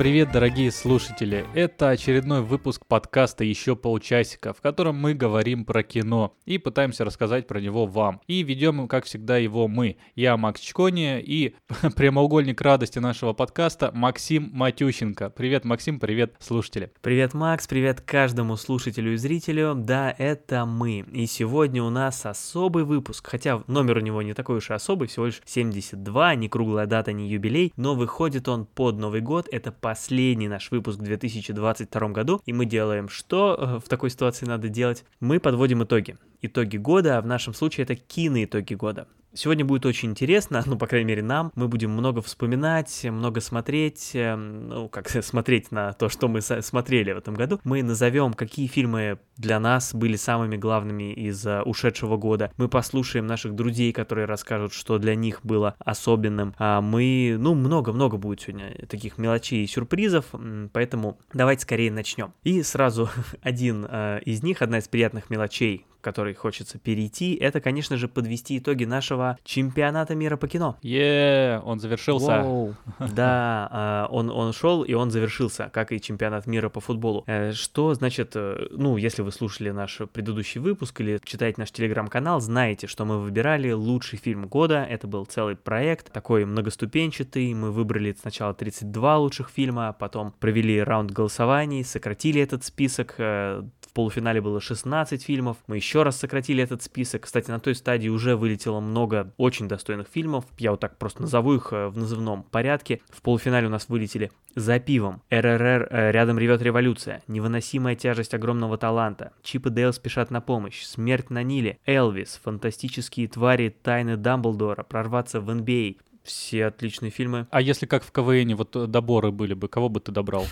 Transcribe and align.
привет, 0.00 0.32
дорогие 0.32 0.70
слушатели! 0.70 1.44
Это 1.52 1.90
очередной 1.90 2.40
выпуск 2.40 2.86
подкаста 2.86 3.44
«Еще 3.44 3.76
полчасика», 3.76 4.54
в 4.54 4.62
котором 4.62 4.96
мы 4.96 5.12
говорим 5.12 5.66
про 5.66 5.82
кино 5.82 6.34
и 6.46 6.56
пытаемся 6.56 7.04
рассказать 7.04 7.46
про 7.46 7.60
него 7.60 7.84
вам. 7.84 8.22
И 8.26 8.42
ведем, 8.42 8.88
как 8.88 9.04
всегда, 9.04 9.36
его 9.36 9.68
мы. 9.68 9.98
Я 10.14 10.38
Макс 10.38 10.58
Чкони 10.62 11.20
и 11.20 11.54
прямоугольник 11.96 12.62
радости 12.62 12.98
нашего 12.98 13.34
подкаста 13.34 13.90
Максим 13.92 14.48
Матющенко. 14.54 15.28
Привет, 15.28 15.66
Максим, 15.66 16.00
привет, 16.00 16.34
слушатели! 16.38 16.90
Привет, 17.02 17.34
Макс, 17.34 17.68
привет 17.68 18.00
каждому 18.00 18.56
слушателю 18.56 19.12
и 19.12 19.16
зрителю. 19.18 19.74
Да, 19.76 20.14
это 20.16 20.64
мы. 20.64 21.00
И 21.12 21.26
сегодня 21.26 21.82
у 21.82 21.90
нас 21.90 22.24
особый 22.24 22.84
выпуск, 22.84 23.28
хотя 23.28 23.62
номер 23.66 23.98
у 23.98 24.00
него 24.00 24.22
не 24.22 24.32
такой 24.32 24.56
уж 24.56 24.70
и 24.70 24.72
особый, 24.72 25.08
всего 25.08 25.26
лишь 25.26 25.42
72, 25.44 26.36
не 26.36 26.48
круглая 26.48 26.86
дата, 26.86 27.12
не 27.12 27.28
юбилей, 27.28 27.74
но 27.76 27.94
выходит 27.94 28.48
он 28.48 28.64
под 28.64 28.96
Новый 28.96 29.20
год. 29.20 29.46
Это 29.52 29.70
по 29.70 29.89
последний 29.90 30.46
наш 30.46 30.70
выпуск 30.70 31.00
в 31.00 31.02
2022 31.02 32.08
году, 32.10 32.40
и 32.46 32.52
мы 32.52 32.64
делаем 32.64 33.08
что 33.08 33.56
э, 33.58 33.84
в 33.84 33.88
такой 33.88 34.10
ситуации 34.10 34.46
надо 34.46 34.68
делать? 34.68 35.04
Мы 35.18 35.40
подводим 35.40 35.82
итоги. 35.82 36.16
Итоги 36.42 36.76
года, 36.76 37.18
а 37.18 37.22
в 37.22 37.26
нашем 37.26 37.54
случае 37.54 37.84
это 37.84 37.94
киноитоги 37.96 38.74
года. 38.74 39.06
Сегодня 39.32 39.64
будет 39.64 39.86
очень 39.86 40.10
интересно, 40.10 40.62
ну, 40.66 40.76
по 40.76 40.86
крайней 40.86 41.06
мере, 41.06 41.22
нам. 41.22 41.52
Мы 41.54 41.68
будем 41.68 41.90
много 41.90 42.20
вспоминать, 42.20 43.04
много 43.04 43.40
смотреть, 43.40 44.10
эм, 44.14 44.68
ну, 44.68 44.88
как 44.88 45.08
смотреть 45.22 45.70
на 45.70 45.92
то, 45.92 46.08
что 46.08 46.28
мы 46.28 46.40
смотрели 46.40 47.12
в 47.12 47.18
этом 47.18 47.34
году. 47.34 47.60
Мы 47.64 47.82
назовем, 47.82 48.34
какие 48.34 48.66
фильмы 48.66 49.18
для 49.36 49.60
нас 49.60 49.94
были 49.94 50.16
самыми 50.16 50.56
главными 50.56 51.12
из 51.12 51.46
uh, 51.46 51.62
ушедшего 51.62 52.16
года. 52.16 52.52
Мы 52.56 52.68
послушаем 52.68 53.26
наших 53.26 53.54
друзей, 53.54 53.92
которые 53.92 54.26
расскажут, 54.26 54.72
что 54.72 54.98
для 54.98 55.14
них 55.14 55.40
было 55.44 55.76
особенным. 55.78 56.54
А 56.58 56.80
мы, 56.80 57.36
ну, 57.38 57.54
много-много 57.54 58.16
будет 58.16 58.40
сегодня 58.40 58.74
таких 58.88 59.16
мелочей 59.16 59.64
и 59.64 59.66
сюрпризов, 59.66 60.26
поэтому 60.72 61.18
давайте 61.32 61.62
скорее 61.62 61.92
начнем. 61.92 62.34
И 62.42 62.62
сразу 62.62 63.08
один 63.42 63.84
uh, 63.84 64.20
из 64.22 64.42
них, 64.42 64.60
одна 64.60 64.78
из 64.78 64.88
приятных 64.88 65.30
мелочей, 65.30 65.86
который 66.00 66.34
хочется 66.34 66.78
перейти, 66.78 67.34
это, 67.34 67.60
конечно 67.60 67.96
же, 67.96 68.08
подвести 68.08 68.58
итоги 68.58 68.84
нашего 68.84 69.38
чемпионата 69.44 70.14
мира 70.14 70.36
по 70.36 70.48
кино. 70.48 70.76
Е, 70.82 71.60
он 71.64 71.80
завершился. 71.80 72.30
Да, 72.98 73.68
а, 73.70 74.08
он, 74.10 74.30
он 74.30 74.52
шел 74.52 74.82
и 74.82 74.94
он 74.94 75.10
завершился, 75.10 75.70
как 75.72 75.92
и 75.92 76.00
чемпионат 76.00 76.46
мира 76.46 76.68
по 76.68 76.80
футболу. 76.80 77.24
Э, 77.26 77.52
что 77.52 77.94
значит, 77.94 78.32
э, 78.34 78.68
ну, 78.70 78.96
если 78.96 79.22
вы 79.22 79.32
слушали 79.32 79.70
наш 79.70 80.00
предыдущий 80.12 80.60
выпуск 80.60 81.00
или 81.00 81.20
читаете 81.24 81.60
наш 81.60 81.70
телеграм-канал, 81.70 82.40
знаете, 82.40 82.86
что 82.86 83.04
мы 83.04 83.20
выбирали 83.20 83.72
лучший 83.72 84.18
фильм 84.18 84.46
года. 84.46 84.86
Это 84.88 85.06
был 85.06 85.24
целый 85.24 85.56
проект, 85.56 86.12
такой 86.12 86.44
многоступенчатый. 86.44 87.52
Мы 87.54 87.72
выбрали 87.72 88.16
сначала 88.20 88.54
32 88.54 89.18
лучших 89.18 89.50
фильма, 89.50 89.94
потом 89.98 90.32
провели 90.38 90.82
раунд 90.82 91.10
голосований, 91.10 91.84
сократили 91.84 92.40
этот 92.40 92.64
список 92.64 93.14
э, 93.18 93.62
в 93.90 93.92
полуфинале 93.92 94.40
было 94.40 94.60
16 94.60 95.20
фильмов. 95.20 95.56
Мы 95.66 95.74
еще 95.74 96.04
раз 96.04 96.16
сократили 96.16 96.62
этот 96.62 96.80
список. 96.80 97.22
Кстати, 97.22 97.50
на 97.50 97.58
той 97.58 97.74
стадии 97.74 98.08
уже 98.08 98.36
вылетело 98.36 98.78
много 98.78 99.34
очень 99.36 99.66
достойных 99.66 100.06
фильмов. 100.06 100.44
Я 100.58 100.70
вот 100.70 100.78
так 100.78 100.96
просто 100.96 101.22
назову 101.22 101.54
их 101.54 101.72
э, 101.72 101.88
в 101.88 101.98
назывном 101.98 102.44
порядке. 102.44 103.00
В 103.08 103.20
полуфинале 103.20 103.66
у 103.66 103.70
нас 103.70 103.88
вылетели 103.88 104.30
«За 104.54 104.78
пивом», 104.78 105.22
«РРР. 105.28 105.88
Э, 105.90 106.12
рядом 106.12 106.38
ревет 106.38 106.62
революция», 106.62 107.24
«Невыносимая 107.26 107.96
тяжесть 107.96 108.32
огромного 108.32 108.78
таланта», 108.78 109.32
«Чип 109.42 109.66
и 109.66 109.70
Дейл 109.70 109.92
спешат 109.92 110.30
на 110.30 110.40
помощь», 110.40 110.84
«Смерть 110.84 111.30
на 111.30 111.42
Ниле», 111.42 111.78
«Элвис», 111.84 112.40
«Фантастические 112.44 113.26
твари», 113.26 113.74
«Тайны 113.82 114.16
Дамблдора», 114.16 114.84
«Прорваться 114.84 115.40
в 115.40 115.50
NBA», 115.50 115.96
все 116.22 116.66
отличные 116.66 117.10
фильмы. 117.10 117.46
А 117.50 117.60
если 117.60 117.86
как 117.86 118.04
в 118.04 118.12
КВН 118.12 118.54
вот 118.54 118.76
э, 118.76 118.86
доборы 118.86 119.30
были 119.30 119.54
бы, 119.54 119.68
кого 119.68 119.88
бы 119.88 120.00
ты 120.00 120.12
добрал? 120.12 120.46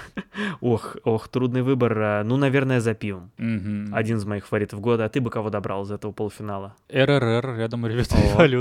Ох, 0.60 0.96
ох, 1.04 1.28
трудный 1.28 1.62
выбор. 1.62 1.98
А, 1.98 2.24
ну, 2.24 2.36
наверное, 2.36 2.80
за 2.80 2.94
пивом. 2.94 3.30
Один 3.92 4.16
из 4.16 4.24
моих 4.24 4.46
фаворитов 4.46 4.80
года. 4.80 5.04
А 5.04 5.08
ты 5.08 5.20
бы 5.20 5.30
кого 5.30 5.50
добрал 5.50 5.84
из 5.84 5.90
этого 5.90 6.12
полуфинала? 6.12 6.76
РРР, 6.88 7.56
рядом 7.56 7.86
революция. 7.86 8.18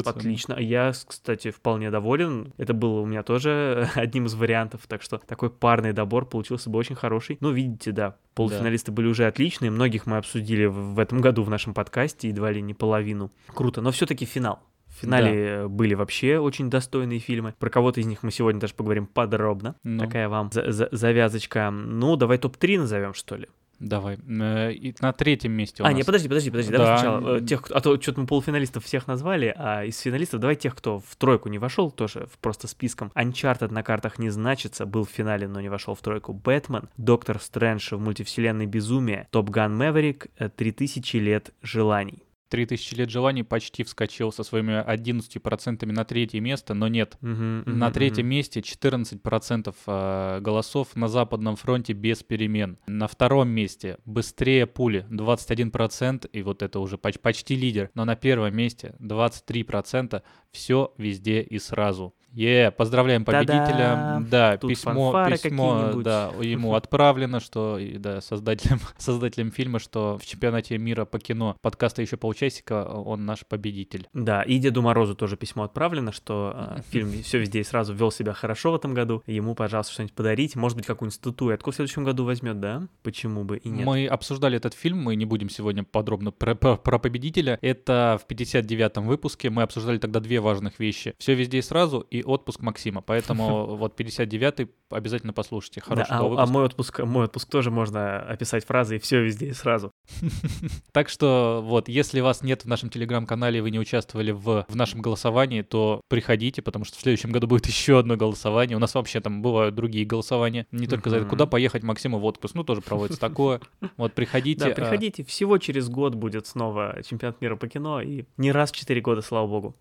Отлично. 0.10 0.56
Я, 0.60 0.92
кстати, 0.92 1.52
вполне 1.52 1.92
доволен. 1.92 2.54
Это 2.58 2.74
было 2.74 3.02
у 3.02 3.06
меня 3.06 3.24
тоже 3.24 3.90
одним 3.96 4.26
из 4.26 4.36
вариантов. 4.36 4.82
Так 4.88 5.02
что 5.02 5.18
такой 5.18 5.50
парный 5.50 5.94
добор 5.94 6.26
получился 6.26 6.70
бы 6.70 6.78
очень 6.80 6.96
хороший. 6.96 7.38
Ну, 7.42 7.52
видите, 7.52 7.92
да, 7.92 8.16
полуфиналисты 8.36 8.92
были 8.92 9.08
уже 9.08 9.26
отличные. 9.26 9.72
Многих 9.72 10.06
мы 10.06 10.18
обсудили 10.18 10.66
в 10.66 11.00
этом 11.00 11.22
году 11.22 11.44
в 11.44 11.50
нашем 11.50 11.74
подкасте, 11.74 12.30
едва 12.30 12.52
ли 12.52 12.62
не 12.62 12.74
половину. 12.74 13.32
Круто. 13.48 13.82
Но 13.82 13.92
все-таки 13.92 14.26
финал. 14.26 14.60
Финале 15.04 15.60
да. 15.62 15.68
были 15.68 15.94
вообще 15.94 16.40
очень 16.40 16.70
достойные 16.70 17.20
фильмы. 17.20 17.54
Про 17.58 17.70
кого-то 17.70 18.00
из 18.00 18.06
них 18.06 18.24
мы 18.24 18.32
сегодня 18.32 18.60
даже 18.60 18.74
поговорим 18.74 19.08
подробно. 19.08 19.76
Ну. 19.84 20.00
Такая 20.00 20.30
вам 20.30 20.52
за 20.52 20.72
за 20.72 20.90
завязочка. 20.92 21.70
Ну, 21.72 22.16
давай 22.16 22.38
топ-3 22.38 22.80
назовем, 22.80 23.14
что 23.14 23.36
ли. 23.36 23.48
Давай. 23.80 24.18
Э, 24.28 24.72
и 24.72 24.96
на 25.02 25.12
третьем 25.12 25.52
месте 25.52 25.84
у 25.84 25.86
а, 25.86 25.90
нас... 25.90 25.98
не, 25.98 26.04
подожди, 26.04 26.30
подожди, 26.30 26.50
подожди. 26.50 26.72
Да. 26.72 26.78
Давай 26.78 26.98
сначала. 26.98 27.38
Э, 27.38 27.42
тех, 27.42 27.64
а 27.70 27.82
то 27.82 28.00
что-то 28.00 28.22
мы 28.22 28.28
полуфиналистов 28.28 28.86
всех 28.86 29.08
назвали, 29.08 29.54
а 29.58 29.84
из 29.84 30.00
финалистов 30.00 30.40
давай 30.40 30.56
тех, 30.56 30.76
кто 30.76 31.00
в 31.00 31.16
тройку 31.18 31.50
не 31.50 31.60
вошел, 31.60 31.92
тоже 31.92 32.28
просто 32.42 32.68
списком. 32.68 33.12
Uncharted 33.16 33.72
на 33.72 33.84
картах 33.84 34.20
не 34.20 34.30
значится, 34.30 34.86
был 34.86 35.06
в 35.06 35.10
финале, 35.10 35.48
но 35.48 35.60
не 35.60 35.70
вошел 35.70 35.96
в 35.96 36.02
тройку. 36.02 36.34
Бэтмен, 36.34 36.90
Доктор 36.98 37.40
Стрэндж 37.40 37.96
в 37.96 38.00
мультивселенной 38.00 38.68
Безумие, 38.68 39.28
Топ 39.32 39.50
Ган 39.50 39.76
Мэверик, 39.76 40.28
3000 40.56 41.18
лет 41.18 41.54
желаний. 41.62 42.24
3000 42.54 42.94
лет 42.94 43.10
желаний 43.10 43.42
почти 43.42 43.84
вскочил 43.84 44.32
со 44.32 44.44
своими 44.44 44.74
11% 44.74 45.92
на 45.92 46.06
третье 46.06 46.40
место, 46.40 46.76
но 46.76 46.88
нет. 46.88 47.18
Uh-huh, 47.20 47.64
uh-huh, 47.64 47.74
на 47.74 47.90
третьем 47.90 48.26
uh-huh. 48.26 48.30
месте 48.30 48.60
14% 48.60 49.74
э, 49.88 50.40
голосов 50.40 50.96
на 50.96 51.08
Западном 51.08 51.56
фронте 51.56 51.94
без 51.94 52.22
перемен. 52.22 52.78
На 52.86 53.08
втором 53.08 53.50
месте 53.50 53.98
быстрее 54.06 54.68
пули 54.68 55.04
21%, 55.10 56.30
и 56.32 56.44
вот 56.44 56.62
это 56.62 56.80
уже 56.80 57.00
почти 57.00 57.56
лидер. 57.56 57.90
Но 57.96 58.06
на 58.06 58.16
первом 58.16 58.56
месте 58.56 58.94
23%, 59.00 60.22
все 60.54 60.94
везде 60.98 61.42
и 61.42 61.60
сразу. 61.60 62.14
Е, 62.36 62.66
yeah, 62.68 62.72
поздравляем 62.72 63.26
победителя. 63.26 64.24
Да, 64.30 64.58
Тут 64.58 64.70
письмо, 64.70 65.26
письмо 65.30 65.92
да, 66.04 66.32
ему 66.42 66.74
отправлено, 66.74 67.40
что 67.40 67.80
да, 68.00 68.22
создателям, 68.22 68.80
создателям 68.98 69.52
фильма, 69.52 69.78
что 69.78 70.18
в 70.18 70.26
чемпионате 70.26 70.80
мира 70.80 71.06
по 71.06 71.20
кино 71.20 71.56
подкаста 71.62 72.02
еще 72.02 72.18
полчасика 72.18 72.86
он 72.86 73.26
наш 73.26 73.46
победитель. 73.46 74.08
Да, 74.14 74.42
и 74.42 74.58
Деду 74.58 74.82
Морозу 74.82 75.14
тоже 75.14 75.38
письмо 75.38 75.64
отправлено, 75.64 76.12
что 76.12 76.54
э, 76.56 76.82
фильм 76.90 77.12
все 77.22 77.38
везде 77.38 77.60
и 77.60 77.64
сразу 77.64 77.94
вел 77.94 78.12
себя 78.12 78.34
хорошо 78.34 78.72
в 78.72 78.76
этом 78.76 78.96
году. 78.96 79.22
Ему, 79.28 79.54
пожалуйста, 79.54 79.94
что-нибудь 79.94 80.16
подарить. 80.16 80.56
Может 80.56 80.76
быть, 80.78 80.88
какую-нибудь 80.88 81.16
статуэтку 81.16 81.70
в 81.70 81.76
следующем 81.76 82.04
году 82.04 82.26
возьмет, 82.26 82.60
да? 82.60 82.88
Почему 83.04 83.44
бы 83.44 83.58
и 83.58 83.70
нет? 83.70 83.86
Мы 83.86 84.08
обсуждали 84.08 84.58
этот 84.58 84.74
фильм, 84.74 84.98
мы 84.98 85.16
не 85.16 85.26
будем 85.26 85.50
сегодня 85.50 85.84
подробно 85.84 86.32
про, 86.32 86.56
про, 86.56 86.78
про 86.78 86.98
победителя. 86.98 87.60
Это 87.62 88.20
в 88.20 88.32
59-м 88.32 89.06
выпуске. 89.06 89.52
Мы 89.52 89.62
обсуждали 89.62 90.00
тогда 90.00 90.20
две 90.20 90.40
важных 90.44 90.80
вещи. 90.80 91.16
Все 91.18 91.34
везде 91.34 91.58
и 91.58 91.62
сразу, 91.62 92.02
и 92.02 92.22
отпуск 92.24 92.62
Максима. 92.62 93.02
Поэтому 93.02 93.66
вот 93.76 94.00
59-й 94.00 94.70
обязательно 94.92 95.34
послушайте. 95.34 95.82
Хороший 95.82 96.10
да, 96.10 96.20
а, 96.20 96.44
а 96.44 96.46
мой 96.46 96.66
отпуск, 96.66 97.00
мой 97.00 97.26
отпуск 97.26 97.50
тоже 97.50 97.72
можно 97.72 98.20
описать 98.20 98.66
фразой 98.66 99.00
«все 99.00 99.22
везде 99.24 99.48
и 99.48 99.54
сразу». 99.54 99.92
Так 100.92 101.10
что 101.10 101.62
вот, 101.64 101.90
если 101.90 102.20
вас 102.20 102.44
нет 102.44 102.66
в 102.66 102.68
нашем 102.68 102.90
телеграм-канале, 102.90 103.62
вы 103.62 103.72
не 103.72 103.80
участвовали 103.80 104.32
в, 104.32 104.66
в 104.68 104.76
нашем 104.76 105.02
голосовании, 105.02 105.64
то 105.64 106.02
приходите, 106.08 106.62
потому 106.62 106.86
что 106.86 106.98
в 106.98 107.02
следующем 107.02 107.32
году 107.32 107.48
будет 107.48 107.66
еще 107.74 108.00
одно 108.00 108.16
голосование. 108.16 108.78
У 108.78 108.80
нас 108.80 108.94
вообще 108.94 109.20
там 109.22 109.42
бывают 109.42 109.76
другие 109.76 110.06
голосования. 110.06 110.68
Не 110.72 110.88
только 110.88 111.10
за 111.10 111.18
это, 111.18 111.26
куда 111.26 111.46
поехать 111.46 111.84
Максиму 111.84 112.20
в 112.20 112.26
отпуск. 112.26 112.56
Ну, 112.56 112.64
тоже 112.64 112.82
проводится 112.82 113.20
такое. 113.20 113.62
Вот, 113.98 114.14
приходите. 114.14 114.66
Да, 114.66 114.72
а 114.72 114.76
приходите. 114.76 115.24
Всего 115.24 115.58
через 115.58 115.90
год 115.90 116.16
будет 116.16 116.48
снова 116.48 117.02
чемпионат 117.08 117.42
мира 117.42 117.56
по 117.56 117.68
кино. 117.68 118.02
И 118.02 118.26
не 118.38 118.52
раз 118.52 118.72
в 118.72 118.76
4 118.76 119.02
года, 119.02 119.22
слава 119.22 119.48
богу. 119.48 119.76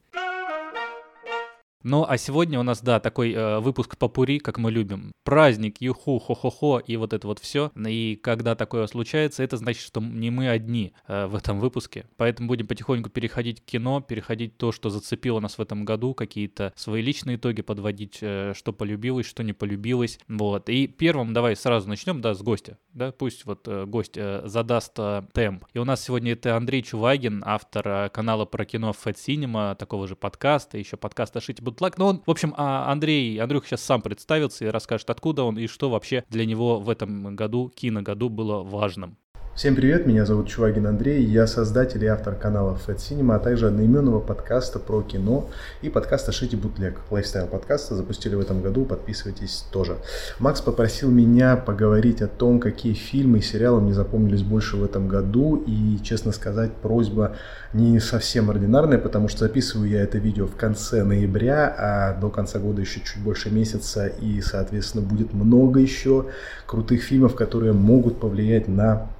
Ну, 1.84 2.04
а 2.08 2.16
сегодня 2.16 2.60
у 2.60 2.62
нас, 2.62 2.80
да, 2.80 3.00
такой 3.00 3.32
э, 3.32 3.58
выпуск 3.58 3.96
попури, 3.98 4.38
как 4.38 4.58
мы 4.58 4.70
любим. 4.70 5.12
Праздник, 5.24 5.80
юху, 5.80 6.18
хо-хо-хо 6.18 6.78
и 6.78 6.96
вот 6.96 7.12
это 7.12 7.26
вот 7.26 7.40
все. 7.40 7.72
И 7.76 8.18
когда 8.22 8.54
такое 8.54 8.86
случается, 8.86 9.42
это 9.42 9.56
значит, 9.56 9.82
что 9.82 10.00
не 10.00 10.30
мы 10.30 10.48
одни 10.48 10.92
э, 11.08 11.26
в 11.26 11.34
этом 11.34 11.58
выпуске. 11.58 12.06
Поэтому 12.16 12.48
будем 12.48 12.66
потихоньку 12.68 13.10
переходить 13.10 13.60
к 13.60 13.64
кино, 13.64 14.00
переходить 14.00 14.56
то, 14.56 14.70
что 14.70 14.90
зацепило 14.90 15.40
нас 15.40 15.58
в 15.58 15.60
этом 15.60 15.84
году, 15.84 16.14
какие-то 16.14 16.72
свои 16.76 17.02
личные 17.02 17.36
итоги 17.36 17.62
подводить, 17.62 18.18
э, 18.20 18.52
что 18.54 18.72
полюбилось, 18.72 19.26
что 19.26 19.42
не 19.42 19.52
полюбилось. 19.52 20.20
Вот. 20.28 20.68
И 20.68 20.86
первым 20.86 21.32
давай 21.32 21.56
сразу 21.56 21.88
начнем, 21.88 22.20
да, 22.20 22.34
с 22.34 22.42
гостя. 22.42 22.78
Да, 22.92 23.10
пусть 23.10 23.44
вот 23.44 23.66
э, 23.66 23.86
гость 23.86 24.16
э, 24.16 24.42
задаст 24.44 24.92
э, 24.98 25.22
темп. 25.32 25.64
И 25.72 25.78
у 25.78 25.84
нас 25.84 26.04
сегодня 26.04 26.32
это 26.32 26.56
Андрей 26.56 26.82
Чувагин, 26.82 27.42
автор 27.44 27.88
э, 27.88 28.08
канала 28.10 28.44
про 28.44 28.64
кино 28.64 28.90
Fat 28.92 29.16
Cinema, 29.16 29.74
такого 29.74 30.06
же 30.06 30.14
подкаста, 30.14 30.78
еще 30.78 30.96
подкаста 30.96 31.40
«Шить 31.40 31.60
Бутлак». 31.72 31.98
Но 31.98 32.06
он, 32.08 32.22
в 32.24 32.30
общем, 32.30 32.54
а 32.56 32.90
Андрей, 32.90 33.38
Андрюх 33.38 33.66
сейчас 33.66 33.82
сам 33.82 34.02
представится 34.02 34.64
и 34.64 34.68
расскажет, 34.68 35.10
откуда 35.10 35.42
он 35.44 35.58
и 35.58 35.66
что 35.66 35.90
вообще 35.90 36.24
для 36.28 36.46
него 36.46 36.78
в 36.78 36.88
этом 36.88 37.34
году, 37.36 37.70
киногоду 37.74 38.28
было 38.28 38.62
важным. 38.62 39.18
Всем 39.54 39.76
привет, 39.76 40.06
меня 40.06 40.24
зовут 40.24 40.48
Чувагин 40.48 40.86
Андрей, 40.86 41.22
я 41.22 41.46
создатель 41.46 42.02
и 42.02 42.06
автор 42.06 42.34
канала 42.34 42.78
Fat 42.86 42.96
Cinema, 42.96 43.36
а 43.36 43.38
также 43.38 43.66
одноименного 43.66 44.18
подкаста 44.18 44.78
про 44.78 45.02
кино 45.02 45.50
и 45.82 45.90
подкаста 45.90 46.32
«Shitty 46.32 46.56
Bootleg». 46.56 46.98
Лайфстайл 47.10 47.48
подкаста 47.48 47.94
запустили 47.94 48.34
в 48.34 48.40
этом 48.40 48.62
году, 48.62 48.86
подписывайтесь 48.86 49.66
тоже. 49.70 49.98
Макс 50.38 50.62
попросил 50.62 51.10
меня 51.10 51.56
поговорить 51.56 52.22
о 52.22 52.28
том, 52.28 52.60
какие 52.60 52.94
фильмы 52.94 53.38
и 53.38 53.42
сериалы 53.42 53.82
мне 53.82 53.92
запомнились 53.92 54.42
больше 54.42 54.78
в 54.78 54.84
этом 54.84 55.06
году, 55.06 55.62
и, 55.66 55.98
честно 56.02 56.32
сказать, 56.32 56.72
просьба 56.72 57.36
не 57.74 58.00
совсем 58.00 58.48
ординарная, 58.48 58.96
потому 58.96 59.28
что 59.28 59.40
записываю 59.40 59.90
я 59.90 60.00
это 60.00 60.16
видео 60.16 60.46
в 60.46 60.56
конце 60.56 61.04
ноября, 61.04 61.76
а 61.78 62.18
до 62.18 62.30
конца 62.30 62.58
года 62.58 62.80
еще 62.80 63.00
чуть 63.00 63.22
больше 63.22 63.50
месяца, 63.50 64.06
и, 64.06 64.40
соответственно, 64.40 65.04
будет 65.04 65.34
много 65.34 65.78
еще 65.78 66.24
крутых 66.64 67.02
фильмов, 67.02 67.34
которые 67.34 67.74
могут 67.74 68.18
повлиять 68.18 68.66
на 68.66 69.10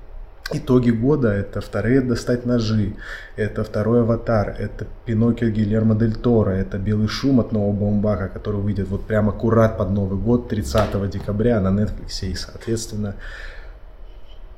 итоги 0.51 0.91
года 0.91 1.29
это 1.29 1.61
вторые 1.61 2.01
достать 2.01 2.47
ножи, 2.47 2.95
это 3.37 3.65
второй 3.65 4.01
аватар, 4.01 4.55
это 4.59 4.87
Пиноккио 5.07 5.49
Гильермо 5.49 5.95
Дель 5.95 6.15
Торо, 6.15 6.51
это 6.51 6.79
Белый 6.79 7.09
шум 7.09 7.41
от 7.41 7.53
нового 7.53 7.73
Баумбака, 7.73 8.29
который 8.29 8.61
выйдет 8.61 8.89
вот 8.89 9.07
прямо 9.07 9.33
аккурат 9.33 9.79
под 9.79 9.91
Новый 9.91 10.19
год 10.19 10.49
30 10.49 11.11
декабря 11.11 11.61
на 11.61 11.69
Netflix. 11.69 12.23
И 12.23 12.35
соответственно 12.35 13.15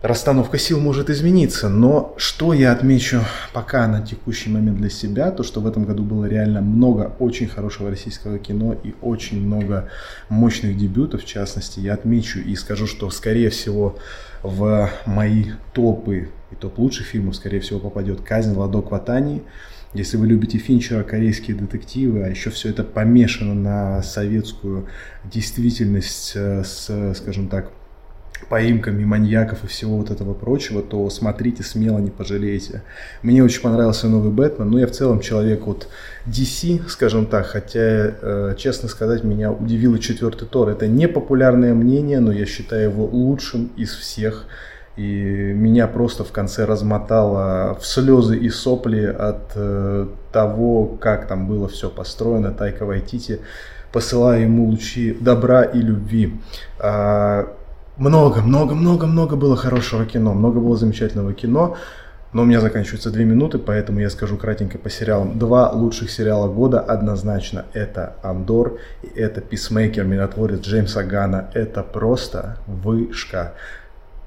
расстановка 0.04 0.58
сил 0.58 0.80
может 0.80 1.08
измениться, 1.08 1.70
но 1.70 2.14
что 2.18 2.52
я 2.52 2.72
отмечу 2.72 3.22
пока 3.54 3.88
на 3.88 4.02
текущий 4.02 4.50
момент 4.50 4.76
для 4.76 4.90
себя, 4.90 5.30
то 5.30 5.42
что 5.42 5.62
в 5.62 5.66
этом 5.66 5.86
году 5.86 6.02
было 6.02 6.26
реально 6.26 6.60
много 6.60 7.16
очень 7.18 7.48
хорошего 7.48 7.88
российского 7.88 8.38
кино 8.38 8.76
и 8.84 8.94
очень 9.00 9.40
много 9.40 9.88
мощных 10.28 10.76
дебютов, 10.76 11.22
в 11.22 11.26
частности, 11.26 11.80
я 11.80 11.94
отмечу 11.94 12.38
и 12.38 12.54
скажу, 12.54 12.86
что 12.86 13.08
скорее 13.08 13.48
всего 13.48 13.98
в 14.42 14.90
мои 15.06 15.52
топы 15.72 16.28
и 16.50 16.54
топ 16.54 16.78
лучших 16.78 17.06
фильмов, 17.06 17.36
скорее 17.36 17.60
всего, 17.60 17.80
попадет 17.80 18.20
«Казнь 18.20 18.54
Ладо 18.54 18.82
Кватани». 18.82 19.42
Если 19.94 20.18
вы 20.18 20.26
любите 20.26 20.58
Финчера, 20.58 21.02
корейские 21.02 21.56
детективы, 21.56 22.24
а 22.24 22.28
еще 22.28 22.50
все 22.50 22.68
это 22.68 22.84
помешано 22.84 23.54
на 23.54 24.02
советскую 24.02 24.86
действительность 25.24 26.32
э, 26.34 26.62
с, 26.64 27.14
скажем 27.14 27.48
так, 27.48 27.70
поимками 28.48 29.04
маньяков 29.04 29.64
и 29.64 29.66
всего 29.66 29.96
вот 29.96 30.10
этого 30.10 30.34
прочего, 30.34 30.82
то 30.82 31.08
смотрите 31.10 31.62
смело, 31.62 31.98
не 31.98 32.10
пожалеете. 32.10 32.82
Мне 33.22 33.42
очень 33.42 33.62
понравился 33.62 34.08
новый 34.08 34.30
Бэтмен, 34.30 34.70
но 34.70 34.78
я 34.78 34.86
в 34.86 34.90
целом 34.90 35.20
человек 35.20 35.66
от 35.66 35.88
DC, 36.26 36.88
скажем 36.88 37.26
так, 37.26 37.46
хотя, 37.46 37.80
э, 37.80 38.54
честно 38.58 38.88
сказать, 38.88 39.24
меня 39.24 39.50
удивил 39.50 39.94
и 39.94 40.00
четвертый 40.00 40.46
Тор. 40.46 40.68
Это 40.68 40.86
не 40.86 41.08
популярное 41.08 41.74
мнение, 41.74 42.20
но 42.20 42.32
я 42.32 42.46
считаю 42.46 42.90
его 42.90 43.06
лучшим 43.06 43.70
из 43.76 43.94
всех. 43.94 44.46
И 44.96 45.02
меня 45.02 45.88
просто 45.88 46.22
в 46.22 46.30
конце 46.30 46.64
размотало 46.64 47.76
в 47.80 47.84
слезы 47.84 48.36
и 48.36 48.48
сопли 48.48 49.04
от 49.04 49.50
э, 49.56 50.06
того, 50.32 50.86
как 50.86 51.26
там 51.26 51.48
было 51.48 51.66
все 51.66 51.90
построено. 51.90 52.52
Тайка 52.52 52.84
Вайтити, 52.84 53.40
посылая 53.92 54.42
ему 54.42 54.66
лучи 54.66 55.16
добра 55.20 55.64
и 55.64 55.80
любви. 55.80 56.34
А, 56.78 57.48
много, 57.96 58.40
много, 58.40 58.74
много, 58.74 59.06
много 59.06 59.36
было 59.36 59.56
хорошего 59.56 60.04
кино, 60.04 60.34
много 60.34 60.60
было 60.60 60.76
замечательного 60.76 61.32
кино. 61.32 61.76
Но 62.32 62.42
у 62.42 62.44
меня 62.44 62.60
заканчиваются 62.60 63.12
две 63.12 63.24
минуты, 63.24 63.60
поэтому 63.60 64.00
я 64.00 64.10
скажу 64.10 64.36
кратенько 64.36 64.76
по 64.76 64.90
сериалам. 64.90 65.38
Два 65.38 65.70
лучших 65.70 66.10
сериала 66.10 66.52
года 66.52 66.80
однозначно. 66.80 67.66
Это 67.72 68.16
«Андор» 68.24 68.80
и 69.02 69.06
это 69.06 69.40
«Писмейкер», 69.40 70.04
«Миротворец» 70.04 70.60
Джеймса 70.60 71.04
Гана. 71.04 71.48
Это 71.54 71.84
просто 71.84 72.58
вышка. 72.66 73.54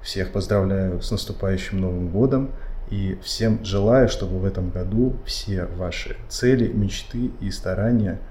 Всех 0.01 0.31
поздравляю 0.31 1.01
с 1.01 1.11
наступающим 1.11 1.81
Новым 1.81 2.07
годом. 2.07 2.51
И 2.89 3.19
всем 3.21 3.65
желаю, 3.65 4.07
чтобы 4.07 4.39
в 4.39 4.45
этом 4.45 4.69
году 4.69 5.17
все 5.25 5.65
ваши 5.65 6.15
цели, 6.29 6.71
мечты 6.71 7.31
и 7.41 7.51
старания 7.51 8.21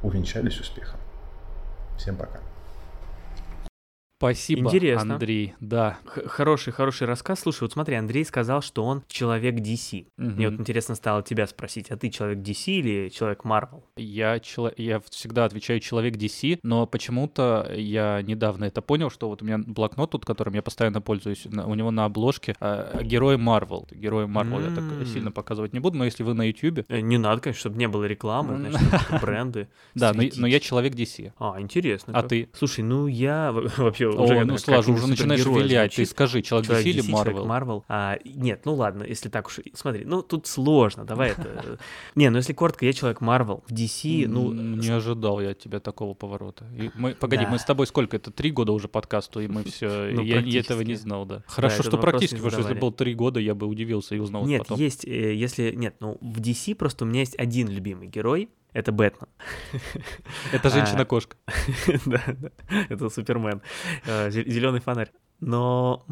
увенчались 0.00 0.58
успехом. 0.58 0.98
Всем 1.98 2.16
пока. 2.16 2.45
Спасибо, 4.18 4.62
Интересно. 4.68 5.14
Андрей. 5.14 5.54
Да. 5.60 5.98
Х- 6.06 6.22
Хороший, 6.26 6.72
хороший 6.72 7.06
рассказ. 7.06 7.40
Слушай, 7.40 7.62
вот 7.64 7.72
смотри, 7.72 7.96
Андрей 7.96 8.24
сказал, 8.24 8.62
что 8.62 8.82
он 8.82 9.02
человек 9.08 9.56
DC. 9.56 10.06
Мне 10.16 10.48
вот 10.48 10.58
интересно 10.58 10.94
стало 10.94 11.22
тебя 11.22 11.46
спросить, 11.46 11.90
а 11.90 11.98
ты 11.98 12.08
человек 12.08 12.38
DC 12.38 12.72
или 12.72 13.08
человек 13.10 13.44
Marvel? 13.44 13.82
Я, 13.98 14.40
чело- 14.40 14.72
я 14.78 15.00
всегда 15.10 15.44
отвечаю 15.44 15.80
человек 15.80 16.14
DC, 16.16 16.60
но 16.62 16.86
почему-то 16.86 17.70
я 17.76 18.22
недавно 18.22 18.64
это 18.64 18.80
понял, 18.80 19.10
что 19.10 19.28
вот 19.28 19.42
у 19.42 19.44
меня 19.44 19.58
блокнот 19.58 20.10
тут, 20.12 20.24
которым 20.24 20.54
я 20.54 20.62
постоянно 20.62 21.02
пользуюсь, 21.02 21.44
на- 21.44 21.66
у 21.66 21.74
него 21.74 21.90
на 21.90 22.06
обложке 22.06 22.54
э, 22.58 23.00
герой 23.02 23.36
Марвел. 23.36 23.86
Герой 23.90 24.26
Марвел 24.26 24.60
я 24.60 24.74
так 24.74 24.84
сильно 25.12 25.30
показывать 25.30 25.74
не 25.74 25.80
буду, 25.80 25.98
но 25.98 26.06
если 26.06 26.22
вы 26.22 26.32
на 26.32 26.42
YouTube, 26.48 26.86
Э, 26.88 27.00
Не 27.00 27.18
надо, 27.18 27.42
конечно, 27.42 27.60
чтобы 27.60 27.76
не 27.76 27.86
было 27.88 28.04
рекламы, 28.04 28.56
значит, 28.70 28.80
бренды. 29.22 29.68
да, 29.94 30.14
но, 30.14 30.46
я 30.46 30.58
человек 30.60 30.94
DC. 30.94 31.32
А, 31.38 31.60
интересно. 31.60 32.14
А 32.16 32.22
ты? 32.22 32.48
Слушай, 32.54 32.82
ну 32.82 33.06
я 33.08 33.52
в- 33.52 33.68
вообще 34.06 34.34
О, 34.34 34.36
уже 34.36 34.44
ну 34.44 34.56
как-нибудь 34.56 35.00
уже 35.02 35.06
начинаешь 35.06 35.44
вилять. 35.44 35.94
Ты 35.94 36.06
скажи, 36.06 36.42
человек, 36.42 36.70
DC 36.70 36.82
или 36.82 37.02
Marvel? 37.02 37.46
Marvel. 37.46 37.82
А, 37.88 38.18
нет, 38.24 38.62
ну 38.64 38.74
ладно, 38.74 39.04
если 39.04 39.28
так 39.28 39.46
уж... 39.46 39.60
Смотри, 39.74 40.04
ну 40.04 40.22
тут 40.22 40.46
сложно, 40.46 41.04
давай 41.04 41.30
это... 41.30 41.78
Не, 42.14 42.30
ну 42.30 42.38
если 42.38 42.52
коротко, 42.52 42.84
я 42.84 42.92
человек 42.92 43.20
Marvel. 43.20 43.62
В 43.66 43.72
DC, 43.72 44.26
ну... 44.28 44.52
Не 44.52 44.88
ожидал 44.88 45.40
я 45.40 45.50
от 45.50 45.58
тебя 45.58 45.80
такого 45.80 46.14
поворота. 46.14 46.64
Мы, 46.94 47.14
погоди, 47.14 47.46
мы 47.46 47.58
с 47.58 47.64
тобой 47.64 47.86
сколько? 47.86 48.16
Это 48.16 48.30
три 48.30 48.50
года 48.50 48.72
уже 48.72 48.88
подкасту, 48.88 49.40
и 49.40 49.48
мы 49.48 49.64
все. 49.64 50.06
Ну, 50.16 50.22
я, 50.22 50.60
этого 50.60 50.80
не 50.80 50.94
знал, 50.94 51.26
да. 51.26 51.42
Хорошо, 51.46 51.82
что 51.82 51.98
практически, 51.98 52.36
потому 52.36 52.50
что 52.52 52.60
если 52.60 52.80
было 52.80 52.92
три 52.92 53.14
года, 53.14 53.40
я 53.40 53.54
бы 53.54 53.66
удивился 53.66 54.14
и 54.14 54.18
узнал 54.18 54.46
Нет, 54.46 54.64
есть, 54.70 55.04
э, 55.04 55.34
если... 55.34 55.72
Нет, 55.72 55.96
ну 56.00 56.16
в 56.20 56.40
DC 56.40 56.74
просто 56.74 57.04
у 57.04 57.08
меня 57.08 57.20
есть 57.20 57.38
один 57.38 57.68
любимый 57.68 58.08
герой, 58.08 58.48
это 58.76 58.92
Бэтмен. 58.92 59.28
Это 60.52 60.68
А, 60.68 60.70
женщина-кошка. 60.70 61.36
Да, 62.06 62.22
да, 62.26 62.50
это 62.90 63.08
Супермен. 63.08 63.62
Зеленый 64.04 64.80
фонарь. 64.80 65.10
Но, 65.40 66.04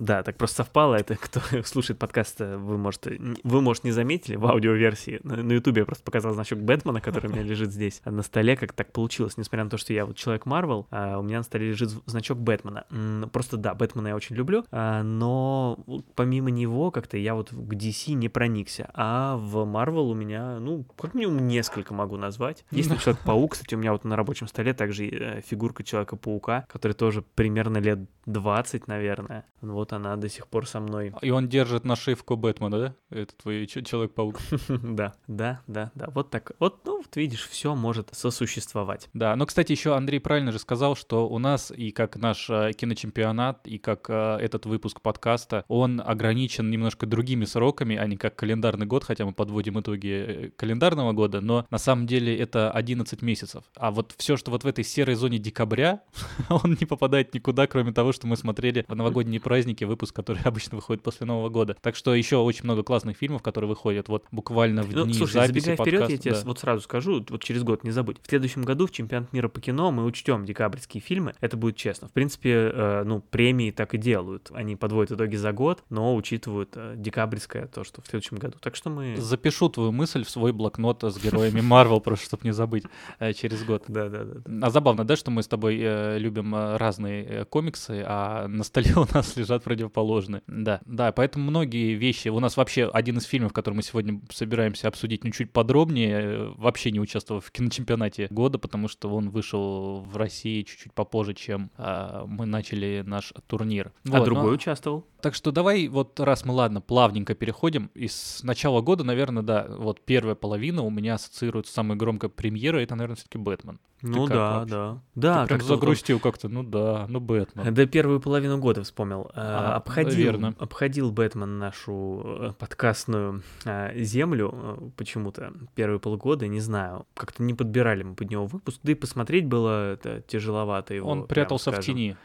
да, 0.00 0.22
так 0.22 0.36
просто 0.36 0.58
совпало. 0.58 0.94
Это 0.94 1.16
кто 1.20 1.40
слушает 1.64 1.98
подкаст, 1.98 2.40
э, 2.40 2.56
вы, 2.56 2.78
может, 2.78 3.06
н- 3.06 3.36
вы, 3.42 3.60
может, 3.60 3.84
не 3.84 3.90
заметили 3.90 4.36
в 4.36 4.46
аудиоверсии. 4.46 5.20
На, 5.22 5.52
Ютубе 5.52 5.80
я 5.80 5.84
просто 5.84 6.04
показал 6.04 6.32
значок 6.32 6.60
Бэтмена, 6.60 7.00
который 7.00 7.26
у 7.26 7.32
меня 7.32 7.42
лежит 7.42 7.72
здесь 7.72 8.00
а 8.04 8.10
на 8.10 8.22
столе, 8.22 8.56
как 8.56 8.72
так 8.72 8.92
получилось. 8.92 9.36
Несмотря 9.36 9.64
на 9.64 9.70
то, 9.70 9.76
что 9.76 9.92
я 9.92 10.06
вот 10.06 10.16
человек 10.16 10.46
Марвел, 10.46 10.86
а 10.90 11.18
у 11.18 11.22
меня 11.22 11.38
на 11.38 11.44
столе 11.44 11.68
лежит 11.68 11.90
значок 12.06 12.38
Бэтмена. 12.38 12.86
Просто, 13.32 13.56
да, 13.56 13.74
Бэтмена 13.74 14.08
я 14.08 14.16
очень 14.16 14.36
люблю, 14.36 14.64
а, 14.70 15.02
но 15.02 15.78
помимо 16.14 16.50
него 16.50 16.90
как-то 16.90 17.16
я 17.16 17.34
вот 17.34 17.50
к 17.50 17.74
DC 17.74 18.12
не 18.14 18.28
проникся. 18.28 18.90
А 18.94 19.36
в 19.36 19.64
Марвел 19.64 20.10
у 20.10 20.14
меня, 20.14 20.58
ну, 20.58 20.84
как 20.98 21.14
минимум 21.14 21.46
несколько 21.46 21.94
могу 21.94 22.16
назвать. 22.16 22.64
Есть 22.70 22.90
Человек-паук, 23.02 23.52
кстати, 23.52 23.74
у 23.74 23.78
меня 23.78 23.92
вот 23.92 24.04
на 24.04 24.16
рабочем 24.16 24.46
столе 24.46 24.74
также 24.74 25.08
э, 25.08 25.40
фигурка 25.42 25.82
Человека-паука, 25.82 26.66
который 26.68 26.92
тоже 26.92 27.22
примерно 27.22 27.78
лет 27.78 27.98
20, 28.26 28.61
наверное. 28.86 29.46
Вот 29.60 29.92
она 29.92 30.16
до 30.16 30.28
сих 30.28 30.46
пор 30.48 30.66
со 30.66 30.80
мной. 30.80 31.12
И 31.22 31.30
он 31.30 31.48
держит 31.48 31.84
нашивку 31.84 32.36
Бэтмена, 32.36 32.78
да? 32.78 32.94
Это 33.10 33.34
твой 33.36 33.66
Человек-паук. 33.66 34.38
Да, 34.82 35.14
да, 35.26 35.62
да, 35.66 35.90
да. 35.94 36.08
Вот 36.14 36.30
так. 36.30 36.52
Вот, 36.58 36.84
ну, 36.84 36.98
вот 36.98 37.16
видишь, 37.16 37.48
все 37.48 37.74
может 37.74 38.08
сосуществовать. 38.12 39.08
Да, 39.14 39.34
но, 39.36 39.46
кстати, 39.46 39.72
еще 39.72 39.94
Андрей 39.94 40.18
правильно 40.18 40.52
же 40.52 40.58
сказал, 40.58 40.96
что 40.96 41.28
у 41.28 41.38
нас 41.38 41.70
и 41.70 41.90
как 41.90 42.16
наш 42.16 42.48
э, 42.50 42.72
киночемпионат, 42.72 43.66
и 43.66 43.78
как 43.78 44.06
э, 44.08 44.38
этот 44.40 44.66
выпуск 44.66 45.00
подкаста, 45.00 45.64
он 45.68 46.02
ограничен 46.04 46.70
немножко 46.70 47.06
другими 47.06 47.44
сроками, 47.44 47.96
а 47.96 48.06
не 48.06 48.16
как 48.16 48.36
календарный 48.36 48.86
год, 48.86 49.04
хотя 49.04 49.24
мы 49.24 49.32
подводим 49.32 49.80
итоги 49.80 50.08
э, 50.08 50.50
календарного 50.56 51.12
года, 51.12 51.40
но 51.40 51.66
на 51.70 51.78
самом 51.78 52.06
деле 52.06 52.36
это 52.36 52.70
11 52.70 53.22
месяцев. 53.22 53.64
А 53.76 53.90
вот 53.90 54.14
все, 54.16 54.36
что 54.36 54.50
вот 54.50 54.64
в 54.64 54.66
этой 54.66 54.84
серой 54.84 55.14
зоне 55.14 55.38
декабря, 55.38 56.02
он 56.48 56.76
не 56.78 56.86
попадает 56.86 57.34
никуда, 57.34 57.66
кроме 57.66 57.92
того, 57.92 58.12
что 58.12 58.26
мы 58.26 58.36
смотрели 58.52 58.84
в 58.86 58.94
новогодние 58.94 59.40
праздники, 59.40 59.84
выпуск, 59.84 60.14
который 60.14 60.42
обычно 60.44 60.76
выходит 60.76 61.02
после 61.02 61.26
Нового 61.26 61.48
года. 61.48 61.76
Так 61.80 61.96
что 61.96 62.14
еще 62.14 62.36
очень 62.36 62.64
много 62.64 62.82
классных 62.82 63.16
фильмов, 63.16 63.42
которые 63.42 63.68
выходят 63.68 64.08
вот 64.08 64.24
буквально 64.30 64.82
в 64.82 64.94
Ну, 64.94 65.04
дни 65.04 65.14
слушай, 65.14 65.32
записи 65.32 65.64
забегая 65.64 65.76
вперед, 65.76 65.92
я 65.92 66.00
подкаста, 66.00 66.22
тебе 66.22 66.34
да. 66.34 66.40
вот 66.44 66.58
сразу 66.58 66.82
скажу, 66.82 67.24
вот 67.28 67.42
через 67.42 67.62
год 67.62 67.84
не 67.84 67.90
забудь. 67.90 68.18
В 68.22 68.28
следующем 68.28 68.62
году 68.62 68.86
в 68.86 68.90
чемпионат 68.90 69.32
мира 69.32 69.48
по 69.48 69.60
кино 69.60 69.90
мы 69.90 70.04
учтем 70.04 70.44
декабрьские 70.44 71.00
фильмы. 71.00 71.34
Это 71.40 71.56
будет 71.56 71.76
честно. 71.76 72.08
В 72.08 72.12
принципе, 72.12 72.50
э, 72.52 73.02
ну, 73.04 73.20
премии 73.20 73.70
так 73.70 73.94
и 73.94 73.98
делают. 73.98 74.50
Они 74.52 74.76
подводят 74.76 75.12
итоги 75.12 75.36
за 75.36 75.52
год, 75.52 75.82
но 75.88 76.14
учитывают 76.14 76.72
э, 76.74 76.94
декабрьское, 76.96 77.66
то, 77.66 77.84
что 77.84 78.02
в 78.02 78.06
следующем 78.06 78.36
году. 78.36 78.58
Так 78.60 78.76
что 78.76 78.90
мы... 78.90 79.16
Запишу 79.16 79.70
твою 79.70 79.92
мысль 79.92 80.24
в 80.24 80.30
свой 80.30 80.52
блокнот 80.52 81.02
с 81.02 81.18
героями 81.18 81.60
Марвел, 81.62 82.00
просто 82.02 82.26
чтобы 82.26 82.44
не 82.44 82.52
забыть 82.52 82.84
э, 83.18 83.32
через 83.32 83.64
год. 83.64 83.84
Да, 83.88 84.08
да, 84.08 84.24
да. 84.24 84.40
да. 84.44 84.66
А 84.66 84.70
забавно, 84.70 85.04
да, 85.04 85.16
что 85.16 85.30
мы 85.30 85.42
с 85.42 85.48
тобой 85.48 85.78
э, 85.80 86.18
любим 86.18 86.54
э, 86.54 86.76
разные 86.76 87.44
комиксы, 87.46 88.02
а 88.06 88.41
на 88.48 88.64
столе 88.64 88.92
у 88.96 89.06
нас 89.14 89.36
лежат 89.36 89.64
противоположные. 89.64 90.42
Да, 90.46 90.80
да, 90.86 91.12
поэтому 91.12 91.50
многие 91.50 91.94
вещи. 91.94 92.28
У 92.28 92.40
нас 92.40 92.56
вообще 92.56 92.88
один 92.88 93.18
из 93.18 93.24
фильмов, 93.24 93.52
который 93.52 93.74
мы 93.74 93.82
сегодня 93.82 94.20
собираемся 94.30 94.88
обсудить, 94.88 95.24
ну 95.24 95.30
чуть 95.30 95.52
подробнее, 95.52 96.20
э, 96.20 96.52
вообще 96.56 96.90
не 96.90 97.00
участвовал 97.00 97.40
в 97.40 97.50
киночемпионате 97.50 98.28
года, 98.30 98.58
потому 98.58 98.88
что 98.88 99.08
он 99.14 99.30
вышел 99.30 100.00
в 100.00 100.16
России 100.16 100.62
чуть-чуть 100.62 100.92
попозже, 100.92 101.34
чем 101.34 101.70
э, 101.78 102.24
мы 102.26 102.46
начали 102.46 103.02
наш 103.06 103.32
турнир. 103.46 103.92
А 104.10 104.18
Вот, 104.18 104.24
другой 104.24 104.44
но- 104.50 104.54
участвовал? 104.54 105.06
Так 105.22 105.34
что 105.36 105.52
давай 105.52 105.86
вот 105.86 106.18
раз 106.18 106.44
мы, 106.44 106.52
ладно, 106.52 106.80
плавненько 106.80 107.36
переходим, 107.36 107.90
и 107.94 108.08
с 108.08 108.40
начала 108.42 108.80
года, 108.80 109.04
наверное, 109.04 109.44
да, 109.44 109.66
вот 109.68 110.00
первая 110.04 110.34
половина 110.34 110.82
у 110.82 110.90
меня 110.90 111.14
ассоциируется 111.14 111.72
самой 111.72 111.96
громкой 111.96 112.28
премьерой, 112.28 112.82
это, 112.82 112.96
наверное, 112.96 113.14
все-таки 113.14 113.38
Бэтмен. 113.38 113.78
Ну 114.02 114.26
как 114.26 114.34
да, 114.34 114.64
да. 114.64 114.98
Да, 115.14 115.42
Ты 115.42 115.48
прям 115.48 115.60
как 115.60 115.68
загрустил 115.68 116.18
как-то, 116.18 116.48
ну 116.48 116.64
да, 116.64 117.06
ну 117.08 117.20
Бэтмен. 117.20 117.72
Да 117.72 117.86
первую 117.86 118.20
половину 118.20 118.58
года 118.58 118.82
вспомнил. 118.82 119.30
А, 119.34 119.74
А, 119.74 119.76
обходил, 119.76 120.16
верно. 120.16 120.54
обходил 120.58 121.12
Бэтмен 121.12 121.58
нашу 121.58 122.22
э, 122.24 122.52
подкастную 122.58 123.44
а, 123.64 123.94
землю 123.94 124.50
э, 124.52 124.90
почему-то 124.96 125.52
первые 125.76 126.00
полгода, 126.00 126.48
не 126.48 126.58
знаю. 126.58 127.06
Как-то 127.14 127.44
не 127.44 127.54
подбирали 127.54 128.02
мы 128.02 128.16
под 128.16 128.28
него 128.28 128.46
выпуск, 128.46 128.80
да 128.82 128.90
и 128.90 128.96
посмотреть 128.96 129.46
было 129.46 129.96
тяжеловато 130.26 130.94
его. 130.94 131.08
Он 131.08 131.28
прятался 131.28 131.70
в 131.70 131.74
скажем. 131.74 131.94
тени. 131.94 132.16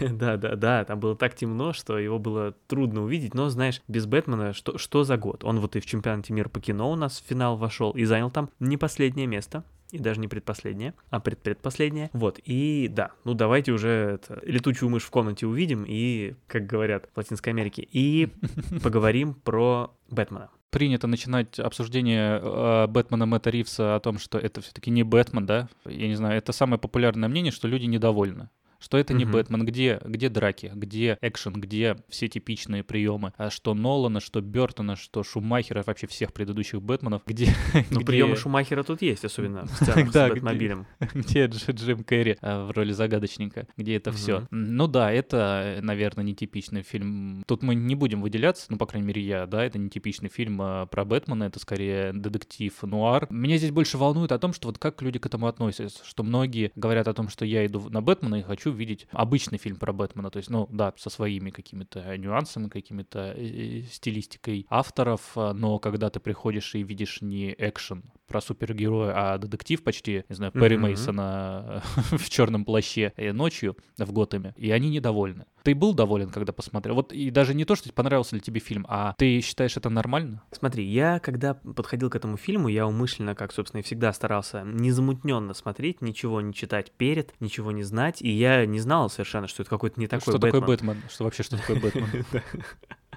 Да, 0.00 0.36
да, 0.36 0.56
да, 0.56 0.84
там 0.84 1.00
было 1.00 1.16
так 1.16 1.34
темно, 1.34 1.72
что 1.72 1.98
его 1.98 2.18
было 2.18 2.29
трудно 2.66 3.02
увидеть, 3.02 3.34
но, 3.34 3.48
знаешь, 3.48 3.82
без 3.88 4.06
Бэтмена 4.06 4.52
что, 4.52 4.78
что 4.78 5.04
за 5.04 5.16
год? 5.16 5.44
Он 5.44 5.60
вот 5.60 5.76
и 5.76 5.80
в 5.80 5.86
чемпионате 5.86 6.32
мира 6.32 6.48
по 6.48 6.60
кино 6.60 6.90
у 6.90 6.96
нас 6.96 7.20
в 7.20 7.28
финал 7.28 7.56
вошел 7.56 7.92
и 7.92 8.04
занял 8.04 8.30
там 8.30 8.50
не 8.58 8.76
последнее 8.76 9.26
место. 9.26 9.64
И 9.90 9.98
даже 9.98 10.20
не 10.20 10.28
предпоследнее, 10.28 10.94
а 11.10 11.18
предпредпоследнее. 11.18 12.10
Вот, 12.12 12.38
и 12.44 12.88
да, 12.88 13.10
ну 13.24 13.34
давайте 13.34 13.72
уже 13.72 14.20
это, 14.22 14.40
летучую 14.44 14.88
мышь 14.88 15.02
в 15.02 15.10
комнате 15.10 15.46
увидим 15.46 15.84
и, 15.86 16.34
как 16.46 16.66
говорят 16.66 17.08
в 17.12 17.16
Латинской 17.16 17.52
Америке, 17.52 17.86
и 17.90 18.28
поговорим 18.84 19.34
про 19.34 19.92
Бэтмена. 20.08 20.50
Принято 20.70 21.08
начинать 21.08 21.58
обсуждение 21.58 22.40
э, 22.40 22.86
Бэтмена 22.86 23.26
Мэтта 23.26 23.50
Ривса 23.50 23.96
о 23.96 24.00
том, 24.00 24.18
что 24.18 24.38
это 24.38 24.60
все-таки 24.60 24.92
не 24.92 25.02
Бэтмен, 25.02 25.44
да? 25.44 25.68
Я 25.84 26.06
не 26.06 26.14
знаю, 26.14 26.38
это 26.38 26.52
самое 26.52 26.78
популярное 26.78 27.28
мнение, 27.28 27.50
что 27.50 27.66
люди 27.66 27.86
недовольны. 27.86 28.48
Что 28.80 28.96
это 28.98 29.14
не 29.14 29.24
Мгм. 29.24 29.32
Бэтмен, 29.34 29.64
где, 29.66 30.00
где 30.04 30.28
драки, 30.28 30.72
где 30.74 31.18
экшен, 31.20 31.52
где 31.54 31.96
все 32.08 32.28
типичные 32.28 32.82
приемы, 32.82 33.32
а 33.36 33.50
что 33.50 33.74
Нолана, 33.74 34.20
что 34.20 34.40
Бертона, 34.40 34.96
что 34.96 35.22
Шумахера, 35.22 35.84
вообще 35.86 36.06
всех 36.06 36.32
предыдущих 36.32 36.80
Бэтменов, 36.82 37.22
где, 37.26 37.48
Ну, 37.90 37.98
где- 37.98 38.06
приемы 38.06 38.36
Шумахера 38.36 38.82
тут 38.82 39.02
есть, 39.02 39.24
особенно 39.24 39.66
в 39.66 39.70
сценах 39.70 40.10
Да, 40.12 40.28
с 40.28 40.30
где- 40.30 40.40
Бэтмобилем. 40.40 40.86
где 41.14 41.44
Дж- 41.46 41.72
Джим 41.72 42.04
Керри 42.04 42.36
э, 42.40 42.64
в 42.64 42.70
роли 42.70 42.92
загадочника, 42.92 43.66
где 43.76 43.96
это 43.96 44.12
все. 44.12 44.46
Ну 44.50 44.86
да, 44.86 45.12
это, 45.12 45.78
наверное, 45.82 46.24
нетипичный 46.24 46.82
фильм. 46.82 47.42
Тут 47.46 47.62
мы 47.62 47.74
не 47.74 47.94
будем 47.94 48.22
выделяться, 48.22 48.66
ну, 48.70 48.78
по 48.78 48.86
крайней 48.86 49.06
мере, 49.06 49.20
я, 49.22 49.46
да, 49.46 49.62
это 49.64 49.78
нетипичный 49.78 50.30
фильм 50.30 50.60
э, 50.62 50.86
про 50.90 51.04
Бэтмена, 51.04 51.44
это 51.44 51.58
скорее 51.60 52.12
детектив, 52.14 52.74
нуар. 52.82 53.26
Меня 53.30 53.58
здесь 53.58 53.70
больше 53.72 53.98
волнует 53.98 54.32
о 54.32 54.38
том, 54.38 54.52
что 54.54 54.68
вот 54.68 54.78
как 54.78 55.02
люди 55.02 55.18
к 55.18 55.26
этому 55.26 55.46
относятся, 55.48 56.02
что 56.04 56.22
многие 56.22 56.72
говорят 56.76 57.08
о 57.08 57.14
том, 57.14 57.28
что 57.28 57.44
я 57.44 57.66
иду 57.66 57.88
на 57.90 58.00
Бэтмена 58.00 58.36
и 58.36 58.42
хочу 58.42 58.69
видеть 58.72 59.06
обычный 59.10 59.58
фильм 59.58 59.76
про 59.76 59.92
Бэтмена, 59.92 60.30
то 60.30 60.38
есть, 60.38 60.50
ну, 60.50 60.68
да, 60.70 60.92
со 60.96 61.10
своими 61.10 61.50
какими-то 61.50 62.16
нюансами, 62.16 62.68
какими-то 62.68 63.34
э, 63.36 63.82
стилистикой 63.90 64.66
авторов, 64.68 65.32
а, 65.36 65.52
но 65.52 65.78
когда 65.78 66.10
ты 66.10 66.20
приходишь 66.20 66.74
и 66.74 66.82
видишь 66.82 67.22
не 67.22 67.54
экшен 67.58 68.04
про 68.26 68.40
супергероя, 68.40 69.12
а 69.16 69.38
детектив 69.38 69.82
почти, 69.82 70.24
не 70.28 70.36
знаю, 70.36 70.52
Перри 70.52 70.76
Мгм. 70.76 70.86
Мейсона 70.86 71.82
в 72.12 72.30
черном 72.30 72.64
плаще 72.64 73.12
э, 73.16 73.32
ночью 73.32 73.76
в 73.98 74.12
Готэме, 74.12 74.54
и 74.56 74.70
они 74.70 74.88
недовольны. 74.88 75.46
Ты 75.62 75.74
был 75.74 75.92
доволен, 75.92 76.30
когда 76.30 76.52
посмотрел? 76.52 76.94
Вот 76.94 77.12
и 77.12 77.30
даже 77.30 77.54
не 77.54 77.64
то, 77.64 77.74
что 77.74 77.92
понравился 77.92 78.34
ли 78.34 78.40
тебе 78.40 78.60
фильм, 78.60 78.86
а 78.88 79.14
ты 79.18 79.40
считаешь 79.40 79.76
это 79.76 79.90
нормально? 79.90 80.42
Смотри, 80.52 80.84
я 80.84 81.18
когда 81.18 81.54
подходил 81.54 82.08
к 82.08 82.16
этому 82.16 82.36
фильму, 82.36 82.68
я 82.68 82.86
умышленно, 82.86 83.34
как, 83.34 83.52
собственно, 83.52 83.80
и 83.80 83.84
всегда 83.84 84.12
старался 84.12 84.62
незамутненно 84.64 85.52
смотреть, 85.52 86.00
ничего 86.00 86.40
не 86.40 86.54
читать 86.54 86.92
перед, 86.92 87.34
ничего 87.40 87.72
не 87.72 87.82
знать, 87.82 88.22
и 88.22 88.30
я 88.30 88.59
не 88.66 88.80
знал 88.80 89.10
совершенно, 89.10 89.46
что 89.48 89.62
это 89.62 89.70
какой-то 89.70 89.98
не 90.00 90.06
такой 90.06 90.32
что 90.32 90.38
Бэтмен. 90.38 90.60
такое 90.60 90.76
Бэтмен? 90.76 91.02
Что 91.08 91.24
вообще, 91.24 91.42
что 91.42 91.56
такое 91.56 91.76
Бэтмен? 91.80 92.24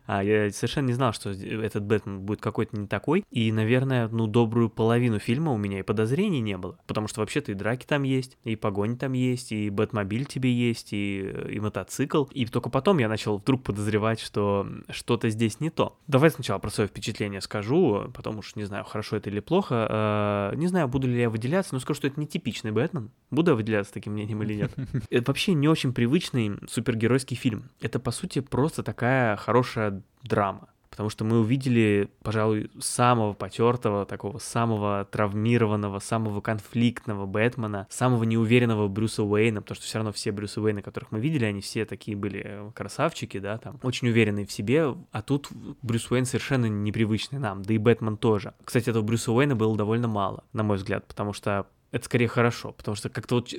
А, 0.05 0.23
я 0.23 0.51
совершенно 0.51 0.87
не 0.87 0.93
знал, 0.93 1.13
что 1.13 1.31
этот 1.31 1.83
Бэтмен 1.83 2.21
будет 2.21 2.41
какой-то 2.41 2.77
не 2.77 2.87
такой. 2.87 3.23
И, 3.31 3.51
наверное, 3.51 4.07
ну, 4.09 4.27
добрую 4.27 4.69
половину 4.69 5.19
фильма 5.19 5.51
у 5.51 5.57
меня 5.57 5.79
и 5.79 5.83
подозрений 5.83 6.41
не 6.41 6.57
было. 6.57 6.77
Потому 6.87 7.07
что 7.07 7.21
вообще-то 7.21 7.51
и 7.51 7.55
драки 7.55 7.85
там 7.85 8.03
есть, 8.03 8.37
и 8.43 8.55
погонь 8.55 8.97
там 8.97 9.13
есть, 9.13 9.51
и 9.51 9.69
Бэтмобиль 9.69 10.25
тебе 10.25 10.51
есть, 10.51 10.93
и, 10.93 11.21
и 11.49 11.59
мотоцикл. 11.59 12.25
И 12.31 12.45
только 12.45 12.69
потом 12.69 12.97
я 12.97 13.07
начал 13.07 13.37
вдруг 13.37 13.63
подозревать, 13.63 14.19
что 14.19 14.67
что-то 14.89 15.29
здесь 15.29 15.59
не 15.59 15.69
то. 15.69 15.97
Давай 16.07 16.29
сначала 16.29 16.59
про 16.59 16.69
свое 16.69 16.87
впечатление 16.87 17.41
скажу, 17.41 18.11
потом 18.13 18.39
уж 18.39 18.55
не 18.55 18.63
знаю, 18.63 18.83
хорошо 18.83 19.17
это 19.17 19.29
или 19.29 19.39
плохо. 19.39 20.51
Э, 20.53 20.55
Не 20.55 20.67
знаю, 20.67 20.87
буду 20.87 21.07
ли 21.07 21.19
я 21.19 21.29
выделяться, 21.29 21.73
но 21.73 21.79
скажу, 21.79 21.97
что 21.97 22.07
это 22.07 22.19
не 22.19 22.27
типичный 22.27 22.71
Бэтмен. 22.71 23.11
Буду 23.31 23.51
я 23.51 23.55
выделяться 23.55 23.93
таким 23.93 24.13
мнением 24.13 24.43
или 24.43 24.53
нет. 24.55 24.71
Это 25.09 25.31
вообще 25.31 25.53
не 25.53 25.67
очень 25.67 25.93
привычный 25.93 26.57
супергеройский 26.67 27.35
фильм. 27.35 27.69
Это, 27.81 27.99
по 27.99 28.11
сути, 28.11 28.39
просто 28.39 28.83
такая 28.83 29.35
хорошая 29.37 29.92
драма. 30.23 30.69
Потому 30.89 31.09
что 31.09 31.25
мы 31.25 31.39
увидели, 31.39 32.07
пожалуй, 32.21 32.69
самого 32.79 33.33
потертого, 33.33 34.05
такого 34.05 34.37
самого 34.37 35.05
травмированного, 35.05 35.97
самого 35.97 36.39
конфликтного 36.39 37.25
Бэтмена, 37.25 37.87
самого 37.89 38.25
неуверенного 38.25 38.87
Брюса 38.87 39.23
Уэйна, 39.23 39.63
потому 39.63 39.75
что 39.75 39.85
все 39.85 39.97
равно 39.97 40.11
все 40.11 40.31
Брюсы 40.31 40.61
Уэйны, 40.61 40.83
которых 40.83 41.11
мы 41.11 41.19
видели, 41.19 41.45
они 41.45 41.61
все 41.61 41.85
такие 41.85 42.15
были 42.15 42.71
красавчики, 42.75 43.39
да, 43.39 43.57
там, 43.57 43.79
очень 43.81 44.09
уверенные 44.09 44.45
в 44.45 44.51
себе, 44.51 44.95
а 45.11 45.21
тут 45.23 45.49
Брюс 45.81 46.11
Уэйн 46.11 46.25
совершенно 46.25 46.67
непривычный 46.67 47.39
нам, 47.39 47.63
да 47.63 47.73
и 47.73 47.79
Бэтмен 47.79 48.15
тоже. 48.15 48.53
Кстати, 48.63 48.91
этого 48.91 49.01
Брюса 49.01 49.31
Уэйна 49.31 49.55
было 49.55 49.75
довольно 49.75 50.07
мало, 50.07 50.43
на 50.53 50.61
мой 50.61 50.77
взгляд, 50.77 51.07
потому 51.07 51.33
что 51.33 51.65
это 51.89 52.05
скорее 52.05 52.27
хорошо, 52.27 52.71
потому 52.71 52.95
что 52.95 53.09
как-то 53.09 53.35
вот 53.35 53.53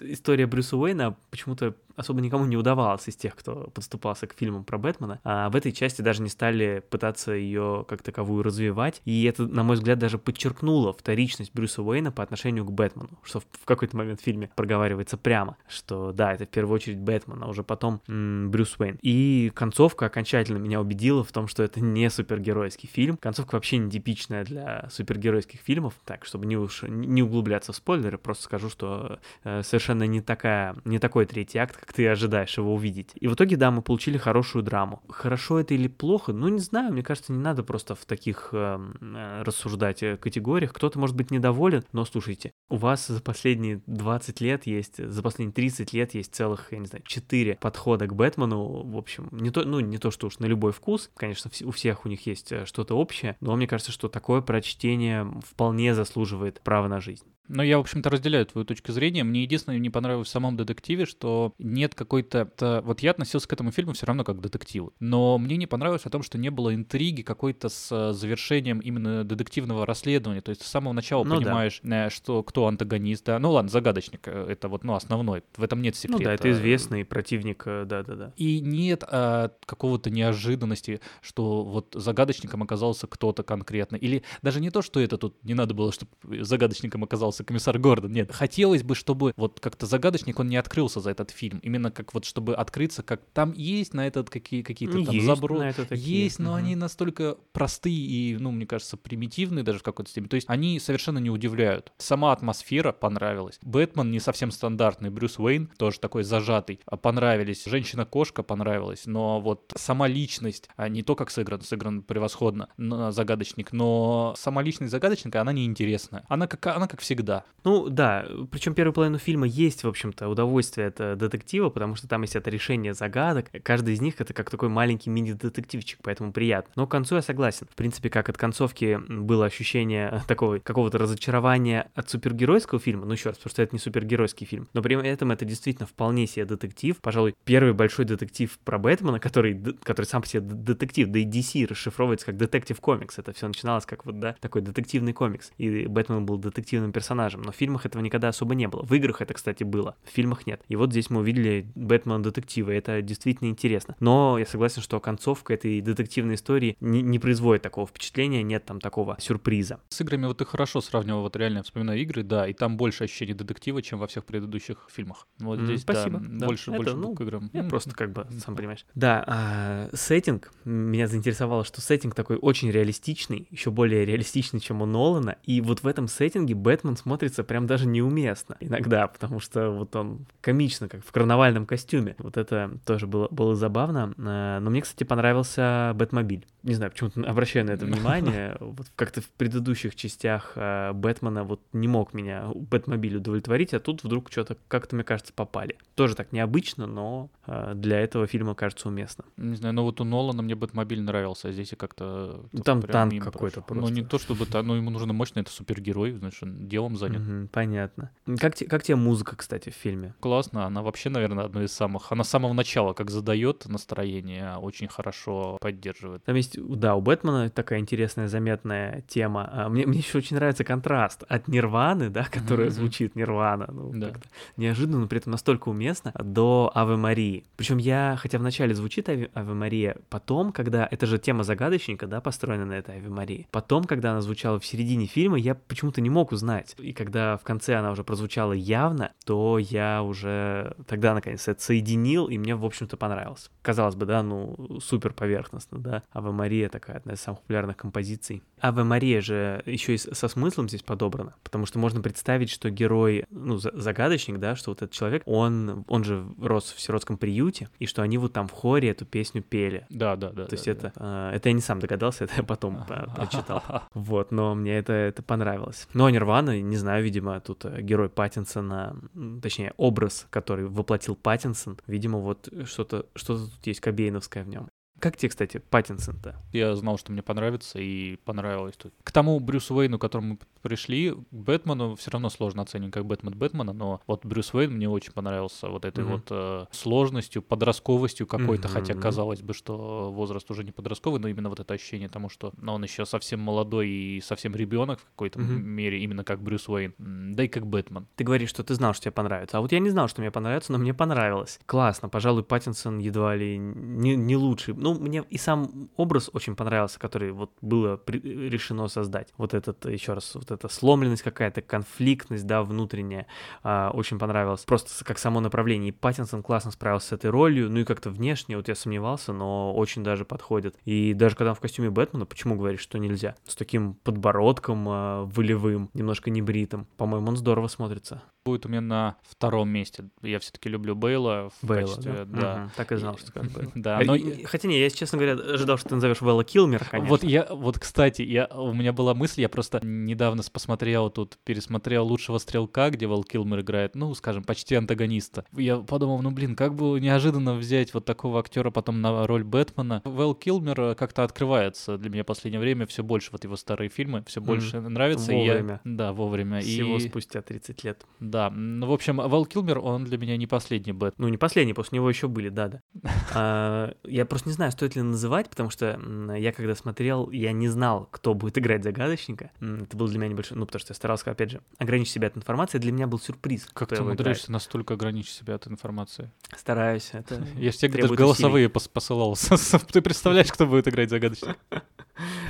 история 0.00 0.46
Брюса 0.46 0.76
Уэйна 0.76 1.16
почему-то 1.30 1.74
особо 2.00 2.20
никому 2.20 2.44
не 2.46 2.56
удавалась 2.56 3.08
из 3.08 3.16
тех, 3.16 3.34
кто 3.36 3.70
подступался 3.74 4.26
к 4.26 4.34
фильмам 4.34 4.64
про 4.64 4.78
Бэтмена. 4.78 5.20
А 5.24 5.48
в 5.50 5.56
этой 5.56 5.72
части 5.72 6.02
даже 6.02 6.22
не 6.22 6.28
стали 6.28 6.82
пытаться 6.90 7.32
ее 7.32 7.84
как 7.88 8.02
таковую 8.02 8.42
развивать. 8.42 9.00
И 9.04 9.24
это, 9.24 9.46
на 9.46 9.62
мой 9.62 9.76
взгляд, 9.76 9.98
даже 9.98 10.18
подчеркнуло 10.18 10.92
вторичность 10.92 11.52
Брюса 11.54 11.82
Уэйна 11.82 12.12
по 12.12 12.22
отношению 12.22 12.64
к 12.64 12.72
Бэтмену. 12.72 13.18
Что 13.22 13.40
в, 13.40 13.64
какой-то 13.64 13.96
момент 13.96 14.20
в 14.20 14.24
фильме 14.24 14.50
проговаривается 14.56 15.16
прямо, 15.16 15.56
что 15.68 16.12
да, 16.12 16.32
это 16.32 16.44
в 16.44 16.48
первую 16.48 16.74
очередь 16.74 16.98
Бэтмен, 16.98 17.42
а 17.42 17.48
уже 17.48 17.62
потом 17.62 18.00
м, 18.08 18.50
Брюс 18.50 18.76
Уэйн. 18.78 18.98
И 19.02 19.52
концовка 19.54 20.06
окончательно 20.06 20.58
меня 20.58 20.80
убедила 20.80 21.22
в 21.24 21.32
том, 21.32 21.46
что 21.46 21.62
это 21.62 21.80
не 21.80 22.08
супергеройский 22.10 22.88
фильм. 22.88 23.16
Концовка 23.16 23.54
вообще 23.54 23.78
не 23.78 23.90
типичная 23.90 24.44
для 24.44 24.88
супергеройских 24.90 25.60
фильмов. 25.60 25.94
Так, 26.04 26.24
чтобы 26.24 26.46
не, 26.46 26.56
уж, 26.56 26.82
не 26.82 27.22
углубляться 27.22 27.72
в 27.72 27.76
спойлеры, 27.76 28.18
просто 28.18 28.44
скажу, 28.44 28.68
что 28.70 29.18
э, 29.44 29.62
совершенно 29.62 30.04
не, 30.04 30.20
такая, 30.20 30.76
не 30.84 30.98
такой 30.98 31.26
третий 31.26 31.58
акт, 31.58 31.76
как 31.76 31.89
ты 31.92 32.08
ожидаешь 32.08 32.56
его 32.56 32.74
увидеть. 32.74 33.10
И 33.14 33.28
в 33.28 33.34
итоге, 33.34 33.56
да, 33.56 33.70
мы 33.70 33.82
получили 33.82 34.18
хорошую 34.18 34.62
драму. 34.62 35.02
Хорошо 35.08 35.60
это 35.60 35.74
или 35.74 35.88
плохо? 35.88 36.32
Ну, 36.32 36.48
не 36.48 36.60
знаю, 36.60 36.92
мне 36.92 37.02
кажется, 37.02 37.32
не 37.32 37.38
надо 37.38 37.62
просто 37.62 37.94
в 37.94 38.04
таких 38.04 38.50
э, 38.52 38.78
э, 39.00 39.42
рассуждать 39.42 40.02
э, 40.02 40.16
категориях. 40.16 40.72
Кто-то 40.72 40.98
может 40.98 41.16
быть 41.16 41.30
недоволен, 41.30 41.84
но 41.92 42.04
слушайте, 42.04 42.52
у 42.68 42.76
вас 42.76 43.06
за 43.06 43.20
последние 43.20 43.82
20 43.86 44.40
лет 44.40 44.66
есть, 44.66 45.04
за 45.04 45.22
последние 45.22 45.54
30 45.54 45.92
лет 45.92 46.14
есть 46.14 46.34
целых, 46.34 46.72
я 46.72 46.78
не 46.78 46.86
знаю, 46.86 47.02
4 47.06 47.56
подхода 47.60 48.06
к 48.06 48.14
Бэтмену. 48.14 48.82
В 48.84 48.96
общем, 48.96 49.28
не 49.32 49.50
то, 49.50 49.64
ну, 49.64 49.80
не 49.80 49.98
то, 49.98 50.10
что 50.10 50.28
уж 50.28 50.38
на 50.38 50.46
любой 50.46 50.72
вкус. 50.72 51.10
Конечно, 51.16 51.50
у 51.64 51.70
всех 51.70 52.04
у 52.04 52.08
них 52.08 52.26
есть 52.26 52.52
э, 52.52 52.66
что-то 52.66 52.94
общее, 52.96 53.36
но 53.40 53.56
мне 53.56 53.66
кажется, 53.66 53.92
что 53.92 54.08
такое 54.08 54.40
прочтение 54.40 55.30
вполне 55.44 55.94
заслуживает 55.94 56.60
права 56.60 56.88
на 56.88 57.00
жизнь. 57.00 57.24
Но 57.48 57.62
я, 57.64 57.78
в 57.78 57.80
общем-то, 57.80 58.08
разделяю 58.10 58.46
твою 58.46 58.64
точку 58.64 58.92
зрения. 58.92 59.24
Мне 59.24 59.42
единственное 59.42 59.78
не 59.78 59.90
понравилось 59.90 60.28
в 60.28 60.30
самом 60.30 60.56
детективе, 60.56 61.04
что 61.04 61.52
нет 61.58 61.94
какой-то... 61.96 62.44
то- 62.44 62.80
Вот 62.84 63.00
я 63.00 63.10
относился 63.10 63.48
к 63.48 63.52
этому 63.52 63.72
фильму 63.72 63.92
все 63.92 64.06
равно 64.06 64.22
как 64.22 64.38
к 64.38 64.40
детективу. 64.40 64.92
Но 65.00 65.36
мне 65.38 65.56
не 65.56 65.66
понравилось 65.66 66.06
о 66.06 66.10
том, 66.10 66.22
что 66.22 66.38
не 66.38 66.50
было 66.50 66.72
интриги 66.74 67.22
какой-то 67.22 67.68
с 67.68 68.12
завершением 68.12 68.78
именно 68.78 69.24
детективного 69.24 69.84
расследования. 69.84 70.42
То 70.42 70.50
есть 70.50 70.62
с 70.62 70.66
самого 70.68 70.92
начала 70.92 71.24
Ну 71.24 71.36
да. 71.36 71.44
понимаешь, 71.46 71.80
э, 71.82 72.08
что 72.10 72.42
кто 72.44 72.66
антагонист. 72.66 73.24
Да? 73.26 73.38
Ну 73.40 73.50
ладно, 73.52 73.68
загадочник. 73.70 74.28
э, 74.28 74.46
Это 74.50 74.68
вот, 74.68 74.84
ну, 74.84 74.94
основной. 74.94 75.42
В 75.56 75.62
этом 75.64 75.82
нет 75.82 75.96
секрета. 75.96 76.18
Ну 76.18 76.24
да, 76.24 76.34
это 76.34 76.50
известный 76.52 77.04
противник, 77.04 77.64
э, 77.66 77.84
да-да-да. 77.84 78.32
И 78.36 78.60
нет 78.60 79.02
а, 79.08 79.50
какого-то 79.66 80.10
неожиданности, 80.10 81.00
что 81.20 81.64
вот 81.64 81.94
загадочником 81.94 82.62
оказался 82.62 83.06
кто-то 83.08 83.42
конкретно. 83.42 83.96
Или 83.96 84.22
даже 84.42 84.60
не 84.60 84.70
то, 84.70 84.82
что 84.82 85.00
это 85.00 85.18
тут 85.18 85.42
не 85.44 85.54
надо 85.54 85.74
было, 85.74 85.90
чтобы 85.90 86.12
загадочником 86.44 87.02
оказался 87.02 87.29
комиссар 87.44 87.78
Гордон. 87.78 88.12
Нет, 88.12 88.32
хотелось 88.32 88.82
бы, 88.82 88.94
чтобы 88.94 89.32
вот 89.36 89.60
как-то 89.60 89.86
загадочник, 89.86 90.38
он 90.38 90.48
не 90.48 90.56
открылся 90.56 91.00
за 91.00 91.10
этот 91.10 91.30
фильм. 91.30 91.58
Именно 91.62 91.90
как 91.90 92.14
вот, 92.14 92.24
чтобы 92.24 92.54
открыться, 92.54 93.02
как 93.02 93.20
там 93.32 93.52
есть 93.52 93.94
на 93.94 94.06
этот 94.06 94.30
какие, 94.30 94.62
какие-то 94.62 95.04
там 95.04 95.14
Есть 95.14 95.26
забро... 95.26 95.58
на 95.58 95.68
это 95.70 95.84
такие. 95.84 96.24
Есть, 96.24 96.38
но 96.38 96.50
Мгм. 96.50 96.56
они 96.58 96.76
настолько 96.76 97.36
простые 97.52 97.94
и, 97.96 98.36
ну, 98.38 98.50
мне 98.50 98.66
кажется, 98.66 98.96
примитивные 98.96 99.62
даже 99.64 99.78
в 99.78 99.82
какой-то 99.82 100.10
степени. 100.10 100.28
То 100.28 100.36
есть 100.36 100.48
они 100.48 100.78
совершенно 100.80 101.18
не 101.18 101.30
удивляют. 101.30 101.92
Сама 101.98 102.32
атмосфера 102.32 102.92
понравилась. 102.92 103.58
Бэтмен 103.62 104.10
не 104.10 104.20
совсем 104.20 104.50
стандартный. 104.50 105.10
Брюс 105.10 105.38
Уэйн 105.38 105.68
тоже 105.78 106.00
такой 106.00 106.22
зажатый. 106.24 106.80
А 106.86 106.96
Понравились. 106.96 107.64
Женщина-кошка 107.64 108.42
понравилась. 108.42 109.02
Но 109.06 109.40
вот 109.40 109.72
сама 109.76 110.06
личность, 110.06 110.68
а 110.76 110.88
не 110.88 111.02
то, 111.02 111.16
как 111.16 111.30
сыгран, 111.30 111.60
сыгран 111.62 112.02
превосходно, 112.02 112.68
но- 112.76 113.10
загадочник, 113.10 113.72
но 113.72 114.34
сама 114.36 114.62
личность 114.62 114.90
загадочника, 114.92 115.40
она 115.40 115.52
неинтересная. 115.52 116.24
Она 116.28 116.46
как, 116.46 116.66
она 116.76 116.86
как 116.86 117.00
всегда 117.00 117.19
всегда. 117.20 117.44
Ну 117.64 117.88
да, 117.90 118.26
причем 118.50 118.74
первую 118.74 118.94
половину 118.94 119.18
фильма 119.18 119.46
есть, 119.46 119.84
в 119.84 119.88
общем-то, 119.88 120.28
удовольствие 120.28 120.88
от 120.88 121.00
э, 121.00 121.16
детектива, 121.16 121.68
потому 121.68 121.94
что 121.94 122.08
там 122.08 122.22
есть 122.22 122.36
это 122.36 122.48
решение 122.48 122.94
загадок. 122.94 123.50
Каждый 123.62 123.94
из 123.94 124.00
них 124.00 124.14
это 124.18 124.32
как 124.32 124.50
такой 124.50 124.68
маленький 124.68 125.10
мини-детективчик, 125.10 125.98
поэтому 126.02 126.32
приятно. 126.32 126.72
Но 126.76 126.86
к 126.86 126.90
концу 126.90 127.16
я 127.16 127.22
согласен. 127.22 127.66
В 127.70 127.76
принципе, 127.76 128.08
как 128.08 128.28
от 128.28 128.38
концовки 128.38 128.98
было 129.08 129.44
ощущение 129.44 130.22
такого 130.26 130.58
какого-то 130.58 130.98
разочарования 130.98 131.90
от 131.94 132.08
супергеройского 132.08 132.80
фильма, 132.80 133.04
ну 133.04 133.12
еще 133.12 133.28
раз, 133.28 133.38
потому 133.38 133.50
что 133.50 133.62
это 133.62 133.74
не 133.74 133.78
супергеройский 133.78 134.46
фильм, 134.46 134.68
но 134.72 134.82
при 134.82 134.96
этом 135.06 135.30
это 135.30 135.44
действительно 135.44 135.86
вполне 135.86 136.26
себе 136.26 136.46
детектив. 136.46 136.96
Пожалуй, 136.98 137.34
первый 137.44 137.74
большой 137.74 138.06
детектив 138.06 138.58
про 138.64 138.78
Бэтмена, 138.78 139.20
который, 139.20 139.60
который 139.82 140.06
сам 140.06 140.22
по 140.22 140.28
себе 140.28 140.40
детектив, 140.40 141.08
да 141.08 141.18
и 141.18 141.26
DC 141.26 141.66
расшифровывается 141.66 142.26
как 142.26 142.38
детектив 142.38 142.80
комикс. 142.80 143.18
Это 143.18 143.32
все 143.32 143.46
начиналось 143.48 143.84
как 143.84 144.06
вот, 144.06 144.18
да, 144.18 144.34
такой 144.40 144.62
детективный 144.62 145.12
комикс. 145.12 145.52
И 145.58 145.86
Бэтмен 145.86 146.24
был 146.24 146.38
детективным 146.38 146.92
персонажем 146.92 147.09
но 147.14 147.52
в 147.52 147.56
фильмах 147.56 147.86
этого 147.86 148.02
никогда 148.02 148.28
особо 148.28 148.54
не 148.54 148.68
было. 148.68 148.82
В 148.84 148.92
играх 148.94 149.20
это, 149.20 149.34
кстати, 149.34 149.62
было, 149.64 149.96
в 150.04 150.10
фильмах 150.10 150.46
нет. 150.46 150.62
И 150.68 150.76
вот 150.76 150.90
здесь 150.90 151.10
мы 151.10 151.20
увидели 151.20 151.66
Бэтмена 151.74 152.22
детектива, 152.22 152.70
и 152.70 152.76
это 152.76 153.02
действительно 153.02 153.48
интересно. 153.48 153.96
Но 154.00 154.38
я 154.38 154.46
согласен, 154.46 154.82
что 154.82 155.00
концовка 155.00 155.54
этой 155.54 155.80
детективной 155.80 156.34
истории 156.34 156.76
не, 156.80 157.02
не 157.02 157.18
производит 157.18 157.62
такого 157.62 157.86
впечатления, 157.86 158.42
нет 158.42 158.64
там 158.64 158.80
такого 158.80 159.16
сюрприза. 159.20 159.80
С 159.88 160.00
играми 160.00 160.26
вот 160.26 160.38
ты 160.38 160.44
хорошо 160.44 160.80
сравнивал, 160.80 161.22
вот 161.22 161.36
реально 161.36 161.62
вспоминаю 161.62 162.00
игры, 162.00 162.22
да, 162.22 162.46
и 162.48 162.52
там 162.52 162.76
больше 162.76 163.04
ощущений 163.04 163.34
детектива, 163.34 163.82
чем 163.82 163.98
во 163.98 164.06
всех 164.06 164.24
предыдущих 164.24 164.88
фильмах. 164.90 165.26
Вот 165.38 165.58
Mm, 165.58 165.64
здесь, 165.64 165.82
спасибо, 165.82 166.18
да, 166.20 166.26
да. 166.30 166.46
больше, 166.46 166.70
Это, 166.70 166.76
больше 166.78 166.96
ну, 166.96 167.14
к 167.14 167.20
играм. 167.20 167.50
Я 167.52 167.60
М, 167.60 167.68
просто 167.68 167.94
как 167.94 168.12
бы, 168.12 168.26
сам 168.44 168.56
понимаешь. 168.56 168.84
Да, 168.94 169.24
а, 169.26 169.90
сеттинг, 169.94 170.52
меня 170.64 171.06
заинтересовало, 171.08 171.64
что 171.64 171.80
сеттинг 171.80 172.14
такой 172.14 172.36
очень 172.36 172.70
реалистичный, 172.70 173.46
еще 173.50 173.70
более 173.70 174.04
реалистичный, 174.04 174.60
чем 174.60 174.82
у 174.82 174.86
Нолана, 174.86 175.36
и 175.44 175.60
вот 175.60 175.82
в 175.82 175.86
этом 175.86 176.08
сеттинге 176.08 176.54
Бэтмен 176.54 176.96
смотрится 177.00 177.44
прям 177.44 177.66
даже 177.66 177.86
неуместно 177.86 178.56
иногда, 178.60 179.06
потому 179.08 179.40
что 179.40 179.70
вот 179.70 179.94
он 179.96 180.26
комично, 180.40 180.88
как 180.88 181.04
в 181.04 181.10
карнавальном 181.12 181.66
костюме. 181.66 182.14
Вот 182.18 182.36
это 182.36 182.70
тоже 182.84 183.06
было, 183.06 183.28
было 183.30 183.54
забавно. 183.54 184.14
А, 184.18 184.60
Но 184.60 184.70
мне, 184.70 184.82
кстати, 184.82 185.04
понравился 185.04 185.92
Бэтмобиль. 185.94 186.46
Не 186.62 186.74
знаю, 186.74 186.92
почему-то 186.92 187.22
обращаю 187.28 187.64
на 187.66 187.70
это 187.70 187.86
внимание. 187.86 188.56
Вот 188.60 188.86
как-то 188.96 189.20
в 189.20 189.28
предыдущих 189.30 189.94
частях 189.96 190.52
а, 190.56 190.92
Бэтмена 190.92 191.44
вот 191.44 191.60
не 191.72 191.88
мог 191.88 192.12
меня 192.14 192.48
Бэтмобиль 192.54 193.16
удовлетворить, 193.16 193.72
а 193.74 193.80
тут 193.80 194.04
вдруг 194.04 194.30
что-то 194.30 194.56
как-то, 194.68 194.94
мне 194.94 195.04
кажется, 195.04 195.32
попали. 195.32 195.76
Тоже 195.94 196.14
так 196.16 196.32
необычно, 196.32 196.86
но 196.86 197.30
а, 197.46 197.74
для 197.74 198.00
этого 198.00 198.26
фильма 198.26 198.54
кажется 198.54 198.88
уместно. 198.88 199.24
Не 199.36 199.56
знаю, 199.56 199.74
но 199.74 199.84
вот 199.84 200.00
у 200.00 200.04
Нолана 200.04 200.42
мне 200.42 200.54
Бэтмобиль 200.54 201.00
нравился, 201.02 201.48
а 201.48 201.52
здесь 201.52 201.72
и 201.72 201.76
как-то... 201.76 202.44
Ну, 202.52 202.62
там 202.62 202.82
прям 202.82 202.92
танк 203.10 203.24
какой-то 203.24 203.62
прошел. 203.62 203.88
Ну, 203.88 203.94
не 203.94 204.02
просто. 204.02 204.18
то 204.18 204.22
чтобы... 204.34 204.46
та- 204.46 204.62
Ну, 204.62 204.74
ему 204.74 204.90
нужно 204.90 205.12
мощно, 205.12 205.40
это 205.40 205.50
супергерой, 205.50 206.12
значит, 206.12 206.42
он 206.42 206.68
делом 206.68 206.96
занят. 206.96 207.20
Мгм, 207.22 207.48
понятно. 207.48 208.10
Как, 208.38 208.54
те- 208.54 208.66
как 208.66 208.82
тебе 208.82 208.96
музыка, 208.96 209.36
кстати, 209.36 209.70
в 209.70 209.74
фильме? 209.74 210.14
Классно, 210.20 210.66
она 210.66 210.82
вообще, 210.82 211.08
наверное, 211.10 211.44
одна 211.46 211.64
из 211.64 211.72
самых... 211.72 212.12
Она 212.12 212.24
с 212.24 212.28
самого 212.28 212.52
начала 212.52 212.92
как 212.92 213.10
задает 213.10 213.66
настроение, 213.66 214.56
очень 214.56 214.88
хорошо 214.88 215.58
поддерживает. 215.60 216.24
Там 216.24 216.36
есть, 216.36 216.49
да, 216.56 216.94
у 216.94 217.00
Бэтмена 217.00 217.50
такая 217.50 217.78
интересная, 217.78 218.28
заметная 218.28 219.02
тема. 219.08 219.48
А 219.52 219.68
Мне, 219.68 219.86
мне 219.86 219.98
еще 219.98 220.18
очень 220.18 220.36
нравится 220.36 220.64
контраст 220.64 221.24
от 221.28 221.48
Нирваны, 221.48 222.10
да, 222.10 222.24
которая 222.30 222.66
Мгм. 222.66 222.74
звучит 222.74 223.16
Нирвана, 223.16 223.68
ну, 223.72 223.90
Да. 223.94 224.08
как-то 224.10 224.28
неожиданно, 224.56 225.00
но 225.00 225.06
при 225.06 225.18
этом 225.18 225.32
настолько 225.32 225.68
уместно, 225.68 226.12
до 226.18 226.70
Аве 226.74 226.96
Марии. 226.96 227.44
Причем 227.56 227.78
я, 227.78 228.16
хотя 228.18 228.38
вначале 228.38 228.74
звучит 228.74 229.08
Аве, 229.08 229.30
Аве 229.34 229.54
Мария, 229.54 229.96
потом, 230.08 230.52
когда, 230.52 230.86
это 230.90 231.06
же 231.06 231.18
тема 231.18 231.42
загадочника, 231.44 232.06
да, 232.06 232.20
построена 232.20 232.64
на 232.66 232.74
этой 232.74 232.96
Аве 232.96 233.08
Марии. 233.08 233.46
Потом, 233.50 233.84
когда 233.84 234.12
она 234.12 234.20
звучала 234.20 234.58
в 234.58 234.66
середине 234.66 235.06
фильма, 235.06 235.38
я 235.38 235.54
почему-то 235.54 236.00
не 236.00 236.10
мог 236.10 236.32
узнать. 236.32 236.74
И 236.78 236.92
когда 236.92 237.36
в 237.36 237.42
конце 237.42 237.74
она 237.76 237.90
уже 237.90 238.04
прозвучала 238.04 238.52
явно, 238.52 239.12
то 239.24 239.58
я 239.58 240.02
уже 240.02 240.74
тогда, 240.86 241.14
наконец, 241.14 241.46
это 241.48 241.60
соединил, 241.62 242.26
и 242.26 242.38
мне, 242.38 242.54
в 242.54 242.64
общем-то, 242.64 242.96
понравилось. 242.96 243.50
Казалось 243.62 243.94
бы, 243.94 244.06
да, 244.06 244.22
ну, 244.22 244.78
супер 244.82 245.12
поверхностно, 245.12 245.78
да. 245.78 246.02
Аве 246.14 246.30
Мария 246.40 246.70
такая 246.70 246.96
одна 246.96 247.12
из 247.12 247.20
самых 247.20 247.40
популярных 247.42 247.76
композиций. 247.76 248.42
Аве 248.62 248.82
Мария 248.82 249.20
же 249.20 249.62
еще 249.66 249.94
и 249.94 249.98
со 249.98 250.26
смыслом 250.28 250.68
здесь 250.68 250.82
подобрана, 250.82 251.34
потому 251.42 251.66
что 251.66 251.78
можно 251.78 252.00
представить, 252.00 252.48
что 252.50 252.70
герой, 252.70 253.24
ну, 253.30 253.58
за- 253.58 253.72
загадочник, 253.74 254.38
да, 254.38 254.56
что 254.56 254.70
вот 254.70 254.78
этот 254.82 254.92
человек, 254.92 255.22
он, 255.26 255.84
он 255.86 256.04
же 256.04 256.26
рос 256.40 256.72
в 256.72 256.80
сиротском 256.80 257.18
приюте, 257.18 257.68
и 257.78 257.86
что 257.86 258.00
они 258.02 258.16
вот 258.16 258.32
там 258.32 258.48
в 258.48 258.52
хоре 258.52 258.88
эту 258.90 259.04
песню 259.04 259.42
пели. 259.42 259.86
Да, 259.90 260.16
да, 260.16 260.30
да. 260.30 260.46
То 260.46 260.54
есть 260.54 260.64
да, 260.64 260.72
это, 260.72 260.92
э, 260.96 261.32
это 261.36 261.48
я 261.50 261.52
не 261.52 261.60
сам 261.60 261.78
догадался, 261.78 262.24
это 262.24 262.34
я 262.38 262.42
потом 262.42 262.84
да. 262.88 263.06
по- 263.06 263.14
прочитал. 263.14 263.62
Вот, 263.94 264.30
но 264.32 264.54
мне 264.54 264.78
это, 264.78 264.92
это 264.92 265.22
понравилось. 265.22 265.86
Но 265.92 266.08
Нирвана, 266.08 266.60
не 266.60 266.76
знаю, 266.76 267.04
видимо, 267.04 267.38
тут 267.40 267.64
э, 267.64 267.82
герой 267.82 268.08
Паттинсона, 268.08 268.96
точнее, 269.42 269.74
образ, 269.76 270.26
который 270.30 270.66
воплотил 270.66 271.16
Паттинсон, 271.16 271.78
видимо, 271.86 272.18
вот 272.18 272.48
что-то 272.64 273.06
что 273.14 273.36
тут 273.38 273.66
есть 273.66 273.80
кобейновское 273.80 274.44
в 274.44 274.48
нем. 274.48 274.68
Как 275.00 275.16
тебе, 275.16 275.30
кстати, 275.30 275.62
Паттинсон-то? 275.70 276.36
Я 276.52 276.76
знал, 276.76 276.98
что 276.98 277.10
мне 277.10 277.22
понравится, 277.22 277.78
и 277.78 278.16
понравилось 278.16 278.76
тут. 278.76 278.92
К 279.02 279.10
тому 279.12 279.40
Брюсу 279.40 279.74
Уэйну, 279.74 279.98
к 279.98 280.00
которому 280.02 280.28
мы 280.34 280.38
пришли, 280.62 281.14
Бэтмену 281.30 281.96
все 281.96 282.10
равно 282.10 282.28
сложно 282.28 282.62
оценить 282.62 282.92
как 282.92 283.06
Бэтмен 283.06 283.32
Бэтмена, 283.36 283.72
но 283.72 284.00
вот 284.06 284.26
Брюс 284.26 284.52
Уэйн 284.52 284.70
мне 284.72 284.88
очень 284.88 285.12
понравился 285.12 285.68
вот 285.68 285.84
этой 285.86 286.04
Мгм. 286.04 286.12
вот 286.12 286.26
э, 286.30 286.66
сложностью, 286.70 287.40
подростковостью 287.42 288.26
какой-то, 288.26 288.68
хотя 288.68 288.92
Мгм. 288.92 289.02
казалось 289.02 289.40
бы, 289.40 289.54
что 289.54 290.12
возраст 290.12 290.50
уже 290.50 290.64
не 290.64 290.72
подростковый, 290.72 291.18
но 291.20 291.28
именно 291.28 291.48
вот 291.48 291.60
это 291.60 291.72
ощущение 291.72 292.08
тому, 292.10 292.28
что 292.28 292.52
ну, 292.58 292.74
он 292.74 292.82
еще 292.82 293.06
совсем 293.06 293.40
молодой 293.40 293.88
и 293.88 294.20
совсем 294.20 294.54
ребенок 294.54 295.00
в 295.00 295.04
какой-то 295.04 295.38
Мгм. 295.40 295.62
мере, 295.62 296.00
именно 296.02 296.24
как 296.24 296.42
Брюс 296.42 296.68
Уэйн, 296.68 296.94
да 296.98 297.44
и 297.44 297.48
как 297.48 297.66
Бэтмен. 297.66 298.06
Ты 298.16 298.24
говоришь, 298.24 298.50
что 298.50 298.62
ты 298.62 298.74
знал, 298.74 298.92
что 298.92 299.04
тебе 299.04 299.12
понравится. 299.12 299.56
А 299.56 299.60
вот 299.62 299.72
я 299.72 299.78
не 299.78 299.88
знал, 299.88 300.08
что 300.08 300.20
мне 300.20 300.30
понравится, 300.30 300.72
но 300.72 300.78
мне 300.78 300.92
понравилось. 300.92 301.58
Классно. 301.64 302.10
Пожалуй, 302.10 302.44
Паттинсон 302.44 302.98
едва 302.98 303.34
ли 303.34 303.56
не, 303.56 304.14
не 304.16 304.36
лучший. 304.36 304.74
Ну, 304.74 304.89
мне 304.94 305.24
и 305.28 305.38
сам 305.38 305.90
образ 305.96 306.30
очень 306.32 306.56
понравился, 306.56 306.98
который 306.98 307.32
вот 307.32 307.50
было 307.60 307.96
при- 307.96 308.20
решено 308.20 308.88
создать. 308.88 309.32
Вот 309.36 309.54
этот, 309.54 309.84
еще 309.86 310.14
раз, 310.14 310.34
вот 310.34 310.50
эта 310.50 310.68
сломленность 310.68 311.22
какая-то, 311.22 311.62
конфликтность, 311.62 312.46
да, 312.46 312.62
внутренняя, 312.62 313.26
а, 313.62 313.90
очень 313.92 314.18
понравилось. 314.18 314.64
Просто 314.64 315.04
как 315.04 315.18
само 315.18 315.40
направление. 315.40 315.90
И 315.90 315.92
Паттинсон 315.92 316.42
классно 316.42 316.70
справился 316.70 317.08
с 317.08 317.12
этой 317.12 317.30
ролью, 317.30 317.70
ну 317.70 317.80
и 317.80 317.84
как-то 317.84 318.10
внешне, 318.10 318.56
вот 318.56 318.68
я 318.68 318.74
сомневался, 318.74 319.32
но 319.32 319.74
очень 319.74 320.02
даже 320.02 320.24
подходит. 320.24 320.76
И 320.84 321.14
даже 321.14 321.36
когда 321.36 321.50
он 321.50 321.56
в 321.56 321.60
костюме 321.60 321.90
Бэтмена, 321.90 322.26
почему 322.26 322.56
говоришь, 322.56 322.80
что 322.80 322.98
нельзя? 322.98 323.36
С 323.46 323.56
таким 323.56 323.94
подбородком 323.94 324.86
а, 324.88 325.24
волевым, 325.24 325.90
немножко 325.94 326.30
небритым. 326.30 326.86
По-моему, 326.96 327.28
он 327.28 327.36
здорово 327.36 327.68
смотрится. 327.68 328.22
Будет 328.50 328.66
у 328.66 328.68
меня 328.68 328.80
на 328.80 329.16
втором 329.22 329.68
месте. 329.68 330.04
Я 330.22 330.38
все-таки 330.40 330.68
люблю 330.68 330.94
Бейла 330.96 331.50
в 331.60 331.66
Бейла, 331.66 331.86
качестве, 331.86 332.12
да? 332.12 332.24
да. 332.40 332.56
Мгм, 332.58 332.70
Так 332.76 332.92
и 332.92 332.96
знал, 332.96 333.16
что 333.16 333.28
скажешь 333.28 333.52
Бейла. 333.52 333.70
Да, 333.76 333.98
А, 333.98 334.04
но... 334.04 334.16
Хотя 334.44 334.66
не, 334.68 334.78
я, 334.80 334.90
честно 334.90 335.18
говоря, 335.18 335.34
ожидал, 335.34 335.78
что 335.78 335.90
ты 335.90 335.94
назовешь 335.94 336.20
Вэлла 336.20 336.42
Килмера, 336.44 336.84
конечно. 336.84 337.08
Вот 337.08 337.22
я, 337.22 337.46
вот, 337.50 337.78
кстати, 337.78 338.22
я, 338.22 338.46
у 338.46 338.72
меня 338.72 338.92
была 338.92 339.14
мысль, 339.14 339.40
я 339.42 339.48
просто 339.48 339.80
недавно 339.84 340.42
посмотрел 340.52 341.10
тут, 341.10 341.38
пересмотрел 341.44 342.06
«Лучшего 342.06 342.38
стрелка», 342.38 342.90
где 342.90 343.06
Вал 343.06 343.22
Килмер 343.24 343.60
играет, 343.60 343.94
ну, 343.94 344.12
скажем, 344.14 344.42
почти 344.42 344.74
антагониста. 344.74 345.44
Я 345.56 345.76
подумал, 345.78 346.20
ну, 346.22 346.30
блин, 346.32 346.56
как 346.56 346.74
бы 346.74 346.98
неожиданно 347.00 347.54
взять 347.54 347.94
вот 347.94 348.04
такого 348.04 348.40
актера 348.40 348.70
потом 348.70 349.00
на 349.00 349.26
роль 349.26 349.44
Бэтмена. 349.44 350.02
Вэл 350.04 350.34
Килмер 350.34 350.80
э, 350.80 350.94
как-то 350.96 351.22
открывается 351.24 351.98
для 351.98 352.10
меня 352.10 352.24
в 352.24 352.26
последнее 352.26 352.60
время 352.60 352.86
все 352.86 353.02
больше, 353.04 353.28
вот 353.32 353.44
его 353.44 353.56
старые 353.56 353.88
фильмы, 353.90 354.24
все 354.26 354.40
больше 354.40 354.80
нравится. 354.80 355.32
и 355.32 355.36
я- 355.44 355.52
Вовремя. 355.52 355.80
да, 355.84 356.12
вовремя. 356.12 356.60
Всего 356.60 356.96
и, 356.96 357.00
спустя 357.08 357.42
30 357.42 357.84
лет. 357.84 358.04
да, 358.18 358.39
ну, 358.48 358.86
в 358.86 358.92
общем, 358.92 359.16
Вэл 359.18 359.44
Килмер, 359.44 359.78
он 359.80 360.04
для 360.04 360.16
меня 360.16 360.36
не 360.38 360.46
последний 360.46 360.92
Бэтмен. 360.92 361.26
Ну, 361.26 361.28
не 361.28 361.36
последний, 361.36 361.74
после 361.74 361.96
него 361.96 362.08
еще 362.08 362.28
были, 362.28 362.48
да-да. 362.48 362.80
А, 363.34 363.92
Я 364.04 364.24
просто 364.24 364.48
не 364.48 364.54
знаю, 364.54 364.72
стоит 364.72 364.96
ли 364.96 365.02
называть, 365.02 365.50
потому 365.50 365.68
что 365.70 366.00
я 366.36 366.52
когда 366.52 366.74
смотрел, 366.74 367.30
я 367.30 367.52
не 367.52 367.68
знал, 367.68 368.08
кто 368.10 368.34
будет 368.34 368.56
играть 368.58 368.82
загадочника. 368.84 369.50
Это 369.60 369.96
был 369.96 370.08
для 370.08 370.18
меня 370.18 370.28
небольшой, 370.30 370.56
ну, 370.56 370.64
потому 370.66 370.80
что 370.80 370.92
я 370.92 370.94
старался, 370.94 371.30
опять 371.30 371.50
же, 371.50 371.60
ограничить 371.78 372.12
себя 372.14 372.28
от 372.28 372.36
информации. 372.36 372.78
Для 372.78 372.92
меня 372.92 373.06
был 373.06 373.18
сюрприз, 373.18 373.66
Как 373.72 373.88
ты 373.88 373.96
его 373.96 374.04
играет. 374.04 374.20
умудряешься 374.20 374.52
настолько 374.52 374.94
ограничить 374.94 375.34
себя 375.34 375.56
от 375.56 375.66
информации? 375.66 376.30
Стараюсь, 376.56 377.10
это 377.12 377.44
Я 377.56 377.72
же 377.72 377.78
тебе 377.78 378.00
даже 378.02 378.14
голосовые 378.14 378.68
пос- 378.68 378.88
посылал. 378.92 379.36
Ты 379.92 380.00
представляешь, 380.02 380.50
кто 380.52 380.66
будет 380.66 380.86
играть 380.88 381.10
загадочник? 381.10 381.58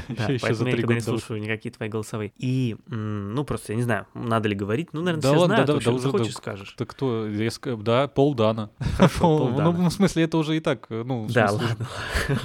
Да, 0.09 0.26
ещё 0.26 0.38
поэтому 0.46 0.68
я 0.70 0.76
никогда 0.76 0.94
не 0.94 1.00
слушаю 1.00 1.40
никакие 1.40 1.70
твои 1.72 1.88
голосовые. 1.88 2.33
И, 2.37 2.76
ну, 2.88 3.44
просто 3.44 3.72
я 3.72 3.76
не 3.76 3.83
знаю, 3.85 4.07
надо 4.14 4.48
ли 4.48 4.57
говорить. 4.57 4.88
Ну, 4.92 5.00
наверное, 5.00 5.22
Да 5.22 5.29
все 5.29 5.38
ладно, 5.38 5.55
знают. 5.57 5.70
Да, 5.75 5.91
в 5.91 5.95
да, 5.95 5.99
захочешь, 5.99 6.35
да. 6.35 6.39
скажешь. 6.39 6.75
Так 6.77 6.91
кто? 6.91 7.27
Я 7.27 7.51
Да, 7.79 8.09
Пол 8.09 8.35
Дана. 8.35 8.71
Пол 9.19 9.49
Ну, 9.51 9.73
в 9.73 9.91
смысле, 9.91 10.25
это 10.25 10.39
уже 10.39 10.57
и 10.57 10.61
так, 10.61 10.87
э, 10.91 11.03
ну, 11.05 11.27
Да, 11.29 11.49
смысле, 11.49 11.69
ладно, 11.69 11.89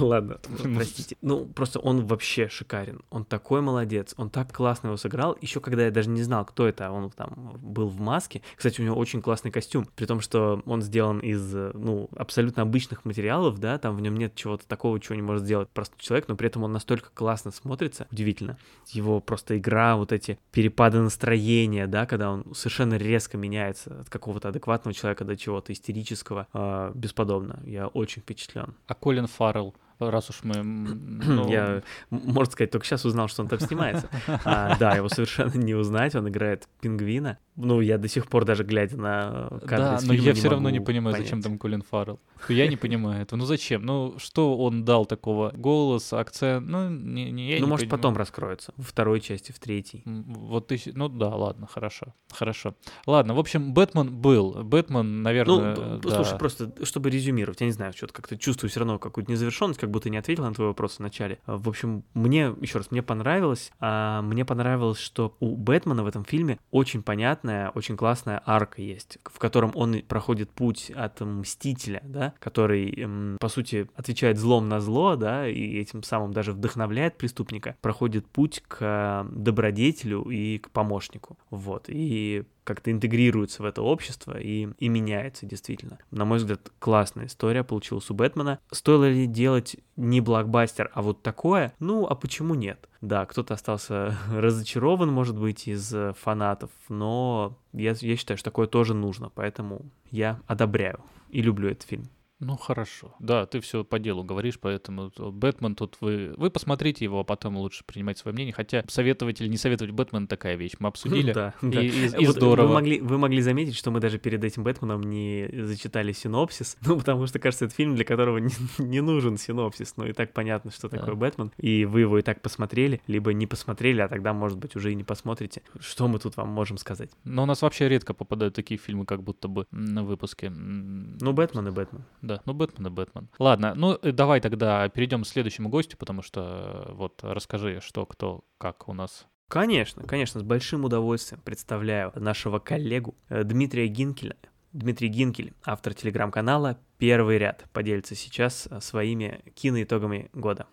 ладно, 0.00 0.38
Ну, 0.64 0.74
простите. 0.76 1.16
Ну, 1.22 1.46
просто 1.46 1.78
он 1.80 2.06
вообще 2.06 2.48
шикарен. 2.48 3.02
Он 3.10 3.24
такой 3.24 3.60
молодец, 3.60 4.14
он 4.16 4.30
так 4.30 4.52
классно 4.52 4.88
его 4.88 4.96
сыграл. 4.96 5.36
Еще 5.40 5.60
когда 5.60 5.84
я 5.84 5.90
даже 5.90 6.08
не 6.08 6.22
знал, 6.22 6.44
кто 6.44 6.66
это, 6.66 6.88
а 6.88 6.90
он 6.90 7.10
там 7.10 7.56
был 7.60 7.88
в 7.88 8.00
маске. 8.00 8.42
Кстати, 8.56 8.80
у 8.80 8.84
него 8.84 8.96
очень 8.96 9.22
классный 9.22 9.50
костюм, 9.50 9.88
при 9.94 10.06
том, 10.06 10.20
что 10.20 10.62
он 10.66 10.82
сделан 10.82 11.20
из, 11.20 11.54
э, 11.54 11.72
ну, 11.74 12.08
абсолютно 12.16 12.62
обычных 12.62 13.04
материалов, 13.04 13.58
да, 13.58 13.78
там 13.78 13.96
в 13.96 14.00
нем 14.00 14.16
нет 14.16 14.34
чего-то 14.34 14.66
такого, 14.66 15.00
чего 15.00 15.14
не 15.14 15.22
может 15.22 15.44
сделать 15.44 15.68
простой 15.68 15.98
человек, 16.00 16.28
но 16.28 16.36
при 16.36 16.48
этом 16.48 16.62
он 16.62 16.72
настолько 16.72 17.10
классно 17.14 17.50
смотрится, 17.50 18.06
удивительно. 18.10 18.58
Его 18.88 19.20
просто 19.20 19.58
игра, 19.58 19.96
вот 19.96 20.12
эти 20.12 20.38
перепады 20.52 21.00
настроения, 21.00 21.86
да, 21.86 22.06
когда 22.06 22.30
он 22.30 22.54
совершенно 22.54 22.94
резко 22.94 23.15
меняется 23.38 24.00
от 24.00 24.10
какого-то 24.10 24.48
адекватного 24.48 24.94
человека 24.94 25.24
до 25.24 25.36
чего-то 25.36 25.72
истерического, 25.72 26.46
э, 26.52 26.92
бесподобно. 26.94 27.60
Я 27.64 27.88
очень 27.88 28.22
впечатлен. 28.22 28.74
А 28.86 28.94
Колин 28.94 29.26
Фаррелл? 29.26 29.74
раз 29.98 30.30
уж 30.30 30.40
мы... 30.42 30.62
Ну... 30.62 31.50
Я, 31.50 31.82
можно 32.10 32.52
сказать, 32.52 32.70
только 32.70 32.86
сейчас 32.86 33.04
узнал, 33.04 33.28
что 33.28 33.42
он 33.42 33.48
там 33.48 33.60
снимается. 33.60 34.08
А, 34.44 34.76
да, 34.78 34.94
его 34.94 35.08
совершенно 35.08 35.54
не 35.54 35.74
узнать, 35.74 36.14
он 36.14 36.28
играет 36.28 36.68
пингвина. 36.80 37.38
Ну, 37.56 37.80
я 37.80 37.98
до 37.98 38.08
сих 38.08 38.26
пор 38.26 38.44
даже 38.44 38.64
глядя 38.64 38.96
на 38.96 39.48
кадры 39.60 39.76
Да, 39.78 39.98
но 40.02 40.12
я 40.12 40.34
все 40.34 40.50
равно 40.50 40.70
не 40.70 40.80
понимаю, 40.80 41.14
понять. 41.14 41.26
зачем 41.26 41.42
там 41.42 41.58
Колин 41.58 41.82
Фаррелл. 41.82 42.20
Я 42.48 42.66
не 42.68 42.76
понимаю 42.76 43.22
этого. 43.22 43.38
Ну 43.38 43.46
зачем? 43.46 43.82
Ну 43.84 44.14
что 44.18 44.56
он 44.56 44.84
дал 44.84 45.06
такого? 45.06 45.52
Голос, 45.54 46.12
акцент? 46.12 46.66
Ну, 46.66 46.88
не, 46.90 47.30
не, 47.30 47.50
я 47.50 47.56
ну 47.56 47.66
не 47.66 47.70
может, 47.70 47.86
понимаю. 47.86 47.98
потом 47.98 48.16
раскроется. 48.16 48.72
В 48.76 48.84
второй 48.84 49.20
части, 49.20 49.52
в 49.52 49.58
третьей. 49.58 50.02
Вот 50.04 50.68
ты... 50.68 50.80
Ну 50.94 51.08
да, 51.08 51.34
ладно, 51.34 51.66
хорошо. 51.66 52.14
Хорошо. 52.30 52.74
Ладно, 53.06 53.34
в 53.34 53.38
общем, 53.38 53.72
Бэтмен 53.72 54.14
был. 54.14 54.62
Бэтмен, 54.64 55.22
наверное... 55.22 55.76
Ну, 55.76 55.98
да. 55.98 56.10
слушай, 56.10 56.38
просто, 56.38 56.72
чтобы 56.84 57.10
резюмировать, 57.10 57.60
я 57.60 57.66
не 57.66 57.72
знаю, 57.72 57.92
что-то 57.92 58.12
как-то 58.12 58.36
чувствую 58.36 58.70
все 58.70 58.80
равно 58.80 58.98
какую-то 58.98 59.30
незавершенность, 59.30 59.80
как 59.80 59.90
будто 59.90 60.10
не 60.10 60.16
ответил 60.16 60.44
на 60.44 60.54
твой 60.54 60.68
вопрос 60.68 60.96
в 60.96 61.00
начале. 61.00 61.38
В 61.46 61.68
общем, 61.68 62.04
мне, 62.14 62.54
еще 62.60 62.78
раз, 62.78 62.90
мне 62.90 63.02
понравилось. 63.02 63.72
А, 63.80 64.22
мне 64.22 64.44
понравилось, 64.44 64.98
что 64.98 65.36
у 65.40 65.56
Бэтмена 65.56 66.02
в 66.02 66.06
этом 66.06 66.24
фильме 66.24 66.58
очень 66.70 67.02
понятная, 67.02 67.70
очень 67.70 67.96
классная 67.96 68.42
арка 68.44 68.82
есть, 68.82 69.18
в 69.24 69.38
котором 69.38 69.72
он 69.74 70.02
проходит 70.02 70.50
путь 70.50 70.90
от 70.90 71.20
Мстителя, 71.20 72.02
да, 72.04 72.34
который, 72.38 73.36
по 73.38 73.48
сути, 73.48 73.88
отвечает 73.94 74.38
злом 74.38 74.68
на 74.68 74.80
зло, 74.80 75.16
да, 75.16 75.48
и 75.48 75.78
этим 75.78 76.02
самым 76.02 76.32
даже 76.32 76.52
вдохновляет 76.52 77.16
преступника, 77.16 77.76
проходит 77.80 78.26
путь 78.26 78.62
к 78.66 79.26
добродетелю 79.30 80.22
и 80.22 80.58
к 80.58 80.70
помощнику, 80.70 81.38
вот, 81.50 81.84
и 81.88 82.44
как-то 82.66 82.90
интегрируется 82.90 83.62
в 83.62 83.66
это 83.66 83.80
общество 83.80 84.36
и, 84.36 84.68
и 84.78 84.88
меняется 84.88 85.46
действительно. 85.46 85.98
На 86.10 86.24
мой 86.24 86.38
взгляд, 86.38 86.72
классная 86.80 87.26
история 87.26 87.62
получилась 87.62 88.10
у 88.10 88.14
Бэтмена. 88.14 88.58
Стоило 88.72 89.08
ли 89.08 89.26
делать 89.26 89.76
не 89.94 90.20
блокбастер, 90.20 90.90
а 90.92 91.02
вот 91.02 91.22
такое? 91.22 91.72
Ну, 91.78 92.06
а 92.06 92.16
почему 92.16 92.54
нет? 92.54 92.88
Да, 93.00 93.24
кто-то 93.24 93.54
остался 93.54 94.18
разочарован, 94.32 95.12
может 95.12 95.38
быть, 95.38 95.68
из 95.68 95.94
фанатов, 96.20 96.70
но 96.88 97.56
я, 97.72 97.94
я 98.00 98.16
считаю, 98.16 98.36
что 98.36 98.50
такое 98.50 98.66
тоже 98.66 98.94
нужно, 98.94 99.30
поэтому 99.30 99.82
я 100.10 100.40
одобряю 100.48 101.00
и 101.30 101.42
люблю 101.42 101.70
этот 101.70 101.88
фильм. 101.88 102.08
Ну 102.38 102.56
хорошо. 102.56 103.14
Да, 103.18 103.46
ты 103.46 103.60
все 103.60 103.82
по 103.82 103.98
делу 103.98 104.22
говоришь, 104.22 104.58
поэтому 104.60 105.10
Бэтмен 105.16 105.74
тут 105.74 105.96
вы... 106.00 106.34
Вы 106.36 106.50
посмотрите 106.50 107.04
его, 107.04 107.20
а 107.20 107.24
потом 107.24 107.56
лучше 107.56 107.82
принимать 107.84 108.18
свое 108.18 108.34
мнение. 108.34 108.52
Хотя 108.52 108.84
советовать 108.88 109.40
или 109.40 109.48
не 109.48 109.56
советовать 109.56 109.92
Бэтмен 109.94 110.26
такая 110.26 110.56
вещь. 110.56 110.74
Мы 110.78 110.88
обсудили. 110.88 111.34
Да, 111.36 111.54
и, 111.60 111.70
да. 111.70 111.82
И, 111.82 112.22
и 112.22 112.26
вот 112.26 112.36
здорово. 112.36 112.66
Вы 112.66 112.74
могли, 112.74 113.00
вы 113.00 113.18
могли 113.18 113.40
заметить, 113.42 113.76
что 113.76 113.90
мы 113.90 114.00
даже 114.00 114.18
перед 114.18 114.42
этим 114.42 114.64
Бэтменом 114.64 115.02
не 115.02 115.48
зачитали 115.64 116.12
синопсис. 116.12 116.76
Ну, 116.86 116.98
потому 116.98 117.26
что, 117.26 117.38
кажется, 117.38 117.66
это 117.66 117.74
фильм, 117.74 117.94
для 117.94 118.04
которого 118.04 118.38
не, 118.38 118.52
не 118.78 119.00
нужен 119.00 119.36
синопсис. 119.36 119.94
Ну 119.96 120.06
и 120.06 120.12
так 120.12 120.32
понятно, 120.32 120.70
что 120.70 120.88
такое 120.88 121.14
да. 121.14 121.14
Бэтмен. 121.14 121.52
И 121.58 121.84
вы 121.84 122.00
его 122.00 122.18
и 122.18 122.22
так 122.22 122.42
посмотрели, 122.42 123.00
либо 123.06 123.32
не 123.32 123.46
посмотрели, 123.46 124.00
а 124.00 124.08
тогда, 124.08 124.32
может 124.32 124.58
быть, 124.58 124.76
уже 124.76 124.92
и 124.92 124.94
не 124.94 125.04
посмотрите. 125.04 125.62
Что 125.80 126.08
мы 126.08 126.18
тут 126.18 126.36
вам 126.36 126.48
можем 126.48 126.78
сказать? 126.78 127.10
Но 127.24 127.42
у 127.42 127.46
нас 127.46 127.62
вообще 127.62 127.88
редко 127.88 128.14
попадают 128.14 128.54
такие 128.54 128.78
фильмы, 128.78 129.04
как 129.04 129.22
будто 129.22 129.48
бы 129.48 129.66
на 129.72 130.04
выпуске. 130.04 130.50
Ну, 130.50 131.32
Бэтмен 131.32 131.68
и 131.68 131.70
Бэтмен. 131.70 132.04
Да, 132.26 132.42
ну 132.44 132.54
Бэтмен 132.54 132.88
и 132.88 132.90
Бэтмен. 132.90 133.28
Ладно, 133.38 133.74
ну 133.76 133.96
э, 134.02 134.10
давай 134.10 134.40
тогда 134.40 134.88
перейдем 134.88 135.22
к 135.22 135.28
следующему 135.28 135.68
гостю, 135.68 135.96
потому 135.96 136.22
что 136.22 136.86
э, 136.88 136.92
вот 136.92 137.20
расскажи, 137.22 137.80
что, 137.80 138.04
кто, 138.04 138.44
как 138.58 138.88
у 138.88 138.92
нас 138.92 139.26
Конечно, 139.48 140.02
конечно, 140.02 140.40
с 140.40 140.42
большим 140.42 140.84
удовольствием 140.84 141.40
представляю 141.40 142.10
нашего 142.16 142.58
коллегу 142.58 143.14
э, 143.28 143.44
Дмитрия 143.44 143.86
Гинкеля. 143.86 144.34
Дмитрий 144.72 145.06
Гинкель, 145.06 145.54
автор 145.64 145.94
телеграм-канала 145.94 146.80
«Первый 146.98 147.38
ряд», 147.38 147.64
поделится 147.72 148.16
сейчас 148.16 148.68
своими 148.80 149.44
киноитогами 149.54 150.28
года. 150.32 150.66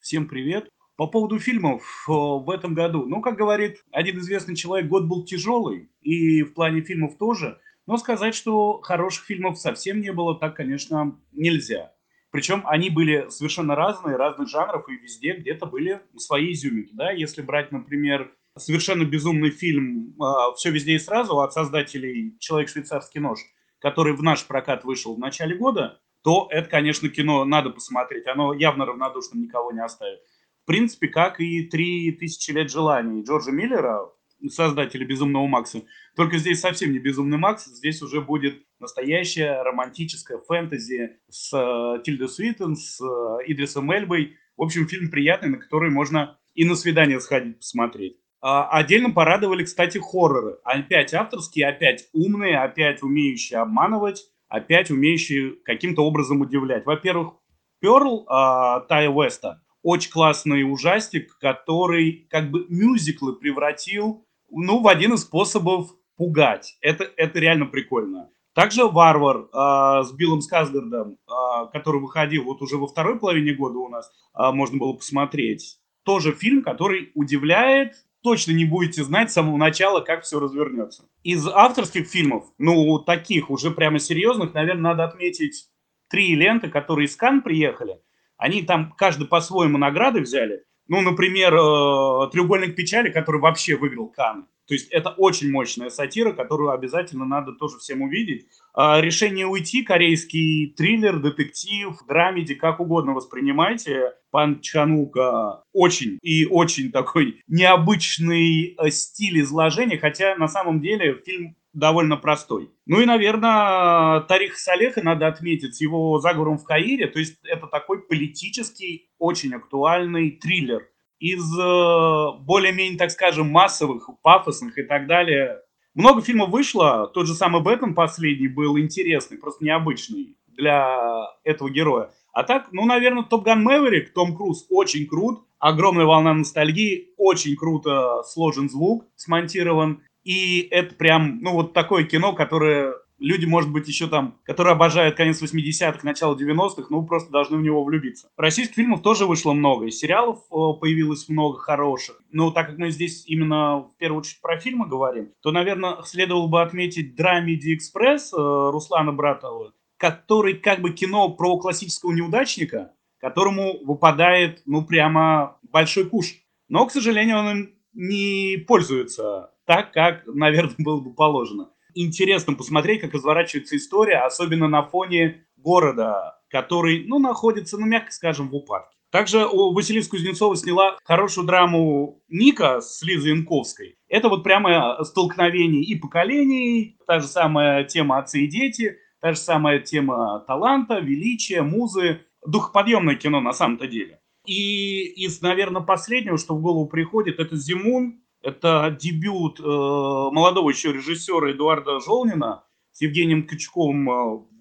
Всем 0.00 0.26
привет! 0.26 0.70
По 0.96 1.06
поводу 1.06 1.38
фильмов 1.38 1.82
в 2.06 2.48
этом 2.50 2.72
году, 2.72 3.04
ну, 3.04 3.20
как 3.20 3.36
говорит 3.36 3.84
один 3.90 4.18
известный 4.20 4.56
человек, 4.56 4.88
год 4.88 5.04
был 5.04 5.24
тяжелый, 5.26 5.90
и 6.00 6.42
в 6.42 6.54
плане 6.54 6.80
фильмов 6.80 7.18
тоже– 7.18 7.60
но 7.86 7.96
сказать, 7.96 8.34
что 8.34 8.80
хороших 8.80 9.24
фильмов 9.24 9.58
совсем 9.58 10.00
не 10.00 10.12
было, 10.12 10.38
так, 10.38 10.56
конечно, 10.56 11.18
нельзя. 11.32 11.92
Причем 12.30 12.62
они 12.64 12.88
были 12.88 13.28
совершенно 13.28 13.74
разные, 13.74 14.16
разных 14.16 14.48
жанров, 14.48 14.88
и 14.88 14.96
везде 14.96 15.34
где-то 15.34 15.66
были 15.66 16.00
свои 16.16 16.52
изюминки. 16.52 16.94
Да? 16.94 17.10
Если 17.10 17.42
брать, 17.42 17.72
например, 17.72 18.32
совершенно 18.56 19.04
безумный 19.04 19.50
фильм 19.50 20.14
э, 20.18 20.54
«Все 20.56 20.70
везде 20.70 20.94
и 20.94 20.98
сразу» 20.98 21.40
от 21.40 21.52
создателей 21.52 22.36
«Человек-швейцарский 22.38 23.20
нож», 23.20 23.38
который 23.80 24.14
в 24.14 24.22
наш 24.22 24.46
прокат 24.46 24.84
вышел 24.84 25.14
в 25.14 25.18
начале 25.18 25.56
года, 25.56 26.00
то 26.22 26.48
это, 26.50 26.70
конечно, 26.70 27.08
кино 27.08 27.44
надо 27.44 27.70
посмотреть. 27.70 28.26
Оно 28.26 28.54
явно 28.54 28.86
равнодушным 28.86 29.42
никого 29.42 29.72
не 29.72 29.82
оставит. 29.84 30.20
В 30.62 30.66
принципе, 30.66 31.08
как 31.08 31.40
и 31.40 31.64
«Три 31.64 32.12
тысячи 32.12 32.50
лет 32.52 32.70
желаний» 32.70 33.22
Джорджа 33.24 33.50
Миллера, 33.50 34.10
создателя 34.48 35.06
«Безумного 35.06 35.46
Макса». 35.46 35.82
Только 36.16 36.38
здесь 36.38 36.60
совсем 36.60 36.92
не 36.92 36.98
«Безумный 36.98 37.38
Макс», 37.38 37.66
здесь 37.66 38.02
уже 38.02 38.20
будет 38.20 38.62
настоящая 38.78 39.62
романтическая 39.62 40.38
фэнтези 40.38 41.18
с 41.28 41.52
э, 41.52 42.02
Тильдой 42.02 42.28
Свитон, 42.28 42.76
с 42.76 43.00
э, 43.00 43.04
Идрисом 43.46 43.90
Эльбой. 43.92 44.36
В 44.56 44.62
общем, 44.62 44.86
фильм 44.86 45.10
приятный, 45.10 45.50
на 45.50 45.58
который 45.58 45.90
можно 45.90 46.38
и 46.54 46.64
на 46.64 46.74
свидание 46.74 47.20
сходить 47.20 47.58
посмотреть. 47.58 48.16
А, 48.40 48.68
отдельно 48.70 49.10
порадовали, 49.10 49.64
кстати, 49.64 49.98
хорроры. 49.98 50.58
Опять 50.64 51.14
авторские, 51.14 51.68
опять 51.68 52.08
умные, 52.12 52.58
опять 52.58 53.02
умеющие 53.02 53.60
обманывать, 53.60 54.24
опять 54.48 54.90
умеющие 54.90 55.52
каким-то 55.64 56.04
образом 56.04 56.40
удивлять. 56.40 56.84
Во-первых, 56.84 57.34
Перл 57.80 58.26
э, 58.28 58.86
Тая 58.88 59.08
Уэста 59.08 59.62
очень 59.82 60.10
классный 60.10 60.62
ужастик, 60.62 61.36
который 61.38 62.26
как 62.30 62.50
бы 62.50 62.66
мюзиклы 62.68 63.34
превратил 63.34 64.26
ну, 64.52 64.80
в 64.80 64.88
один 64.88 65.14
из 65.14 65.22
способов 65.22 65.90
пугать. 66.16 66.76
Это, 66.80 67.10
это 67.16 67.38
реально 67.38 67.66
прикольно. 67.66 68.30
Также 68.54 68.86
«Варвар» 68.86 69.48
э, 69.52 70.04
с 70.04 70.12
Биллом 70.12 70.42
Сказгардом, 70.42 71.16
э, 71.26 71.66
который 71.72 72.00
выходил 72.00 72.44
вот 72.44 72.60
уже 72.60 72.76
во 72.76 72.86
второй 72.86 73.18
половине 73.18 73.54
года 73.54 73.78
у 73.78 73.88
нас, 73.88 74.10
э, 74.38 74.50
можно 74.52 74.78
было 74.78 74.92
посмотреть. 74.92 75.78
Тоже 76.04 76.32
фильм, 76.32 76.62
который 76.62 77.12
удивляет, 77.14 77.94
точно 78.22 78.52
не 78.52 78.66
будете 78.66 79.04
знать 79.04 79.30
с 79.30 79.34
самого 79.34 79.56
начала, 79.56 80.00
как 80.00 80.24
все 80.24 80.38
развернется. 80.38 81.04
Из 81.22 81.46
авторских 81.46 82.06
фильмов, 82.06 82.44
ну, 82.58 82.98
таких 82.98 83.50
уже 83.50 83.70
прямо 83.70 83.98
серьезных, 83.98 84.52
наверное, 84.52 84.82
надо 84.82 85.04
отметить 85.04 85.68
три 86.08 86.34
ленты, 86.34 86.68
которые 86.68 87.06
из 87.06 87.16
Кан 87.16 87.40
приехали. 87.40 88.00
Они 88.36 88.62
там 88.62 88.92
каждый 88.98 89.26
по-своему 89.26 89.78
награды 89.78 90.20
взяли. 90.20 90.64
Ну, 90.88 91.00
например, 91.00 91.54
э, 91.54 92.30
«Треугольник 92.30 92.76
печали», 92.76 93.10
который 93.10 93.40
вообще 93.40 93.76
выиграл 93.76 94.08
Кан. 94.08 94.46
То 94.66 94.74
есть 94.74 94.88
это 94.90 95.10
очень 95.10 95.50
мощная 95.50 95.90
сатира, 95.90 96.32
которую 96.32 96.70
обязательно 96.70 97.24
надо 97.24 97.52
тоже 97.52 97.78
всем 97.78 98.02
увидеть. 98.02 98.46
А 98.74 99.00
решение 99.00 99.46
уйти, 99.46 99.82
корейский 99.82 100.72
триллер, 100.76 101.18
детектив, 101.18 101.94
драмеди, 102.06 102.54
как 102.54 102.80
угодно 102.80 103.12
воспринимайте. 103.12 104.12
Пан 104.30 104.60
Чанука 104.60 105.62
очень 105.72 106.18
и 106.22 106.46
очень 106.46 106.90
такой 106.90 107.42
необычный 107.48 108.74
э, 108.78 108.90
стиль 108.90 109.42
изложения, 109.42 109.98
хотя 109.98 110.36
на 110.36 110.48
самом 110.48 110.80
деле 110.80 111.20
фильм 111.26 111.56
довольно 111.72 112.16
простой. 112.16 112.70
Ну 112.86 113.00
и, 113.00 113.06
наверное, 113.06 114.20
Тарих 114.22 114.58
Салеха 114.58 115.02
надо 115.02 115.26
отметить 115.26 115.76
с 115.76 115.80
его 115.80 116.18
заговором 116.20 116.58
в 116.58 116.64
Каире. 116.64 117.06
То 117.06 117.18
есть 117.18 117.38
это 117.44 117.66
такой 117.66 118.02
политический, 118.02 119.10
очень 119.18 119.54
актуальный 119.54 120.30
триллер. 120.30 120.88
Из 121.18 121.42
э, 121.56 122.38
более-менее, 122.40 122.98
так 122.98 123.10
скажем, 123.10 123.48
массовых, 123.48 124.10
пафосных 124.22 124.76
и 124.78 124.82
так 124.82 125.06
далее. 125.06 125.60
Много 125.94 126.20
фильмов 126.20 126.50
вышло. 126.50 127.06
Тот 127.14 127.26
же 127.26 127.34
самый 127.34 127.62
Бэтмен 127.62 127.94
последний 127.94 128.48
был 128.48 128.78
интересный, 128.78 129.38
просто 129.38 129.64
необычный 129.64 130.36
для 130.48 130.98
этого 131.44 131.70
героя. 131.70 132.10
А 132.32 132.44
так, 132.44 132.68
ну, 132.72 132.86
наверное, 132.86 133.24
Топ 133.24 133.44
Ган 133.44 133.62
Мэверик, 133.62 134.12
Том 134.12 134.34
Круз 134.34 134.66
очень 134.70 135.06
крут. 135.06 135.44
Огромная 135.58 136.06
волна 136.06 136.34
ностальгии, 136.34 137.10
очень 137.18 137.56
круто 137.56 138.22
сложен 138.24 138.68
звук, 138.68 139.06
смонтирован. 139.16 140.02
И 140.24 140.68
это 140.70 140.94
прям, 140.94 141.40
ну, 141.40 141.52
вот 141.52 141.72
такое 141.72 142.04
кино, 142.04 142.32
которое 142.32 142.94
люди, 143.22 143.46
может 143.46 143.70
быть, 143.72 143.88
еще 143.88 144.08
там, 144.08 144.38
которые 144.44 144.72
обожают 144.72 145.16
конец 145.16 145.40
80-х, 145.40 146.00
начало 146.02 146.36
90-х, 146.36 146.86
ну, 146.90 147.06
просто 147.06 147.30
должны 147.30 147.56
в 147.56 147.62
него 147.62 147.82
влюбиться. 147.84 148.28
Российских 148.36 148.74
фильмов 148.74 149.02
тоже 149.02 149.26
вышло 149.26 149.52
много, 149.52 149.86
и 149.86 149.90
сериалов 149.90 150.38
э, 150.50 150.80
появилось 150.80 151.28
много 151.28 151.58
хороших. 151.58 152.20
Но 152.30 152.50
так 152.50 152.68
как 152.68 152.78
мы 152.78 152.90
здесь 152.90 153.24
именно 153.26 153.78
в 153.78 153.96
первую 153.98 154.20
очередь 154.20 154.40
про 154.40 154.58
фильмы 154.58 154.86
говорим, 154.86 155.30
то, 155.40 155.52
наверное, 155.52 156.02
следовало 156.04 156.48
бы 156.48 156.60
отметить 156.60 157.14
Драмеди 157.14 157.74
Экспресс 157.74 158.32
э, 158.32 158.36
Руслана 158.36 159.12
Братова, 159.12 159.72
который 159.96 160.54
как 160.54 160.80
бы 160.80 160.92
кино 160.92 161.30
про 161.30 161.58
классического 161.58 162.12
неудачника, 162.12 162.92
которому 163.18 163.78
выпадает, 163.84 164.62
ну, 164.66 164.84
прямо 164.84 165.58
большой 165.62 166.06
куш. 166.06 166.34
Но, 166.68 166.86
к 166.86 166.92
сожалению, 166.92 167.38
он 167.38 167.50
им 167.50 167.74
не 167.94 168.56
пользуется 168.66 169.51
так, 169.66 169.92
как, 169.92 170.22
наверное, 170.26 170.74
было 170.78 171.00
бы 171.00 171.14
положено. 171.14 171.70
Интересно 171.94 172.54
посмотреть, 172.54 173.00
как 173.00 173.14
разворачивается 173.14 173.76
история, 173.76 174.18
особенно 174.18 174.68
на 174.68 174.82
фоне 174.82 175.46
города, 175.56 176.38
который, 176.48 177.04
ну, 177.06 177.18
находится, 177.18 177.78
ну, 177.78 177.86
мягко 177.86 178.10
скажем, 178.12 178.48
в 178.48 178.54
упадке. 178.54 178.96
Также 179.10 179.46
Василиса 179.46 180.08
Кузнецова 180.08 180.56
сняла 180.56 180.96
хорошую 181.04 181.46
драму 181.46 182.22
Ника 182.28 182.80
с 182.80 183.02
Лизой 183.02 183.32
Янковской. 183.32 183.96
Это 184.08 184.30
вот 184.30 184.42
прямо 184.42 185.04
столкновение 185.04 185.82
и 185.82 185.94
поколений, 185.96 186.96
та 187.06 187.20
же 187.20 187.26
самая 187.26 187.84
тема 187.84 188.18
отцы 188.18 188.40
и 188.40 188.46
дети, 188.46 188.96
та 189.20 189.32
же 189.32 189.38
самая 189.38 189.80
тема 189.80 190.42
таланта, 190.46 190.98
величия, 190.98 191.60
музы. 191.60 192.22
Духоподъемное 192.46 193.14
кино 193.14 193.40
на 193.40 193.52
самом-то 193.52 193.86
деле. 193.86 194.18
И 194.46 195.04
из, 195.24 195.42
наверное, 195.42 195.82
последнего, 195.82 196.38
что 196.38 196.56
в 196.56 196.62
голову 196.62 196.88
приходит, 196.88 197.38
это 197.38 197.54
«Зимун». 197.54 198.22
Это 198.42 198.96
дебют 199.00 199.60
э, 199.60 199.62
молодого 199.62 200.70
еще 200.70 200.92
режиссера 200.92 201.52
Эдуарда 201.52 202.00
Жолнина 202.00 202.64
с 202.90 203.00
Евгением 203.00 203.46
Ткачковым 203.46 204.10
э, 204.10 204.12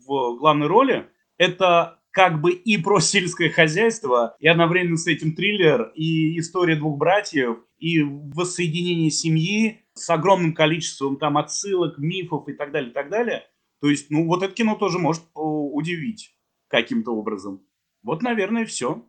в 0.06 0.38
главной 0.38 0.68
роли. 0.68 1.10
Это 1.38 2.00
как 2.12 2.42
бы 2.42 2.52
и 2.52 2.78
про 2.78 3.00
сельское 3.00 3.50
хозяйство, 3.50 4.36
и 4.40 4.48
одновременно 4.48 4.98
с 4.98 5.08
этим 5.08 5.34
триллер, 5.34 5.92
и 5.96 6.38
история 6.38 6.76
двух 6.76 6.98
братьев, 6.98 7.58
и 7.80 8.04
воссоединение 8.04 9.10
семьи 9.10 9.84
с 9.94 10.10
огромным 10.10 10.54
количеством 10.54 11.18
там 11.18 11.38
отсылок, 11.38 11.98
мифов 11.98 12.48
и 12.48 12.54
так 12.54 12.72
далее, 12.72 12.92
и 12.92 12.94
так 12.94 13.10
далее. 13.10 13.44
То 13.80 13.90
есть, 13.90 14.12
ну, 14.12 14.28
вот 14.28 14.44
это 14.44 14.54
кино 14.54 14.76
тоже 14.76 15.00
может 15.00 15.24
удивить 15.34 16.36
каким-то 16.68 17.12
образом. 17.12 17.66
Вот, 18.04 18.22
наверное, 18.22 18.66
все. 18.66 19.06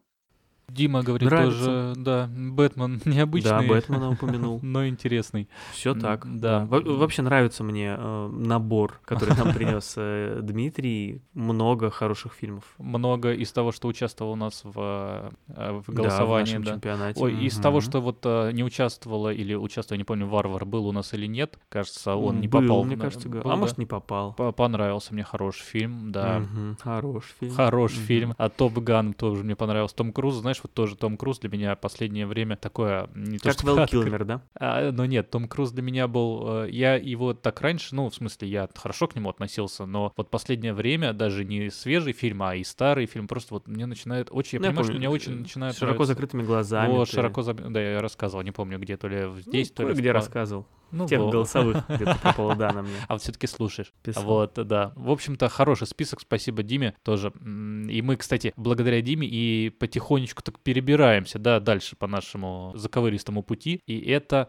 Дима 0.73 1.03
говорит 1.03 1.29
Нравится. 1.29 1.65
тоже, 1.65 1.93
да, 1.97 2.31
Бэтмен 2.35 3.01
необычный. 3.05 3.51
Да, 3.51 3.63
Бэтмена 3.63 4.11
упомянул. 4.11 4.59
Но 4.63 4.87
интересный. 4.87 5.49
Все 5.73 5.95
так. 5.95 6.27
Да. 6.41 6.65
Во 6.67 6.81
вообще 6.81 7.23
нравится 7.23 7.63
мне 7.63 7.95
э, 7.99 8.29
набор, 8.33 9.01
который 9.05 9.37
нам 9.37 9.53
принес 9.53 9.95
э, 9.97 10.41
Дмитрий. 10.43 11.21
Много 11.35 11.91
хороших 11.91 12.33
фильмов. 12.33 12.65
Много 12.79 13.33
из 13.33 13.53
того, 13.53 13.73
что 13.73 13.89
участвовал 13.89 14.33
у 14.33 14.37
нас 14.37 14.63
в, 14.65 15.33
э, 15.49 15.81
в 15.87 15.93
голосовании. 15.93 16.55
Да, 16.55 16.59
в 16.59 16.65
да. 16.65 16.71
чемпионате. 16.73 17.21
Ой, 17.23 17.45
из 17.45 17.57
того, 17.59 17.81
что 17.81 18.01
вот 18.01 18.21
э, 18.25 18.53
не 18.53 18.65
участвовала 18.65 19.33
или 19.33 19.55
участвовала, 19.55 19.99
не 19.99 20.05
помню, 20.05 20.27
Варвар 20.27 20.65
был 20.65 20.87
у 20.87 20.93
нас 20.93 21.13
или 21.13 21.27
нет, 21.27 21.59
кажется, 21.69 22.15
он 22.15 22.41
не 22.41 22.49
был, 22.49 22.63
попал. 22.63 22.85
мне 22.85 22.97
кажется, 22.97 23.29
был, 23.29 23.41
а 23.41 23.45
да? 23.45 23.57
может 23.57 23.79
не 23.79 23.87
попал. 23.87 24.33
Понравился 24.33 25.13
мне 25.13 25.25
хороший 25.25 25.65
фильм, 25.65 26.13
да. 26.13 26.39
Угу. 26.39 26.77
Хороший 26.81 27.35
фильм. 27.41 27.55
Хороший 27.55 27.99
угу. 27.99 28.07
фильм. 28.07 28.35
А 28.39 28.49
Топ 28.49 28.79
Ган 28.79 29.13
тоже 29.13 29.45
мне 29.45 29.57
понравился. 29.57 29.97
Том 29.97 30.13
Круз, 30.13 30.37
знаешь, 30.37 30.62
вот 30.63 30.73
тоже 30.75 30.97
Том 30.97 31.17
Круз 31.17 31.39
для 31.39 31.51
меня 31.51 31.77
последнее 31.77 32.27
время 32.27 32.57
такое... 32.57 33.09
Не 33.15 33.39
как 33.39 33.57
то, 33.57 33.67
Вэл 33.67 33.87
Килмер, 33.89 34.25
да? 34.25 34.43
А, 34.55 34.91
но 34.93 35.07
нет, 35.07 35.31
Том 35.31 35.49
Круз 35.49 35.73
для 35.73 35.83
меня 35.83 36.09
был... 36.09 36.65
Э, 36.65 36.71
я 36.71 36.95
его 36.95 37.35
так 37.35 37.61
раньше, 37.61 37.95
ну, 37.95 38.09
в 38.09 38.15
смысле, 38.15 38.49
я 38.49 38.69
хорошо 38.75 39.09
к 39.09 39.15
нему 39.15 39.31
относился, 39.31 39.87
но 39.87 40.13
вот 40.17 40.31
последнее 40.31 40.75
время 40.75 41.13
даже 41.13 41.45
не 41.45 41.71
свежий 41.71 42.13
фильм, 42.13 42.43
а 42.43 42.57
и 42.57 42.65
старый 42.65 43.07
фильм, 43.07 43.29
просто 43.29 43.55
вот 43.55 43.67
мне 43.69 43.87
начинает 43.87 44.29
очень... 44.31 44.59
Я 44.59 44.61
ну, 44.61 44.67
понимаю, 44.69 44.77
помню, 44.77 44.93
что 44.93 44.99
мне 44.99 45.09
очень 45.09 45.41
начинает 45.41 45.75
Широко 45.75 45.95
нравиться. 45.95 46.15
закрытыми 46.15 46.43
глазами. 46.43 46.93
Вот, 46.93 47.09
ты... 47.09 47.17
широко... 47.17 47.43
Да, 47.43 47.81
я 47.81 48.01
рассказывал, 48.01 48.43
не 48.43 48.53
помню, 48.53 48.79
где, 48.79 48.97
то 48.97 49.09
ли 49.09 49.29
здесь, 49.43 49.71
ну, 49.71 49.75
то 49.75 49.89
ли... 49.89 49.95
где 49.95 50.11
в... 50.11 50.15
рассказывал. 50.15 50.67
Ну, 50.93 51.09
Тех 51.09 51.21
вот. 51.21 51.33
голосовых 51.33 51.85
где-то 51.89 52.19
попало, 52.23 52.55
да, 52.55 52.71
на 52.73 52.83
мне. 52.83 52.93
А 53.09 53.15
вот 53.15 53.23
все-таки 53.23 53.47
слушаешь. 53.47 53.93
Писал. 54.03 54.25
Вот, 54.25 54.53
да. 54.55 54.93
В 54.95 55.11
общем-то, 55.11 55.49
хороший 55.49 55.87
список, 55.87 56.21
спасибо 56.21 56.63
Диме 56.63 56.95
тоже. 57.03 57.33
И 57.41 58.03
мы, 58.03 58.17
кстати, 58.17 58.53
благодаря 58.57 59.01
Диме 59.01 59.27
и 59.27 59.71
потихонечку 59.71 60.42
так 60.43 60.59
перебираемся, 60.61 61.39
да, 61.39 61.61
дальше 61.61 61.97
по 61.97 62.07
нашему 62.07 62.73
заковыристому 62.75 63.43
пути. 63.43 63.81
И 63.87 64.01
это... 64.11 64.49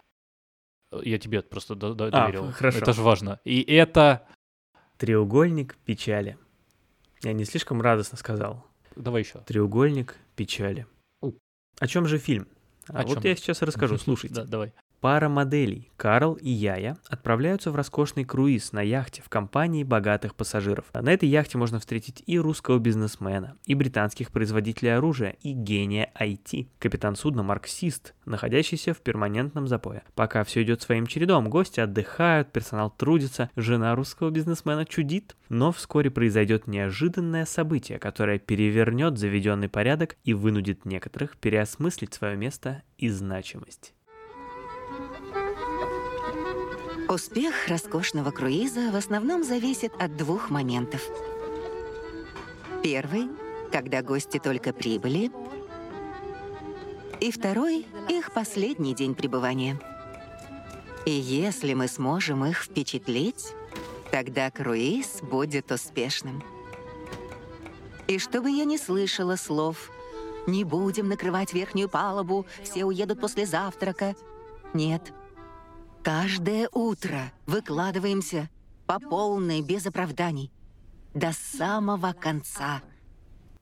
Я 1.01 1.17
тебе 1.17 1.41
просто 1.41 1.75
до- 1.75 1.93
до- 1.93 2.07
а, 2.07 2.11
доверил. 2.11 2.51
хорошо. 2.51 2.77
Это 2.79 2.93
же 2.93 3.01
важно. 3.01 3.39
И 3.45 3.61
это... 3.61 4.27
Треугольник 4.97 5.75
печали. 5.85 6.37
Я 7.23 7.33
не 7.33 7.45
слишком 7.45 7.81
радостно 7.81 8.17
сказал. 8.17 8.65
Давай 8.95 9.23
еще. 9.23 9.39
Треугольник 9.39 10.17
печали. 10.35 10.85
О 11.79 11.87
чем 11.87 12.05
же 12.05 12.19
фильм? 12.19 12.47
А 12.87 13.01
О 13.01 13.05
вот 13.05 13.15
чем? 13.15 13.23
я 13.23 13.35
сейчас 13.35 13.61
расскажу, 13.61 13.97
слушайте. 13.99 14.35
Да, 14.35 14.45
давай. 14.45 14.73
Пара 15.03 15.27
моделей, 15.27 15.91
Карл 15.97 16.35
и 16.35 16.49
Яя, 16.49 16.95
отправляются 17.09 17.71
в 17.71 17.75
роскошный 17.75 18.23
круиз 18.23 18.71
на 18.71 18.81
яхте 18.81 19.21
в 19.21 19.27
компании 19.27 19.83
богатых 19.83 20.33
пассажиров. 20.33 20.85
На 20.93 21.11
этой 21.11 21.27
яхте 21.27 21.57
можно 21.57 21.81
встретить 21.81 22.23
и 22.25 22.39
русского 22.39 22.79
бизнесмена, 22.79 23.57
и 23.65 23.75
британских 23.75 24.31
производителей 24.31 24.95
оружия, 24.95 25.35
и 25.41 25.51
гения 25.51 26.09
IT. 26.17 26.69
Капитан 26.79 27.17
судна 27.17 27.43
марксист, 27.43 28.13
находящийся 28.23 28.93
в 28.93 29.01
перманентном 29.01 29.67
запое. 29.67 30.03
Пока 30.15 30.45
все 30.45 30.63
идет 30.63 30.81
своим 30.81 31.05
чередом, 31.05 31.49
гости 31.49 31.81
отдыхают, 31.81 32.53
персонал 32.53 32.89
трудится, 32.89 33.49
жена 33.57 33.95
русского 33.95 34.29
бизнесмена 34.29 34.85
чудит. 34.85 35.35
Но 35.49 35.73
вскоре 35.73 36.11
произойдет 36.11 36.65
неожиданное 36.65 37.43
событие, 37.43 37.99
которое 37.99 38.39
перевернет 38.39 39.17
заведенный 39.17 39.67
порядок 39.67 40.15
и 40.23 40.33
вынудит 40.33 40.85
некоторых 40.85 41.35
переосмыслить 41.35 42.13
свое 42.13 42.37
место 42.37 42.83
и 42.97 43.09
значимость. 43.09 43.93
Успех 47.09 47.67
роскошного 47.67 48.31
круиза 48.31 48.91
в 48.91 48.95
основном 48.95 49.43
зависит 49.43 49.91
от 49.99 50.15
двух 50.15 50.49
моментов. 50.49 51.01
Первый— 52.81 53.29
когда 53.71 54.01
гости 54.01 54.39
только 54.39 54.71
прибыли. 54.71 55.31
И 57.19 57.31
второй— 57.31 57.85
их 58.09 58.33
последний 58.33 58.95
день 58.95 59.15
пребывания. 59.15 59.79
И 61.05 61.11
если 61.11 61.73
мы 61.73 61.87
сможем 61.87 62.45
их 62.45 62.63
впечатлить, 62.63 63.53
тогда 64.11 64.49
круиз 64.49 65.21
будет 65.21 65.71
успешным. 65.71 66.41
И 68.07 68.19
чтобы 68.19 68.49
я 68.51 68.63
не 68.63 68.77
слышала 68.77 69.35
слов 69.35 69.91
«Не 70.47 70.63
будем 70.63 71.09
накрывать 71.09 71.53
верхнюю 71.53 71.89
палубу, 71.89 72.45
все 72.63 72.85
уедут 72.85 73.19
после 73.19 73.45
завтрака». 73.45 74.15
Нет, 74.73 75.13
Каждое 76.03 76.67
утро 76.73 77.31
выкладываемся 77.45 78.49
по 78.85 78.99
полной, 78.99 79.61
без 79.61 79.85
оправданий, 79.85 80.51
до 81.13 81.31
самого 81.31 82.11
конца. 82.11 82.81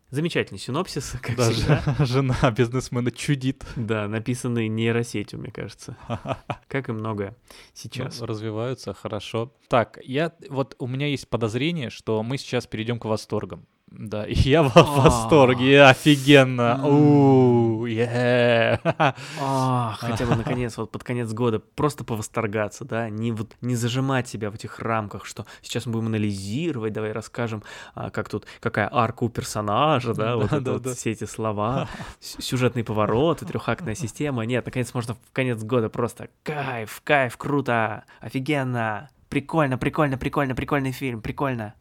Замечательный 0.10 0.58
синопсис, 0.58 1.14
как 1.22 1.36
Даже 1.36 1.54
всегда. 1.54 1.96
жена 2.00 2.52
бизнесмена 2.52 3.12
чудит. 3.12 3.64
Да, 3.76 4.08
написанный 4.08 4.70
нейросетью, 4.70 5.40
мне 5.40 5.52
кажется. 5.52 5.96
Как 6.68 6.90
и 6.90 6.92
многое 6.92 7.38
сейчас. 7.74 8.20
Ну, 8.20 8.26
развиваются 8.26 8.94
хорошо. 8.94 9.54
Так, 9.70 10.00
я 10.04 10.34
вот 10.50 10.76
у 10.80 10.88
меня 10.88 11.08
есть 11.08 11.30
подозрение, 11.30 11.92
что 11.92 12.24
мы 12.24 12.38
сейчас 12.38 12.66
перейдем 12.66 13.00
к 13.00 13.06
восторгам. 13.06 13.68
Да, 13.92 14.26
я 14.30 14.64
в 14.64 14.74
восторге, 14.74 15.84
офигенно. 15.84 16.80
Ууу, 16.84 17.86
Хотя 19.98 20.26
бы 20.26 20.36
наконец, 20.36 20.78
вот 20.78 20.92
под 20.92 21.04
конец 21.04 21.32
года 21.34 21.60
просто 21.60 22.06
повосторгаться, 22.06 22.86
да, 22.86 23.10
не 23.10 23.34
вот 23.34 23.56
не 23.60 23.76
зажимать 23.76 24.30
себя 24.30 24.50
в 24.50 24.56
этих 24.56 24.80
рамках, 24.80 25.26
что 25.26 25.46
сейчас 25.62 25.86
мы 25.86 25.94
будем 25.94 26.08
анализировать, 26.08 26.94
давай 26.94 27.12
расскажем, 27.12 27.64
а, 27.94 28.10
как 28.10 28.30
тут, 28.30 28.46
какая 28.62 28.90
арка 28.92 29.26
у 29.26 29.30
персонажа, 29.30 30.14
да, 30.14 30.38
вот, 30.38 30.88
все 30.96 31.12
эти 31.12 31.26
слова, 31.26 31.90
сюжетный 32.22 32.86
поворот, 32.86 33.40
трехактная 33.40 33.96
система. 33.96 34.46
Нет, 34.46 34.66
наконец 34.66 34.94
можно 34.94 35.16
в 35.16 35.20
конец 35.34 35.62
года 35.64 35.90
просто 35.90 36.30
кайф, 36.44 37.02
кайф, 37.04 37.36
круто, 37.36 38.06
офигенно, 38.22 39.10
прикольно, 39.28 39.78
прикольно, 39.78 40.18
прикольно, 40.18 40.56
прикольный 40.56 40.94
фильм, 40.94 41.22
прикольно. 41.22 41.74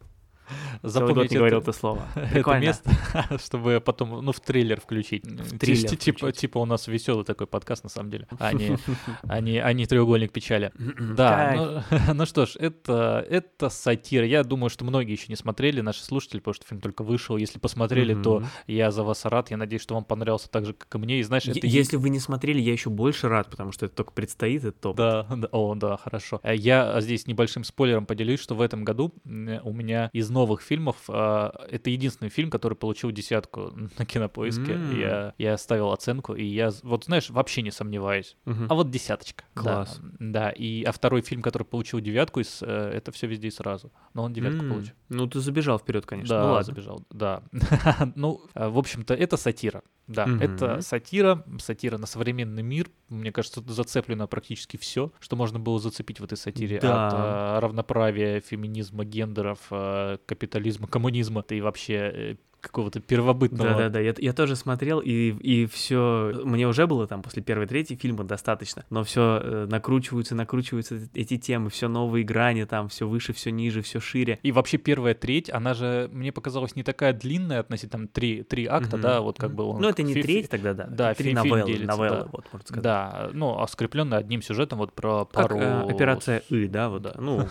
Запомните 0.83 1.35
не 1.35 1.39
говорил 1.39 1.59
это 1.59 1.71
слово. 1.71 2.07
Это 2.15 2.59
место, 2.59 2.91
чтобы 3.43 3.81
потом, 3.83 4.23
ну, 4.23 4.31
в 4.31 4.39
трейлер 4.39 4.79
включить. 4.79 5.23
Трейлер 5.59 5.95
типа, 5.95 6.31
типа 6.31 6.57
у 6.57 6.65
нас 6.65 6.87
веселый 6.87 7.25
такой 7.25 7.47
подкаст, 7.47 7.83
на 7.83 7.89
самом 7.89 8.09
деле, 8.09 8.27
а 8.39 8.53
не, 8.53 8.77
а 9.23 9.39
не, 9.39 9.59
а 9.59 9.73
не 9.73 9.85
треугольник 9.85 10.31
печали. 10.31 10.71
Да, 10.99 11.83
ну, 11.89 12.13
ну 12.13 12.25
что 12.25 12.45
ж, 12.45 12.55
это, 12.55 13.25
это 13.29 13.69
сатира. 13.69 14.25
Я 14.25 14.43
думаю, 14.43 14.69
что 14.69 14.85
многие 14.85 15.11
еще 15.11 15.25
не 15.29 15.35
смотрели, 15.35 15.81
наши 15.81 16.03
слушатели, 16.03 16.39
потому 16.39 16.53
что 16.55 16.65
фильм 16.65 16.81
только 16.81 17.03
вышел. 17.03 17.37
Если 17.37 17.59
посмотрели, 17.59 18.21
то 18.21 18.43
я 18.67 18.91
за 18.91 19.03
вас 19.03 19.25
рад. 19.25 19.51
Я 19.51 19.57
надеюсь, 19.57 19.81
что 19.81 19.95
вам 19.95 20.03
понравился 20.03 20.49
так 20.49 20.65
же, 20.65 20.73
как 20.73 20.93
и 20.95 20.97
мне. 20.97 21.19
И 21.19 21.23
знаешь, 21.23 21.47
это... 21.47 21.65
Если 21.65 21.97
вы 21.97 22.09
не 22.09 22.19
смотрели, 22.19 22.59
я 22.59 22.71
еще 22.71 22.89
больше 22.89 23.27
рад, 23.29 23.49
потому 23.49 23.71
что 23.71 23.85
это 23.85 23.95
только 23.95 24.11
предстоит, 24.13 24.63
это 24.63 24.79
топ. 24.79 24.97
Да, 24.97 25.23
да, 25.23 25.47
о, 25.51 25.75
да, 25.75 25.97
хорошо. 25.97 26.41
Я 26.43 26.99
здесь 27.01 27.27
небольшим 27.27 27.63
спойлером 27.63 28.05
поделюсь, 28.05 28.39
что 28.39 28.55
в 28.55 28.61
этом 28.61 28.83
году 28.83 29.13
у 29.25 29.73
меня 29.73 30.09
из 30.13 30.29
новых 30.29 30.40
новых 30.41 30.61
фильмов. 30.61 30.97
А, 31.07 31.51
это 31.69 31.89
единственный 31.89 32.29
фильм, 32.29 32.49
который 32.49 32.73
получил 32.73 33.11
десятку 33.11 33.71
на 33.97 34.05
кинопоиске. 34.05 34.73
М. 34.73 34.99
Я, 34.99 35.33
я 35.37 35.57
ставил 35.57 35.91
оценку, 35.91 36.33
и 36.33 36.43
я, 36.43 36.71
вот 36.83 37.05
знаешь, 37.05 37.29
вообще 37.29 37.61
не 37.61 37.71
сомневаюсь. 37.71 38.35
Мгм. 38.45 38.67
А 38.69 38.73
вот 38.73 38.89
десяточка. 38.89 39.43
Да, 39.55 39.61
Класс. 39.61 39.99
Да, 40.19 40.49
и 40.49 40.83
а 40.83 40.91
второй 40.91 41.21
фильм, 41.21 41.41
который 41.41 41.63
получил 41.63 41.99
девятку, 41.99 42.39
из, 42.39 42.61
э, 42.63 42.91
это 42.95 43.11
все 43.11 43.27
везде 43.27 43.47
и 43.47 43.51
сразу. 43.51 43.91
Но 44.13 44.23
он 44.23 44.33
девятку 44.33 44.63
М, 44.63 44.69
получил. 44.69 44.95
Ну, 45.09 45.27
ты 45.27 45.39
забежал 45.39 45.77
вперед, 45.77 46.05
конечно. 46.05 46.35
Да, 46.35 46.41
ну, 46.43 46.51
ладно. 46.53 46.63
забежал, 46.63 47.05
да. 47.11 47.43
ну, 48.15 48.41
э, 48.55 48.67
в 48.67 48.77
общем-то, 48.77 49.13
это 49.13 49.37
сатира. 49.37 49.81
Да, 50.07 50.25
Мгм. 50.25 50.41
это 50.41 50.81
сатира, 50.81 51.45
сатира 51.59 51.97
на 51.97 52.05
современный 52.05 52.63
мир. 52.63 52.89
Мне 53.09 53.31
кажется, 53.31 53.61
зацеплено 53.65 54.27
практически 54.27 54.77
все, 54.77 55.11
что 55.19 55.35
можно 55.35 55.59
было 55.59 55.79
зацепить 55.79 56.19
в 56.19 56.23
этой 56.23 56.37
сатире. 56.37 56.79
Да. 56.81 57.07
От 57.07 57.13
э, 57.13 57.59
равноправия, 57.59 58.41
феминизма, 58.41 59.05
гендеров, 59.05 59.59
э, 59.71 60.17
капитализма, 60.25 60.87
коммунизма, 60.87 61.45
и 61.49 61.61
вообще 61.61 61.93
э, 61.93 62.35
какого-то 62.61 62.99
первобытного. 62.99 63.71
Да, 63.71 63.77
да, 63.77 63.89
да. 63.89 63.99
Я, 63.99 64.13
я 64.17 64.33
тоже 64.33 64.55
смотрел, 64.55 64.99
и, 64.99 65.31
и 65.31 65.65
все. 65.65 66.31
Мне 66.43 66.67
уже 66.67 66.87
было 66.87 67.07
там 67.07 67.21
после 67.23 67.41
первой 67.41 67.65
трети 67.67 67.95
фильма 67.95 68.23
достаточно. 68.23 68.85
Но 68.89 69.03
все 69.03 69.65
накручиваются, 69.69 70.35
накручиваются 70.35 70.99
эти 71.13 71.37
темы, 71.37 71.69
все 71.69 71.87
новые 71.87 72.23
грани, 72.23 72.63
там 72.65 72.87
все 72.89 73.07
выше, 73.07 73.33
все 73.33 73.51
ниже, 73.51 73.81
все 73.81 73.99
шире. 73.99 74.39
И 74.43 74.51
вообще 74.51 74.77
первая 74.77 75.13
треть, 75.15 75.49
она 75.49 75.73
же, 75.73 76.09
мне 76.13 76.31
показалась, 76.31 76.75
не 76.75 76.83
такая 76.83 77.13
длинная 77.13 77.59
относительно, 77.61 77.91
там, 77.91 78.07
три, 78.07 78.43
три 78.43 78.65
акта, 78.67 78.97
Мгм. 78.97 79.01
да, 79.01 79.21
вот 79.21 79.37
как 79.39 79.53
бы 79.53 79.63
он... 79.63 79.81
Ну, 79.81 79.89
это 79.89 80.03
не 80.03 80.13
фи- 80.13 80.21
треть 80.21 80.49
тогда, 80.49 80.73
да. 80.73 80.85
да, 80.87 81.13
три 81.13 81.33
новеллы, 81.33 81.63
делится, 81.65 81.97
новеллы, 81.97 82.17
да. 82.17 82.27
вот, 82.31 82.45
можно 82.53 82.65
сказать. 82.67 82.83
Да, 82.83 83.29
ну, 83.33 83.59
а 83.59 83.67
скрепленная 83.67 84.19
одним 84.19 84.41
сюжетом 84.41 84.77
вот 84.79 84.93
про 84.93 85.25
Как 85.25 85.49
пару... 85.49 85.57
э, 85.59 85.81
операция 85.91 86.43
И, 86.49 86.67
да, 86.67 86.89
вот, 86.89 87.01
Да. 87.01 87.15
ну, 87.17 87.47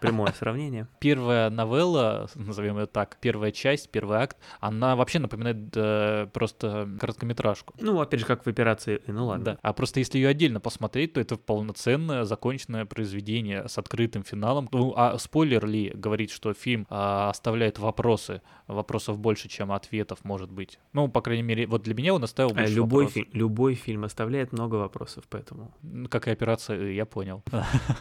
прямое 0.00 0.32
сравнение. 0.38 0.86
Первая 1.00 1.50
новелла, 1.50 2.28
назовем 2.34 2.78
ее 2.78 2.86
так, 2.86 3.16
первая 3.20 3.50
часть, 3.50 3.90
первый 3.90 4.18
акт, 4.18 4.36
она 4.60 4.96
вообще 4.96 5.18
напоминает 5.18 5.56
э, 5.74 6.28
просто 6.32 6.88
короткометражку. 7.00 7.74
Ну, 7.80 8.00
опять 8.00 8.20
же, 8.20 8.26
как 8.26 8.44
в 8.44 8.48
операции 8.48 9.00
И, 9.06 9.12
ну 9.12 9.26
ладно. 9.26 9.44
Да. 9.44 9.58
А 9.62 9.72
просто 9.72 10.00
если 10.00 10.18
ее 10.18 10.28
отдельно 10.28 10.60
посмотреть, 10.60 11.14
то 11.14 11.20
это 11.20 11.36
полноценное, 11.36 12.24
законченное 12.24 12.84
произведение 12.84 13.68
с 13.68 13.78
открытым 13.78 14.22
финалом. 14.24 14.68
Ну, 14.72 14.94
а 14.96 15.18
спойлер 15.18 15.66
ли 15.66 15.90
говорит, 15.94 16.30
что 16.30 16.54
фильм 16.54 16.86
а, 16.90 17.30
оставляет 17.30 17.78
вопросы, 17.78 18.42
вопросов 18.66 19.18
больше, 19.18 19.48
чем 19.48 19.72
ответов, 19.72 20.24
может 20.24 20.50
быть. 20.50 20.78
Ну, 20.92 21.08
по 21.08 21.20
крайней 21.20 21.42
мере, 21.42 21.66
вот 21.66 21.82
для 21.82 21.94
меня 21.94 22.14
он 22.14 22.24
оставил 22.24 22.50
А 22.50 22.54
больше 22.54 22.74
Любой, 22.74 23.06
фильм, 23.06 23.28
любой 23.32 23.74
фильм 23.74 24.04
оставляет 24.04 24.52
много 24.52 24.76
вопросов, 24.76 25.24
поэтому... 25.28 25.74
Как 26.08 26.28
и 26.28 26.30
операция, 26.30 26.80
«И», 26.80 26.94
я 26.94 27.06
понял. 27.06 27.42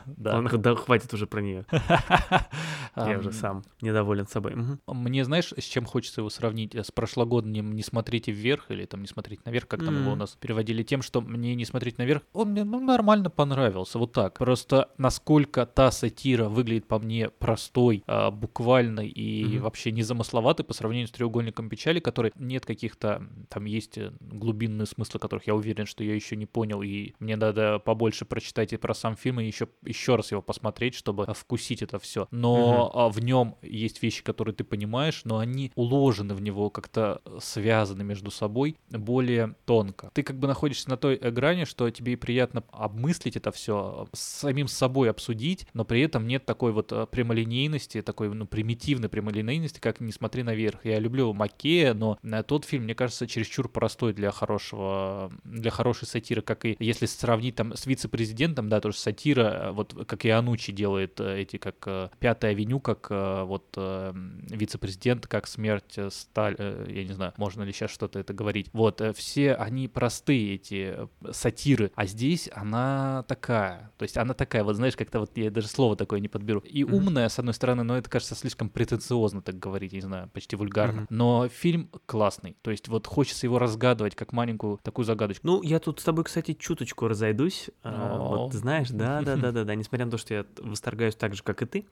Да. 0.05 0.41
Хватит 0.75 1.13
уже 1.13 1.25
про 1.25 1.41
нее. 1.41 1.65
Я 2.95 3.17
уже 3.17 3.29
Ам, 3.29 3.33
сам 3.33 3.63
недоволен 3.81 4.27
собой. 4.27 4.55
Мне, 4.87 5.23
знаешь, 5.25 5.53
с 5.57 5.63
чем 5.63 5.85
хочется 5.85 6.21
его 6.21 6.29
сравнить? 6.31 6.75
Э, 6.75 6.83
С 6.83 6.91
прошлогодним 6.91 7.73
«Не 7.75 7.83
смотрите 7.83 8.31
вверх» 8.31 8.71
или 8.71 8.85
там 8.85 9.01
«Не 9.01 9.07
смотреть 9.07 9.45
наверх», 9.45 9.67
как 9.67 9.83
там 9.83 9.95
его 9.97 10.11
у 10.13 10.15
нас 10.15 10.37
переводили, 10.39 10.83
тем, 10.83 11.01
что 11.01 11.21
мне 11.21 11.55
«Не 11.55 11.65
смотреть 11.65 11.97
наверх», 11.97 12.21
он 12.33 12.49
мне 12.51 12.63
ну, 12.63 12.79
нормально 12.79 13.29
понравился, 13.29 13.99
вот 13.99 14.11
так. 14.13 14.37
Просто 14.37 14.89
насколько 14.97 15.65
та 15.65 15.91
сатира 15.91 16.49
выглядит 16.49 16.87
по 16.87 16.99
мне 16.99 17.29
простой, 17.29 18.03
а, 18.07 18.31
буквальной 18.31 19.07
и 19.07 19.55
Мгм. 19.55 19.63
вообще 19.63 19.91
незамысловатой 19.91 20.65
по 20.65 20.73
сравнению 20.73 21.07
с 21.07 21.11
«Треугольником 21.11 21.69
печали», 21.69 21.99
который 21.99 22.31
нет 22.35 22.65
каких-то, 22.65 23.27
там 23.49 23.65
есть 23.65 23.97
э, 23.97 24.11
глубинные 24.19 24.85
смыслы, 24.85 25.19
которых 25.19 25.47
я 25.47 25.55
уверен, 25.55 25.85
что 25.85 26.03
я 26.03 26.15
еще 26.15 26.35
не 26.35 26.45
понял, 26.45 26.81
и 26.81 27.13
мне 27.19 27.35
надо 27.35 27.79
побольше 27.79 28.25
прочитать 28.25 28.73
и 28.73 28.77
про 28.77 28.93
сам 28.93 29.15
фильм, 29.15 29.39
и 29.39 29.45
еще, 29.45 29.67
еще 29.85 30.15
раз 30.15 30.31
его 30.31 30.41
посмотреть, 30.41 30.95
чтобы 30.95 31.25
вкусить 31.33 31.81
это 31.81 31.99
все. 31.99 32.27
Но 32.31 32.91
а, 32.93 33.09
в 33.09 33.19
нем 33.19 33.55
есть 33.61 34.01
вещи, 34.01 34.23
которые 34.23 34.55
ты 34.55 34.63
понимаешь, 34.63 35.21
но 35.25 35.37
они 35.39 35.71
уложены 35.75 36.20
в 36.29 36.41
него, 36.41 36.69
как-то 36.69 37.21
связаны 37.39 38.03
между 38.03 38.31
собой 38.31 38.77
более 38.89 39.55
тонко. 39.65 40.11
Ты 40.13 40.23
как 40.23 40.37
бы 40.37 40.47
находишься 40.47 40.89
на 40.89 40.97
той 40.97 41.15
э, 41.15 41.31
грани, 41.31 41.65
что 41.65 41.89
тебе 41.89 42.17
приятно 42.17 42.63
обмыслить 42.71 43.37
это 43.37 43.51
все, 43.51 44.07
самим 44.13 44.67
с 44.67 44.73
собой 44.73 45.09
обсудить, 45.09 45.67
но 45.73 45.85
при 45.85 46.01
этом 46.01 46.27
нет 46.27 46.45
такой 46.45 46.71
вот 46.71 46.91
э, 46.91 47.05
прямолинейности, 47.09 48.01
такой 48.01 48.29
ну, 48.33 48.45
примитивной 48.45 49.09
прямолинейности, 49.09 49.79
как 49.79 49.99
«Не 49.99 50.11
смотри 50.11 50.43
наверх». 50.43 50.85
Я 50.85 50.99
люблю 50.99 51.33
Макея, 51.33 51.93
но 51.93 52.17
э, 52.23 52.43
тот 52.43 52.65
фильм, 52.65 52.83
мне 52.83 52.95
кажется, 52.95 53.27
чересчур 53.27 53.69
простой 53.69 54.13
для 54.13 54.31
хорошего, 54.31 55.31
для 55.43 55.71
хорошей 55.71 56.07
сатиры, 56.07 56.41
как 56.41 56.65
и 56.65 56.75
если 56.79 57.05
сравнить 57.05 57.55
там 57.55 57.75
с 57.75 57.85
вице-президентом, 57.85 58.69
да, 58.69 58.81
тоже 58.81 58.97
сатира, 58.97 59.41
э, 59.41 59.71
вот 59.71 59.95
как 60.07 60.25
и 60.25 60.29
Анучи 60.29 60.71
делает 60.71 61.19
э, 61.19 61.41
эти, 61.41 61.57
как 61.57 61.75
э, 61.85 62.09
«Пятая 62.19 62.51
авеню», 62.51 62.79
как 62.79 63.07
э, 63.09 63.43
вот 63.43 63.65
э, 63.77 64.13
вице-президент, 64.49 65.27
как 65.27 65.47
смерть 65.47 65.97
Сталь, 66.11 66.55
э, 66.57 66.85
я 66.89 67.03
не 67.03 67.13
знаю, 67.13 67.33
можно 67.37 67.63
ли 67.63 67.71
сейчас 67.71 67.91
что-то 67.91 68.19
это 68.19 68.33
говорить. 68.33 68.69
Вот, 68.73 69.01
э, 69.01 69.13
все 69.13 69.53
они 69.53 69.87
простые, 69.87 70.55
эти 70.55 70.93
э, 70.95 71.07
сатиры, 71.31 71.91
а 71.95 72.05
здесь 72.05 72.49
она 72.53 73.23
такая, 73.27 73.91
то 73.97 74.03
есть 74.03 74.17
она 74.17 74.33
такая, 74.33 74.63
вот 74.63 74.75
знаешь, 74.75 74.95
как-то 74.95 75.19
вот 75.19 75.37
я 75.37 75.49
даже 75.49 75.67
слово 75.67 75.95
такое 75.95 76.19
не 76.19 76.27
подберу. 76.27 76.59
И 76.59 76.83
Мгм. 76.83 76.93
умная, 76.93 77.29
с 77.29 77.39
одной 77.39 77.53
стороны, 77.53 77.83
но 77.83 77.97
это 77.97 78.09
кажется 78.09 78.35
слишком 78.35 78.69
претенциозно 78.69 79.41
так 79.41 79.57
говорить, 79.57 79.93
я 79.93 79.97
не 79.99 80.05
знаю, 80.05 80.29
почти 80.33 80.55
вульгарно. 80.55 81.01
Мгм. 81.01 81.07
Но 81.09 81.47
фильм 81.47 81.89
классный, 82.05 82.55
то 82.61 82.71
есть 82.71 82.87
вот 82.87 83.07
хочется 83.07 83.45
его 83.47 83.59
разгадывать 83.59 84.15
как 84.15 84.33
маленькую 84.33 84.79
такую 84.83 85.05
загадочку. 85.05 85.47
Ну, 85.47 85.61
я 85.63 85.79
тут 85.79 85.99
с 85.99 86.03
тобой, 86.03 86.23
кстати, 86.23 86.53
чуточку 86.53 87.07
разойдусь. 87.07 87.69
А. 87.83 88.17
Вот, 88.17 88.53
знаешь, 88.53 88.89
да, 88.89 89.21
да, 89.21 89.35
да, 89.35 89.51
да, 89.51 89.63
да. 89.63 89.75
Несмотря 89.75 90.05
на 90.05 90.11
то, 90.11 90.17
что 90.17 90.33
я 90.33 90.45
восторгаюсь 90.59 91.15
так 91.15 91.35
же, 91.35 91.43
как 91.43 91.61
и 91.61 91.65
ты, 91.65 91.85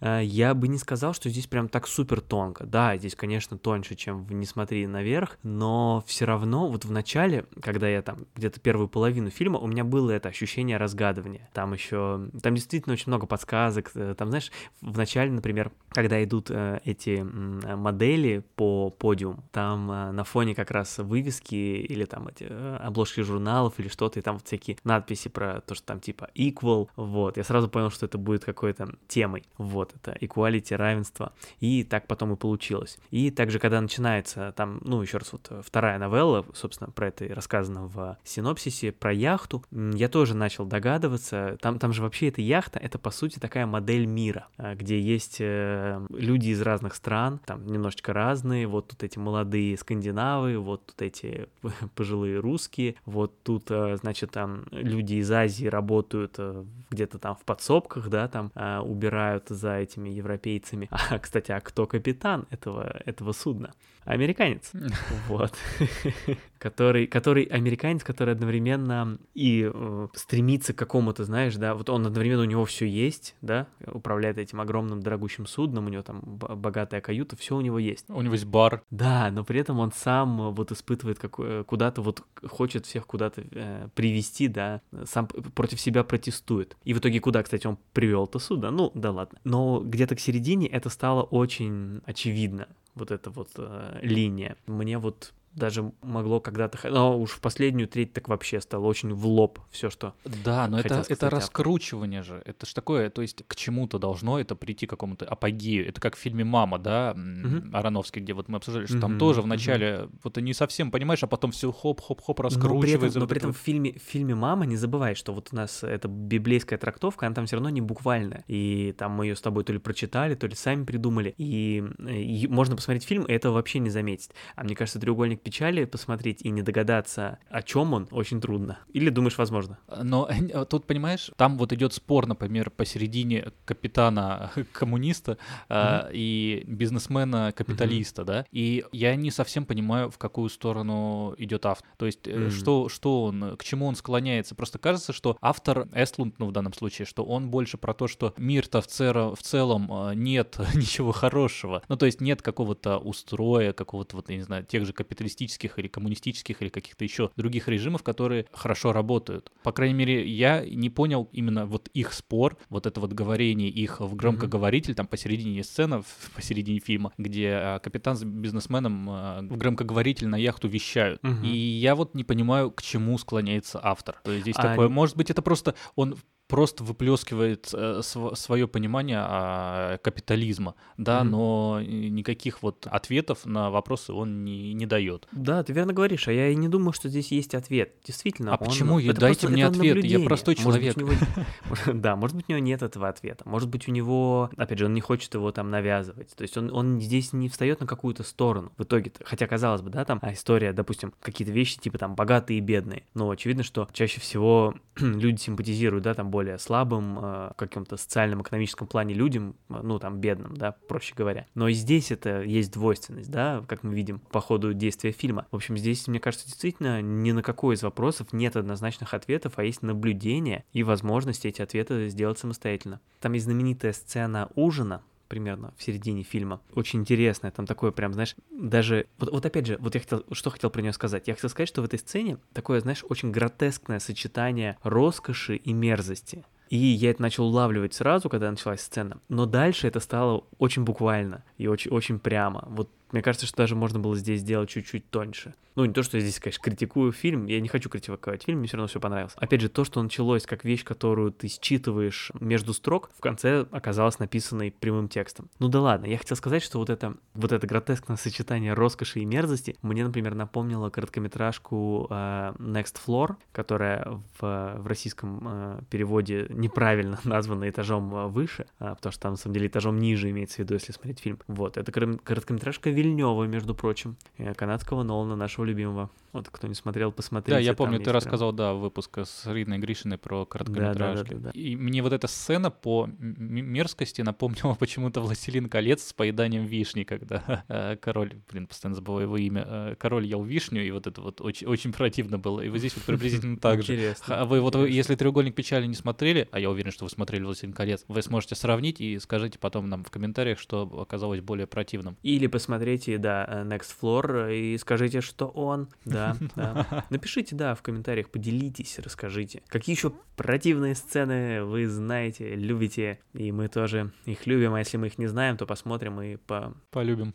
а, 0.00 0.20
я 0.20 0.54
бы 0.54 0.68
не 0.68 0.78
сказал, 0.78 1.14
что 1.14 1.28
здесь 1.28 1.46
прям 1.46 1.68
так 1.68 1.86
супер 1.86 2.20
тонко. 2.20 2.64
Да, 2.66 2.96
здесь, 2.96 3.14
конечно, 3.14 3.55
тоньше, 3.56 3.94
чем 3.94 4.24
в 4.24 4.32
«Не 4.32 4.46
смотри 4.46 4.86
наверх», 4.86 5.38
но 5.42 6.02
все 6.06 6.24
равно 6.24 6.68
вот 6.68 6.84
в 6.84 6.90
начале, 6.90 7.46
когда 7.60 7.88
я 7.88 8.02
там 8.02 8.26
где-то 8.34 8.60
первую 8.60 8.88
половину 8.88 9.30
фильма, 9.30 9.58
у 9.58 9.66
меня 9.66 9.84
было 9.84 10.10
это 10.10 10.28
ощущение 10.28 10.76
разгадывания. 10.76 11.48
Там 11.52 11.72
еще, 11.72 12.28
там 12.42 12.54
действительно 12.54 12.92
очень 12.94 13.08
много 13.08 13.26
подсказок. 13.26 13.90
э, 13.94 14.14
Там, 14.16 14.28
знаешь, 14.28 14.50
в 14.80 14.96
начале, 14.96 15.30
например, 15.30 15.72
когда 15.88 16.22
идут 16.22 16.50
э, 16.50 16.80
эти 16.84 17.18
э, 17.20 17.76
модели 17.76 18.44
по 18.56 18.90
подиуму, 18.90 19.44
там 19.52 19.86
на 19.86 20.24
фоне 20.24 20.54
как 20.54 20.70
раз 20.70 20.98
вывески 20.98 21.54
или 21.54 22.04
там 22.04 22.28
эти 22.28 22.44
обложки 22.78 23.20
журналов 23.20 23.74
или 23.78 23.88
что-то, 23.88 24.18
и 24.18 24.22
там 24.22 24.36
вот 24.36 24.46
всякие 24.46 24.76
надписи 24.84 25.28
про 25.28 25.60
то, 25.60 25.74
что 25.74 25.86
там 25.86 26.00
типа 26.00 26.28
equal, 26.34 26.88
вот. 26.96 27.36
Я 27.36 27.44
сразу 27.44 27.68
понял, 27.68 27.90
что 27.90 28.06
это 28.06 28.18
будет 28.18 28.44
какой-то 28.44 28.94
темой, 29.08 29.44
вот, 29.58 29.94
это 29.94 30.16
equality, 30.20 30.76
равенство. 30.76 31.32
И 31.60 31.84
так 31.84 32.06
потом 32.06 32.32
и 32.32 32.36
получилось. 32.36 32.98
И 33.10 33.30
также, 33.46 33.60
когда 33.60 33.80
начинается 33.80 34.52
там, 34.56 34.80
ну, 34.82 35.00
еще 35.00 35.18
раз, 35.18 35.32
вот 35.32 35.46
э, 35.50 35.62
вторая 35.64 36.00
новелла, 36.00 36.44
собственно, 36.52 36.90
про 36.90 37.06
это 37.06 37.26
и 37.26 37.32
рассказано 37.32 37.86
в 37.86 38.18
синопсисе, 38.24 38.90
про 38.90 39.12
яхту, 39.12 39.62
я 39.70 40.08
тоже 40.08 40.34
начал 40.34 40.64
догадываться, 40.64 41.56
там, 41.60 41.78
там 41.78 41.92
же 41.92 42.02
вообще 42.02 42.26
эта 42.26 42.40
яхта, 42.40 42.80
это 42.80 42.98
по 42.98 43.12
сути 43.12 43.38
такая 43.38 43.64
модель 43.64 44.06
мира, 44.06 44.48
а, 44.56 44.74
где 44.74 44.98
есть 44.98 45.36
э, 45.38 46.04
люди 46.10 46.48
из 46.48 46.60
разных 46.60 46.96
стран, 46.96 47.38
там 47.46 47.64
немножечко 47.68 48.12
разные, 48.12 48.66
вот 48.66 48.88
тут 48.88 49.04
эти 49.04 49.16
молодые 49.16 49.76
скандинавы, 49.76 50.58
вот 50.58 50.86
тут 50.86 51.00
эти 51.02 51.48
пожилые 51.94 52.40
русские, 52.40 52.96
вот 53.04 53.44
тут, 53.44 53.70
э, 53.70 53.96
значит, 53.98 54.32
там 54.32 54.64
люди 54.72 55.14
из 55.14 55.30
Азии 55.30 55.66
работают 55.66 56.34
э, 56.38 56.64
где-то 56.90 57.20
там 57.20 57.36
в 57.36 57.44
подсобках, 57.44 58.08
да, 58.08 58.26
там 58.26 58.50
э, 58.56 58.80
убирают 58.80 59.50
за 59.50 59.76
этими 59.76 60.08
европейцами. 60.08 60.90
А, 61.08 61.20
кстати, 61.20 61.52
а 61.52 61.60
кто 61.60 61.86
капитан 61.86 62.46
этого, 62.50 63.00
этого 63.04 63.32
судна? 63.36 63.72
Американец. 64.06 64.72
Вот. 65.28 65.52
который, 66.58 67.06
который 67.06 67.44
американец, 67.44 68.02
который 68.02 68.34
одновременно 68.34 69.18
и 69.34 69.70
э, 69.72 70.08
стремится 70.14 70.72
к 70.72 70.76
какому-то, 70.76 71.24
знаешь, 71.24 71.56
да, 71.56 71.74
вот 71.74 71.90
он 71.90 72.06
одновременно 72.06 72.42
у 72.42 72.46
него 72.46 72.64
все 72.64 72.86
есть, 72.86 73.34
да, 73.42 73.66
управляет 73.86 74.38
этим 74.38 74.60
огромным 74.60 75.00
дорогущим 75.00 75.46
судном, 75.46 75.86
у 75.86 75.88
него 75.88 76.02
там 76.02 76.22
богатая 76.24 77.00
каюта, 77.00 77.36
все 77.36 77.56
у 77.56 77.60
него 77.60 77.78
есть. 77.78 78.06
У 78.08 78.20
него 78.22 78.34
есть 78.34 78.46
бар. 78.46 78.82
Да, 78.90 79.30
но 79.30 79.44
при 79.44 79.60
этом 79.60 79.78
он 79.78 79.92
сам 79.92 80.40
э, 80.40 80.50
вот 80.50 80.72
испытывает 80.72 81.18
какое- 81.18 81.64
куда-то 81.64 82.02
вот 82.02 82.22
хочет 82.46 82.86
всех 82.86 83.06
куда-то 83.06 83.42
э, 83.50 83.88
привести, 83.94 84.48
да, 84.48 84.80
сам 85.04 85.26
против 85.26 85.80
себя 85.80 86.04
протестует. 86.04 86.76
И 86.84 86.94
в 86.94 86.98
итоге 86.98 87.20
куда, 87.20 87.42
кстати, 87.42 87.66
он 87.66 87.78
привел 87.92 88.24
это 88.24 88.38
суда? 88.38 88.70
Ну, 88.70 88.90
да 88.94 89.10
ладно. 89.10 89.38
Но 89.44 89.80
где-то 89.80 90.16
к 90.16 90.20
середине 90.20 90.68
это 90.68 90.88
стало 90.90 91.22
очень 91.22 92.00
очевидно, 92.06 92.68
вот 92.96 93.10
эта 93.10 93.30
вот 93.30 93.50
э, 93.58 93.95
линия. 94.02 94.56
Мне 94.66 94.98
вот 94.98 95.32
даже 95.56 95.90
могло 96.02 96.40
когда-то... 96.40 96.78
Но 96.90 97.18
уж 97.18 97.30
в 97.30 97.40
последнюю 97.40 97.88
треть 97.88 98.12
так 98.12 98.28
вообще 98.28 98.60
стало 98.60 98.86
очень 98.86 99.12
в 99.12 99.26
лоб 99.26 99.58
все, 99.70 99.90
что... 99.90 100.14
Да, 100.24 100.68
но 100.68 100.78
это, 100.78 100.88
сказать 100.88 101.10
это 101.10 101.26
автор. 101.26 101.40
раскручивание 101.40 102.22
же. 102.22 102.42
Это 102.44 102.66
ж 102.66 102.72
такое, 102.74 103.10
то 103.10 103.22
есть 103.22 103.42
к 103.46 103.56
чему-то 103.56 103.98
должно 103.98 104.38
это 104.38 104.54
прийти 104.54 104.86
к 104.86 104.90
какому-то 104.90 105.24
апогею. 105.26 105.88
Это 105.88 106.00
как 106.00 106.14
в 106.16 106.18
фильме 106.18 106.44
«Мама», 106.44 106.78
да, 106.78 107.12
м, 107.16 107.40
Мгм. 107.42 107.76
Аронофский, 107.76 108.20
где 108.22 108.32
вот 108.34 108.48
мы 108.48 108.56
обсуждали, 108.58 108.86
что 108.86 109.00
там 109.00 109.12
Мгм, 109.12 109.18
тоже 109.18 109.42
вначале 109.42 110.08
вот 110.22 110.34
ты 110.34 110.42
не 110.42 110.52
совсем 110.54 110.90
понимаешь, 110.90 111.22
а 111.22 111.26
потом 111.26 111.50
все 111.52 111.72
хоп-хоп-хоп 111.72 112.38
Но 112.38 112.48
при 112.48 112.48
этом, 112.48 112.62
раскручивается. 112.62 113.18
но 113.18 113.26
при 113.26 113.38
это 113.38 113.46
этом 113.46 113.52
в 113.54 113.58
фильме, 113.58 113.92
в 113.92 114.02
фильме 114.02 114.34
«Мама» 114.34 114.66
не 114.66 114.76
забывай, 114.76 115.14
что 115.14 115.32
вот 115.32 115.48
у 115.52 115.56
нас 115.56 115.82
эта 115.82 116.08
библейская 116.08 116.76
трактовка, 116.76 117.26
она 117.26 117.34
там 117.34 117.46
все 117.46 117.56
равно 117.56 117.70
не 117.70 117.80
буквальная. 117.80 118.44
И 118.46 118.94
там 118.98 119.12
мы 119.12 119.26
ее 119.26 119.36
с 119.36 119.40
тобой 119.40 119.64
то 119.64 119.72
ли 119.72 119.78
прочитали, 119.78 120.34
то 120.34 120.46
ли 120.46 120.54
сами 120.54 120.84
придумали. 120.84 121.34
И, 121.38 121.82
э, 121.98 122.14
и 122.20 122.46
можно 122.46 122.76
посмотреть 122.76 123.04
фильм, 123.04 123.24
и 123.24 123.32
этого 123.32 123.54
вообще 123.54 123.78
не 123.78 123.90
заметить. 123.90 124.30
А 124.54 124.64
мне 124.64 124.74
кажется, 124.74 125.00
«Треугольник 125.00 125.42
печали» 125.46 125.84
посмотреть 125.84 126.42
и 126.42 126.50
не 126.50 126.62
догадаться, 126.62 127.38
о 127.48 127.62
чем 127.62 127.94
он, 127.94 128.08
очень 128.10 128.40
трудно. 128.40 128.80
Или 128.92 129.10
думаешь, 129.10 129.38
возможно? 129.38 129.78
Но 130.02 130.28
э, 130.28 130.64
тут, 130.64 130.86
понимаешь, 130.86 131.30
там 131.36 131.56
вот 131.56 131.72
идет 131.72 131.92
спор, 131.92 132.26
например, 132.26 132.70
посередине 132.70 133.52
капитана 133.64 134.50
коммуниста 134.72 135.38
а, 135.68 136.08
и 136.12 136.64
бизнесмена-капиталиста, 136.66 138.24
да, 138.24 138.44
и 138.50 138.84
я 138.90 139.14
не 139.14 139.30
совсем 139.30 139.66
понимаю, 139.66 140.10
в 140.10 140.18
какую 140.18 140.48
сторону 140.48 141.34
идет 141.38 141.64
автор. 141.64 141.86
То 141.96 142.06
есть, 142.06 142.26
э, 142.26 142.50
что, 142.50 142.88
что 142.88 143.22
он, 143.24 143.56
к 143.56 143.62
чему 143.62 143.86
он 143.86 143.94
склоняется. 143.94 144.56
Просто 144.56 144.80
кажется, 144.80 145.12
что 145.12 145.36
автор 145.40 145.88
Эстлунд, 145.94 146.40
ну, 146.40 146.46
в 146.46 146.52
данном 146.52 146.72
случае, 146.72 147.06
что 147.06 147.24
он 147.24 147.50
больше 147.50 147.78
про 147.78 147.94
то, 147.94 148.08
что 148.08 148.34
мир-то 148.36 148.80
в, 148.80 148.88
цера- 148.88 149.36
в 149.36 149.42
целом 149.42 149.88
э, 149.92 150.14
нет 150.14 150.58
ничего 150.74 151.12
хорошего. 151.12 151.82
Ну, 151.88 151.96
то 151.96 152.06
есть 152.06 152.20
нет 152.20 152.42
какого-то 152.42 152.98
устроя, 152.98 153.72
какого-то, 153.72 154.16
вот, 154.16 154.28
я 154.28 154.36
не 154.36 154.42
знаю, 154.42 154.64
тех 154.64 154.84
же 154.84 154.92
капиталистических 155.36 155.78
или 155.78 155.88
коммунистических 155.88 156.62
или 156.62 156.68
каких-то 156.68 157.04
еще 157.04 157.30
других 157.36 157.68
режимов, 157.68 158.02
которые 158.02 158.46
хорошо 158.52 158.92
работают. 158.92 159.52
По 159.62 159.72
крайней 159.72 159.94
мере, 159.94 160.26
я 160.26 160.64
не 160.64 160.90
понял 160.90 161.28
именно 161.32 161.66
вот 161.66 161.88
их 161.88 162.12
спор, 162.12 162.56
вот 162.68 162.86
это 162.86 163.00
вот 163.00 163.12
говорение 163.12 163.68
их 163.68 164.00
в 164.00 164.14
громкоговоритель, 164.16 164.94
там 164.94 165.06
посередине 165.06 165.62
сцена, 165.62 166.02
посередине 166.34 166.80
фильма, 166.80 167.12
где 167.18 167.50
а, 167.52 167.78
капитан 167.78 168.16
с 168.16 168.24
бизнесменом 168.24 169.08
а, 169.10 169.40
в 169.42 169.56
громкоговоритель 169.56 170.28
на 170.28 170.36
яхту 170.36 170.68
вещают. 170.68 171.22
Мгм. 171.22 171.44
И 171.44 171.56
я 171.56 171.94
вот 171.94 172.14
не 172.14 172.24
понимаю, 172.24 172.70
к 172.70 172.82
чему 172.82 173.18
склоняется 173.18 173.80
автор. 173.82 174.20
То 174.24 174.32
есть 174.32 174.42
здесь 174.42 174.56
А 174.56 174.62
такое, 174.62 174.88
может 174.88 175.16
быть, 175.16 175.30
это 175.30 175.42
просто 175.42 175.74
он 175.94 176.16
просто 176.48 176.84
выплескивает 176.84 177.72
свое 178.02 178.68
понимание 178.68 179.18
а, 179.20 179.98
капитализма, 179.98 180.74
да, 180.96 181.22
Мгм. 181.22 181.30
но 181.30 181.80
никаких 181.82 182.62
вот 182.62 182.86
ответов 182.90 183.44
на 183.46 183.70
вопросы 183.70 184.12
он 184.12 184.44
не, 184.44 184.72
не 184.74 184.86
дает. 184.86 185.26
Да, 185.32 185.62
ты 185.62 185.72
верно 185.72 185.92
говоришь, 185.92 186.28
а 186.28 186.32
я 186.32 186.48
и 186.48 186.54
не 186.54 186.68
думаю, 186.68 186.92
что 186.92 187.08
здесь 187.08 187.32
есть 187.32 187.54
ответ. 187.54 187.94
Действительно. 188.04 188.52
А 188.54 188.56
он- 188.56 188.66
почему? 188.66 188.98
Это 189.00 189.14
дайте 189.20 189.40
просто- 189.40 189.48
мне 189.48 189.66
ответ, 189.66 189.84
я 189.84 189.94
наблюдение. 189.94 190.26
простой 190.26 190.56
Может 190.62 190.80
быть, 190.82 190.94
человек. 190.94 191.18
него- 191.18 191.92
Да, 191.94 192.16
может 192.16 192.36
быть, 192.36 192.46
у 192.48 192.52
него 192.52 192.60
нет 192.62 192.82
этого 192.82 193.08
ответа. 193.08 193.48
Может 193.48 193.68
быть, 193.68 193.88
у 193.88 193.92
него, 193.92 194.50
опять 194.56 194.78
же, 194.78 194.86
он 194.86 194.94
не 194.94 195.00
хочет 195.00 195.34
его 195.34 195.50
там 195.52 195.70
навязывать. 195.70 196.34
То 196.36 196.42
есть 196.42 196.56
он, 196.56 196.70
он 196.72 197.00
здесь 197.00 197.32
не 197.32 197.48
встает 197.48 197.80
на 197.80 197.86
какую-то 197.86 198.22
сторону 198.22 198.72
в 198.76 198.82
итоге. 198.84 199.12
Хотя, 199.24 199.46
казалось 199.46 199.82
бы, 199.82 199.90
да, 199.90 200.04
там 200.04 200.18
а, 200.22 200.32
история, 200.32 200.72
допустим, 200.72 201.12
какие-то 201.20 201.52
вещи 201.52 201.78
типа 201.78 201.98
там 201.98 202.14
богатые 202.14 202.58
и 202.58 202.60
бедные. 202.60 203.04
Но 203.14 203.28
очевидно, 203.30 203.62
что 203.62 203.88
чаще 203.92 204.20
всего 204.20 204.74
люди 204.96 205.40
симпатизируют, 205.40 206.04
да, 206.04 206.14
там 206.14 206.30
более 206.36 206.58
слабым, 206.58 207.18
э, 207.18 207.52
каком-то 207.56 207.96
социальном, 207.96 208.42
экономическом 208.42 208.86
плане 208.86 209.14
людям, 209.14 209.56
э, 209.70 209.80
ну, 209.82 209.98
там, 209.98 210.18
бедным, 210.20 210.54
да, 210.54 210.72
проще 210.86 211.14
говоря. 211.16 211.46
Но 211.54 211.66
и 211.66 211.72
здесь 211.72 212.10
это 212.10 212.42
есть 212.42 212.70
двойственность, 212.72 213.30
да, 213.30 213.64
как 213.66 213.82
мы 213.82 213.94
видим 213.94 214.18
по 214.18 214.42
ходу 214.42 214.74
действия 214.74 215.12
фильма. 215.12 215.46
В 215.50 215.56
общем, 215.56 215.78
здесь, 215.78 216.06
мне 216.08 216.20
кажется, 216.20 216.46
действительно 216.46 217.00
ни 217.00 217.32
на 217.32 217.42
какой 217.42 217.74
из 217.74 217.82
вопросов 217.82 218.34
нет 218.34 218.54
однозначных 218.54 219.14
ответов, 219.14 219.54
а 219.56 219.64
есть 219.64 219.80
наблюдение 219.80 220.64
и 220.74 220.82
возможность 220.82 221.46
эти 221.46 221.62
ответы 221.62 222.10
сделать 222.10 222.38
самостоятельно. 222.38 223.00
Там 223.20 223.32
есть 223.32 223.46
знаменитая 223.46 223.94
сцена 223.94 224.50
ужина, 224.56 225.00
примерно 225.28 225.74
в 225.76 225.82
середине 225.82 226.22
фильма. 226.22 226.60
Очень 226.74 227.00
интересная, 227.00 227.50
там 227.50 227.66
такое 227.66 227.90
прям, 227.90 228.12
знаешь, 228.12 228.36
даже... 228.50 229.06
Вот, 229.18 229.30
вот 229.30 229.46
опять 229.46 229.66
же, 229.66 229.76
вот 229.78 229.94
я 229.94 230.00
хотел, 230.00 230.24
что 230.32 230.50
хотел 230.50 230.70
про 230.70 230.82
нее 230.82 230.92
сказать. 230.92 231.28
Я 231.28 231.34
хотел 231.34 231.50
сказать, 231.50 231.68
что 231.68 231.82
в 231.82 231.84
этой 231.84 231.98
сцене 231.98 232.38
такое, 232.52 232.80
знаешь, 232.80 233.04
очень 233.08 233.30
гротескное 233.30 233.98
сочетание 233.98 234.78
роскоши 234.82 235.56
и 235.56 235.72
мерзости. 235.72 236.44
И 236.68 236.76
я 236.76 237.10
это 237.10 237.22
начал 237.22 237.46
улавливать 237.46 237.94
сразу, 237.94 238.28
когда 238.28 238.50
началась 238.50 238.80
сцена. 238.80 239.20
Но 239.28 239.46
дальше 239.46 239.86
это 239.86 240.00
стало 240.00 240.44
очень 240.58 240.82
буквально 240.82 241.44
и 241.58 241.68
очень, 241.68 241.90
очень 241.92 242.18
прямо. 242.18 242.64
Вот 242.68 242.90
мне 243.16 243.22
кажется, 243.22 243.46
что 243.46 243.56
даже 243.56 243.74
можно 243.74 243.98
было 243.98 244.14
здесь 244.14 244.40
сделать 244.40 244.68
чуть-чуть 244.68 245.10
тоньше. 245.10 245.54
Ну, 245.74 245.84
не 245.84 245.92
то, 245.92 246.02
что 246.02 246.16
я 246.16 246.22
здесь, 246.22 246.38
конечно, 246.38 246.62
критикую 246.62 247.12
фильм, 247.12 247.46
я 247.46 247.60
не 247.60 247.68
хочу 247.68 247.88
критиковать 247.88 248.44
фильм, 248.44 248.58
мне 248.58 248.68
все 248.68 248.76
равно 248.76 248.88
все 248.88 249.00
понравилось. 249.00 249.34
Опять 249.36 249.60
же, 249.60 249.68
то, 249.68 249.84
что 249.84 250.02
началось 250.02 250.46
как 250.46 250.64
вещь, 250.64 250.84
которую 250.84 251.32
ты 251.32 251.48
считываешь 251.48 252.30
между 252.40 252.72
строк, 252.72 253.10
в 253.16 253.20
конце 253.20 253.66
оказалось 253.70 254.18
написанной 254.18 254.70
прямым 254.70 255.08
текстом. 255.08 255.50
Ну 255.58 255.68
да 255.68 255.80
ладно, 255.80 256.06
я 256.06 256.18
хотел 256.18 256.36
сказать, 256.36 256.62
что 256.62 256.78
вот 256.78 256.90
это, 256.90 257.16
вот 257.34 257.52
это 257.52 257.66
гротескное 257.66 258.16
сочетание 258.16 258.72
роскоши 258.72 259.20
и 259.20 259.24
мерзости 259.24 259.76
мне, 259.82 260.04
например, 260.04 260.34
напомнило 260.34 260.88
короткометражку 260.90 262.06
э, 262.10 262.52
Next 262.58 262.96
Floor, 263.06 263.36
которая 263.52 264.22
в, 264.38 264.76
в 264.78 264.86
российском 264.86 265.40
э, 265.42 265.80
переводе 265.90 266.46
неправильно 266.50 267.18
названа 267.24 267.68
этажом 267.68 268.14
э, 268.14 268.26
выше, 268.28 268.66
а, 268.78 268.94
потому 268.94 269.12
что 269.12 269.22
там, 269.22 269.32
на 269.32 269.38
самом 269.38 269.54
деле, 269.54 269.66
этажом 269.68 269.98
ниже 269.98 270.30
имеется 270.30 270.56
в 270.56 270.58
виду, 270.60 270.74
если 270.74 270.92
смотреть 270.92 271.20
фильм. 271.20 271.38
Вот, 271.48 271.76
это 271.76 271.92
корот- 271.92 272.20
короткометражка 272.22 272.90
Вильнева, 273.06 273.44
между 273.44 273.74
прочим, 273.74 274.16
э, 274.36 274.52
канадского 274.54 275.04
Нолана, 275.04 275.36
нашего 275.36 275.64
любимого. 275.64 276.10
Вот, 276.36 276.50
кто 276.50 276.68
не 276.68 276.74
смотрел, 276.74 277.12
посмотрите. 277.12 277.56
Да, 277.56 277.58
я 277.58 277.72
помню, 277.72 277.98
ты 277.98 278.04
прям- 278.04 278.16
рассказал, 278.16 278.52
да, 278.52 278.74
выпуск 278.74 279.18
с 279.24 279.46
Риной 279.46 279.78
Гришиной 279.78 280.18
про 280.18 280.44
короткометражки. 280.44 281.34
да, 281.34 281.40
да. 281.40 281.50
И 281.52 281.76
мне 281.76 282.02
вот 282.02 282.12
эта 282.12 282.26
сцена 282.26 282.70
по 282.70 283.08
мерзкости 283.18 284.20
напомнила 284.20 284.74
почему-то 284.78 285.20
«Властелин 285.22 285.70
колец» 285.70 286.02
с 286.02 286.12
поеданием 286.12 286.66
вишни, 286.66 287.04
когда 287.04 287.64
э, 287.68 287.96
король, 287.96 288.34
блин, 288.50 288.66
постоянно 288.66 288.96
забываю 288.96 289.22
его 289.24 289.36
имя, 289.38 289.64
э, 289.66 289.94
король 289.98 290.26
ел 290.26 290.42
вишню, 290.42 290.86
и 290.86 290.90
вот 290.90 291.06
это 291.06 291.22
вот 291.22 291.40
очень, 291.40 291.66
очень 291.66 291.92
противно 291.92 292.38
было. 292.38 292.60
И 292.60 292.68
вот 292.68 292.78
здесь 292.78 292.94
вот 292.96 293.04
приблизительно 293.06 293.56
так 293.56 293.82
же. 293.82 293.94
Интересно. 293.94 294.40
А 294.40 294.44
вы 294.44 294.60
вот 294.60 294.76
если 294.76 295.14
треугольник 295.14 295.54
печали 295.54 295.86
не 295.86 295.94
смотрели, 295.94 296.48
а 296.52 296.60
я 296.60 296.70
уверен, 296.70 296.92
что 296.92 297.04
вы 297.04 297.10
смотрели 297.10 297.44
«Властелин 297.44 297.72
колец», 297.72 298.04
вы 298.08 298.20
сможете 298.20 298.56
сравнить 298.56 299.00
и 299.00 299.18
скажите 299.18 299.58
потом 299.58 299.88
нам 299.88 300.04
в 300.04 300.10
комментариях, 300.10 300.58
что 300.58 300.82
оказалось 301.00 301.40
более 301.40 301.66
противным. 301.66 302.18
Или 302.22 302.46
посмотрите, 302.46 303.16
да, 303.16 303.46
э, 303.48 303.64
Next 303.64 303.94
Floor 303.98 304.54
и 304.54 304.76
скажите, 304.76 305.22
что 305.22 305.46
он. 305.46 305.88
Да, 306.04 306.25
да. 306.56 307.04
Напишите, 307.10 307.54
да, 307.54 307.74
в 307.74 307.82
комментариях, 307.82 308.30
поделитесь, 308.30 308.98
расскажите. 308.98 309.62
Какие 309.68 309.94
еще 309.94 310.12
противные 310.36 310.94
сцены 310.94 311.64
вы 311.64 311.86
знаете, 311.88 312.54
любите, 312.54 313.20
и 313.32 313.52
мы 313.52 313.68
тоже 313.68 314.12
их 314.24 314.46
любим, 314.46 314.74
а 314.74 314.78
если 314.78 314.96
мы 314.96 315.06
их 315.08 315.18
не 315.18 315.26
знаем, 315.26 315.56
то 315.56 315.66
посмотрим 315.66 316.20
и 316.20 316.36
по... 316.36 316.74
Полюбим. 316.90 317.34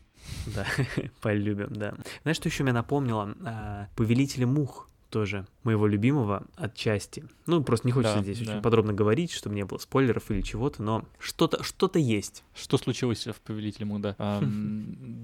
Да, 0.56 0.66
полюбим, 1.22 1.74
да. 1.74 1.96
Знаешь, 2.24 2.38
что 2.38 2.50
еще 2.50 2.64
меня 2.64 2.74
напомнило? 2.74 3.36
А, 3.44 3.88
Повелители 3.96 4.46
мух 4.46 4.91
тоже 5.12 5.46
моего 5.64 5.86
любимого 5.86 6.48
отчасти. 6.56 7.24
Ну, 7.46 7.62
просто 7.64 7.88
не 7.88 7.92
хочется 7.92 8.16
Да, 8.18 8.24
здесь 8.24 8.40
да. 8.40 8.54
очень 8.54 8.62
подробно 8.62 8.94
говорить, 8.94 9.32
чтобы 9.32 9.56
не 9.56 9.66
было 9.66 9.78
спойлеров 9.78 10.32
или 10.32 10.42
чего-то, 10.42 10.82
но 10.82 11.06
что-то 11.20 11.62
что-то 11.64 12.00
есть. 12.00 12.44
Что 12.56 12.78
случилось 12.78 13.28
в 13.28 13.40
«Повелителе 13.42 13.86
Муда»? 13.86 14.16